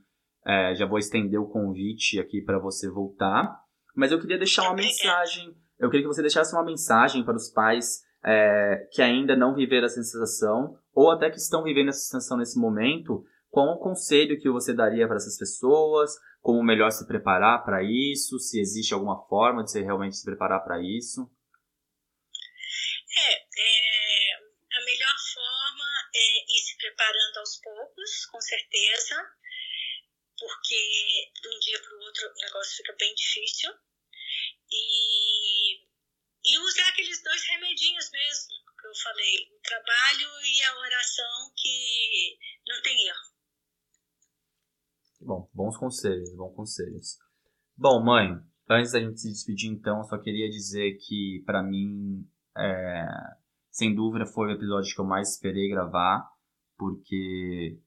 é, 0.45 0.75
já 0.75 0.85
vou 0.85 0.99
estender 0.99 1.39
o 1.39 1.49
convite 1.49 2.19
aqui 2.19 2.41
para 2.41 2.59
você 2.59 2.89
voltar. 2.89 3.59
Mas 3.95 4.11
eu 4.11 4.19
queria 4.19 4.37
deixar 4.37 4.63
uma 4.63 4.75
mensagem. 4.75 5.55
Eu 5.79 5.89
queria 5.89 6.05
que 6.07 6.13
você 6.13 6.21
deixasse 6.21 6.55
uma 6.55 6.63
mensagem 6.63 7.23
para 7.23 7.35
os 7.35 7.49
pais 7.49 8.01
é, 8.23 8.87
que 8.91 9.01
ainda 9.01 9.35
não 9.35 9.55
viveram 9.55 9.85
essa 9.85 10.01
sensação 10.01 10.77
ou 10.93 11.11
até 11.11 11.29
que 11.29 11.37
estão 11.37 11.63
vivendo 11.63 11.89
essa 11.89 12.01
sensação 12.01 12.37
nesse 12.37 12.59
momento. 12.59 13.23
Qual 13.49 13.75
o 13.75 13.79
conselho 13.79 14.39
que 14.39 14.49
você 14.49 14.73
daria 14.73 15.07
para 15.07 15.17
essas 15.17 15.37
pessoas? 15.37 16.11
Como 16.41 16.63
melhor 16.63 16.91
se 16.91 17.07
preparar 17.07 17.63
para 17.63 17.81
isso? 17.83 18.39
Se 18.39 18.59
existe 18.59 18.93
alguma 18.93 19.25
forma 19.27 19.63
de 19.63 19.71
você 19.71 19.81
realmente 19.81 20.17
se 20.17 20.25
preparar 20.25 20.63
para 20.63 20.79
isso? 20.81 21.29
É, 23.17 23.33
é, 23.33 24.33
a 24.35 24.85
melhor 24.85 25.15
forma 25.33 25.85
é 26.13 26.43
ir 26.43 26.61
se 26.61 26.77
preparando 26.77 27.37
aos 27.37 27.59
poucos, 27.61 28.25
com 28.27 28.39
certeza, 28.39 29.15
porque 30.37 31.31
de 31.41 31.47
um 31.47 31.59
dia 31.59 31.81
para 31.81 31.95
o 31.95 32.01
outro 32.01 32.27
o 32.27 32.45
negócio 32.45 32.77
fica 32.77 32.95
bem 32.99 33.13
difícil. 33.15 33.71
E, 34.69 35.87
e 36.43 36.59
usar 36.59 36.89
aqueles 36.89 37.23
dois 37.23 37.43
remedinhos 37.47 38.11
mesmo 38.11 38.57
que 38.79 38.87
eu 38.87 38.95
falei, 38.95 39.49
o 39.51 39.59
trabalho 39.61 40.29
e 40.45 40.63
a 40.63 40.77
oração 40.77 41.51
que 41.55 42.37
não 42.67 42.81
tem 42.81 43.07
erro. 43.07 43.36
Bom, 45.20 45.49
bons 45.53 45.78
conselhos, 45.78 46.34
bons 46.36 46.53
conselhos. 46.55 47.18
Bom, 47.76 48.03
mãe, 48.03 48.39
antes 48.70 48.91
da 48.91 48.99
gente 48.99 49.20
se 49.20 49.30
despedir, 49.30 49.72
então, 49.72 49.99
eu 49.99 50.03
só 50.03 50.18
queria 50.18 50.49
dizer 50.49 50.97
que, 50.97 51.43
pra 51.45 51.63
mim, 51.63 52.26
é, 52.55 53.05
sem 53.72 53.93
dúvida, 53.93 54.26
foi 54.26 54.47
o 54.47 54.55
episódio 54.55 54.93
que 54.93 55.01
eu 55.01 55.05
mais 55.05 55.34
esperei 55.34 55.70
gravar, 55.70 56.28
porque 56.78 57.80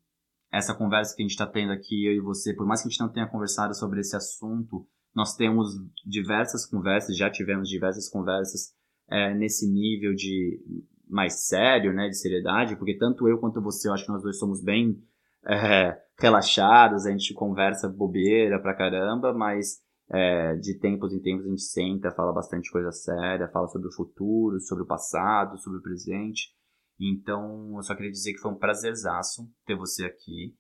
essa 0.52 0.74
conversa 0.74 1.14
que 1.14 1.22
a 1.22 1.24
gente 1.24 1.32
está 1.32 1.46
tendo 1.46 1.72
aqui, 1.72 2.06
eu 2.06 2.12
e 2.12 2.20
você, 2.20 2.54
por 2.54 2.66
mais 2.66 2.82
que 2.82 2.88
a 2.88 2.90
gente 2.90 3.00
não 3.00 3.12
tenha 3.12 3.28
conversado 3.28 3.74
sobre 3.74 4.00
esse 4.00 4.16
assunto, 4.16 4.86
nós 5.14 5.36
temos 5.36 5.68
diversas 6.04 6.66
conversas, 6.66 7.16
já 7.16 7.30
tivemos 7.30 7.68
diversas 7.68 8.08
conversas 8.08 8.74
é, 9.08 9.34
nesse 9.34 9.70
nível 9.70 10.14
de 10.14 10.60
mais 11.08 11.46
sério, 11.46 11.92
né, 11.92 12.08
de 12.08 12.16
seriedade, 12.16 12.76
porque 12.76 12.96
tanto 12.96 13.28
eu 13.28 13.38
quanto 13.38 13.60
você, 13.60 13.88
eu 13.88 13.92
acho 13.92 14.04
que 14.04 14.12
nós 14.12 14.22
dois 14.22 14.38
somos 14.38 14.62
bem 14.62 15.02
é, 15.44 15.98
relaxados, 16.20 17.06
a 17.06 17.10
gente 17.10 17.34
conversa 17.34 17.88
bobeira 17.88 18.60
pra 18.60 18.76
caramba, 18.76 19.32
mas 19.32 19.80
é, 20.10 20.54
de 20.56 20.78
tempos 20.78 21.12
em 21.12 21.20
tempos 21.20 21.46
a 21.46 21.48
gente 21.48 21.62
senta, 21.62 22.10
fala 22.10 22.32
bastante 22.32 22.70
coisa 22.70 22.92
séria, 22.92 23.48
fala 23.48 23.68
sobre 23.68 23.88
o 23.88 23.94
futuro, 23.94 24.60
sobre 24.60 24.84
o 24.84 24.86
passado, 24.86 25.58
sobre 25.58 25.78
o 25.78 25.82
presente. 25.82 26.54
Então, 27.00 27.76
eu 27.76 27.82
só 27.82 27.94
queria 27.94 28.10
dizer 28.10 28.32
que 28.32 28.40
foi 28.40 28.50
um 28.50 28.58
prazerzaço 28.58 29.48
ter 29.64 29.76
você 29.76 30.04
aqui, 30.04 30.54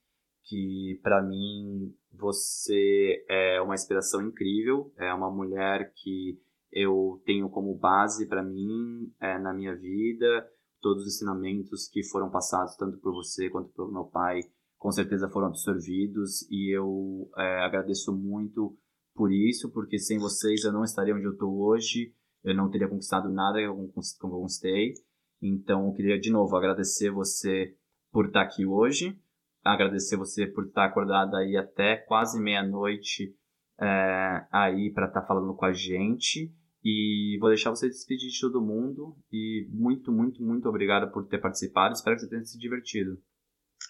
que 0.44 0.98
pra 1.02 1.22
mim 1.22 1.92
você 2.12 3.24
é 3.28 3.60
uma 3.60 3.74
inspiração 3.74 4.22
incrível, 4.22 4.92
é 4.96 5.12
uma 5.12 5.30
mulher 5.30 5.92
que 5.96 6.40
eu 6.72 7.20
tenho 7.26 7.50
como 7.50 7.76
base 7.76 8.26
pra 8.26 8.42
mim 8.42 9.12
é, 9.20 9.38
na 9.38 9.52
minha 9.52 9.76
vida, 9.76 10.48
todos 10.80 11.02
os 11.02 11.14
ensinamentos 11.14 11.88
que 11.88 12.02
foram 12.04 12.30
passados 12.30 12.76
tanto 12.76 12.98
por 12.98 13.12
você 13.12 13.50
quanto 13.50 13.70
pelo 13.74 13.92
meu 13.92 14.04
pai 14.04 14.40
com 14.80 14.90
certeza 14.90 15.28
foram 15.28 15.48
absorvidos 15.48 16.50
e 16.50 16.74
eu 16.74 17.30
é, 17.36 17.62
agradeço 17.64 18.16
muito 18.16 18.74
por 19.14 19.30
isso, 19.30 19.70
porque 19.70 19.98
sem 19.98 20.18
vocês 20.18 20.64
eu 20.64 20.72
não 20.72 20.82
estaria 20.82 21.14
onde 21.14 21.26
eu 21.26 21.32
estou 21.32 21.60
hoje, 21.60 22.14
eu 22.42 22.54
não 22.54 22.70
teria 22.70 22.88
conquistado 22.88 23.28
nada 23.28 23.58
que 23.58 23.66
eu 23.66 23.92
conquistei. 24.18 24.94
Então, 25.42 25.86
eu 25.86 25.92
queria 25.92 26.18
de 26.18 26.32
novo 26.32 26.56
agradecer 26.56 27.10
você 27.10 27.76
por 28.10 28.26
estar 28.26 28.40
aqui 28.40 28.64
hoje, 28.64 29.20
agradecer 29.62 30.16
você 30.16 30.46
por 30.46 30.66
estar 30.66 30.86
acordada 30.86 31.36
aí 31.36 31.58
até 31.58 31.96
quase 31.96 32.40
meia-noite 32.40 33.34
é, 33.78 34.46
aí 34.50 34.90
para 34.94 35.08
estar 35.08 35.26
falando 35.26 35.54
com 35.54 35.66
a 35.66 35.74
gente. 35.74 36.50
E 36.82 37.36
vou 37.38 37.50
deixar 37.50 37.68
você 37.68 37.86
despedir 37.86 38.30
de 38.30 38.40
todo 38.40 38.64
mundo. 38.64 39.14
E 39.30 39.68
muito, 39.70 40.10
muito, 40.10 40.42
muito 40.42 40.66
obrigado 40.66 41.12
por 41.12 41.26
ter 41.26 41.38
participado. 41.38 41.92
Espero 41.92 42.16
que 42.16 42.22
você 42.22 42.30
tenha 42.30 42.42
se 42.42 42.58
divertido. 42.58 43.20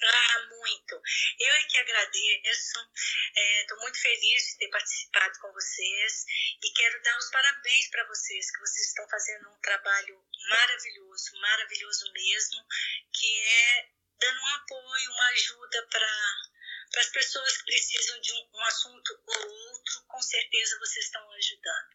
Ah, 0.03 0.30
muito. 0.71 1.03
Eu 1.39 1.55
é 1.55 1.65
que 1.65 1.79
agradeço. 1.79 2.79
Estou 3.61 3.79
muito 3.81 4.01
feliz 4.01 4.43
de 4.45 4.59
ter 4.59 4.69
participado 4.69 5.39
com 5.41 5.53
vocês 5.53 6.25
e 6.63 6.73
quero 6.73 7.03
dar 7.03 7.19
os 7.19 7.31
parabéns 7.31 7.89
para 7.91 8.07
vocês, 8.07 8.51
que 8.51 8.61
vocês 8.61 8.87
estão 8.89 9.09
fazendo 9.09 9.51
um 9.51 9.61
trabalho 9.61 10.25
maravilhoso, 10.49 11.41
maravilhoso 11.41 12.13
mesmo, 12.13 12.67
que 13.13 13.41
é 13.41 13.89
dando 14.19 14.41
um 14.41 14.55
apoio, 14.55 15.11
uma 15.11 15.29
ajuda 15.29 15.87
para 15.89 17.01
as 17.01 17.09
pessoas 17.11 17.57
que 17.59 17.65
precisam 17.65 18.21
de 18.21 18.33
um, 18.33 18.49
um 18.55 18.65
assunto 18.65 19.23
ou 19.27 19.49
outro, 19.49 20.05
com 20.09 20.21
certeza 20.23 20.79
vocês 20.79 21.07
estão 21.07 21.31
ajudando. 21.33 21.91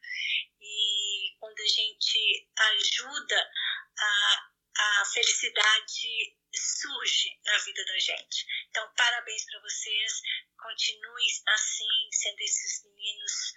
E 0.61 1.35
quando 1.39 1.59
a 1.59 1.67
gente 1.67 2.49
ajuda, 2.57 3.51
a, 3.97 4.49
a 4.77 5.05
felicidade 5.05 6.35
surge 6.53 7.29
na 7.45 7.57
vida 7.63 7.83
da 7.85 7.99
gente. 7.99 8.45
Então, 8.69 8.87
parabéns 8.95 9.45
para 9.45 9.61
vocês. 9.61 10.21
Continuem 10.57 11.27
assim, 11.47 12.09
sendo 12.11 12.39
esses 12.41 12.83
meninos 12.83 13.53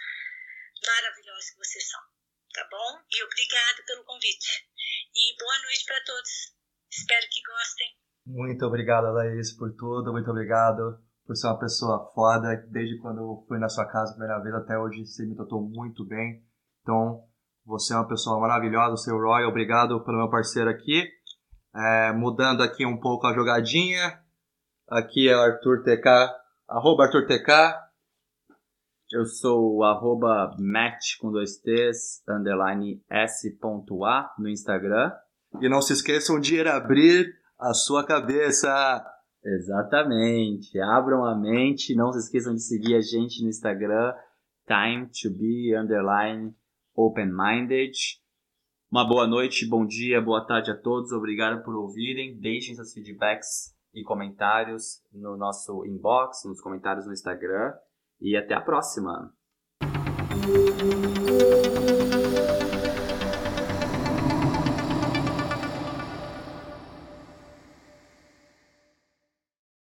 maravilhosos 0.87 1.51
que 1.51 1.59
vocês 1.59 1.89
são, 1.89 2.01
tá 2.53 2.69
bom? 2.71 3.03
E 3.11 3.23
obrigado 3.23 3.85
pelo 3.87 4.05
convite. 4.05 4.69
E 5.15 5.37
boa 5.39 5.59
noite 5.63 5.85
para 5.87 6.05
todos. 6.05 6.55
Espero 6.91 7.27
que 7.31 7.43
gostem. 7.43 7.89
Muito 8.27 8.65
obrigado, 8.67 9.13
Laís, 9.13 9.53
por 9.57 9.75
tudo. 9.75 10.13
Muito 10.13 10.31
obrigado 10.31 11.03
por 11.27 11.37
ser 11.37 11.49
uma 11.49 11.59
pessoa 11.59 12.13
foda. 12.15 12.57
Desde 12.71 12.99
quando 13.01 13.21
eu 13.21 13.45
fui 13.47 13.59
na 13.59 13.69
sua 13.69 13.87
casa 13.87 14.13
a 14.13 14.17
primeira 14.17 14.43
vez 14.43 14.55
até 14.55 14.79
hoje, 14.79 15.05
você 15.05 15.27
me 15.27 15.35
tratou 15.35 15.63
muito 15.63 16.05
bem. 16.05 16.45
Então, 16.83 17.28
você 17.69 17.93
é 17.93 17.97
uma 17.97 18.09
pessoa 18.09 18.41
maravilhosa, 18.41 18.97
seu 18.97 19.19
Roy. 19.19 19.45
Obrigado 19.45 20.03
pelo 20.03 20.17
meu 20.17 20.31
parceiro 20.31 20.71
aqui. 20.71 21.07
É, 21.77 22.13
mudando 22.15 22.63
aqui 22.63 22.87
um 22.87 22.97
pouco 22.97 23.27
a 23.27 23.35
jogadinha. 23.35 24.19
Aqui 24.89 25.29
é 25.29 25.37
o 25.37 25.41
Arthur 25.41 25.83
TK, 25.83 26.33
arroba 26.67 27.05
Arthur 27.05 27.27
TK. 27.27 27.77
Eu 29.13 29.27
sou 29.27 29.77
o 29.77 29.85
arroba 29.85 30.57
match 30.59 31.19
com 31.21 31.31
dois 31.31 31.59
T's, 31.59 32.23
underline 32.27 33.03
S.A 33.11 34.31
no 34.39 34.49
Instagram. 34.49 35.13
E 35.61 35.69
não 35.69 35.83
se 35.83 35.93
esqueçam 35.93 36.41
de 36.41 36.57
ir 36.57 36.67
abrir 36.67 37.35
a 37.59 37.75
sua 37.75 38.03
cabeça. 38.03 39.05
Exatamente. 39.45 40.81
Abram 40.81 41.23
a 41.23 41.39
mente. 41.39 41.95
Não 41.95 42.13
se 42.13 42.19
esqueçam 42.21 42.55
de 42.55 42.63
seguir 42.63 42.97
a 42.97 43.01
gente 43.03 43.43
no 43.43 43.51
Instagram. 43.51 44.15
Time 44.67 45.07
to 45.09 45.31
be 45.31 45.77
underline 45.77 46.55
open-minded. 46.99 47.93
Uma 48.91 49.07
boa 49.07 49.27
noite, 49.27 49.69
bom 49.69 49.87
dia, 49.87 50.21
boa 50.21 50.45
tarde 50.45 50.73
a 50.73 50.77
todos. 50.77 51.13
Obrigado 51.13 51.63
por 51.63 51.77
ouvirem. 51.77 52.37
Deixem 52.41 52.75
seus 52.75 52.93
feedbacks 52.93 53.73
e 53.95 54.03
comentários 54.03 55.01
no 55.13 55.37
nosso 55.37 55.87
inbox, 55.87 56.43
nos 56.45 56.61
comentários 56.61 57.07
no 57.07 57.13
Instagram. 57.13 57.73
E 58.21 58.37
até 58.37 58.55
a 58.55 58.61
próxima! 58.61 59.33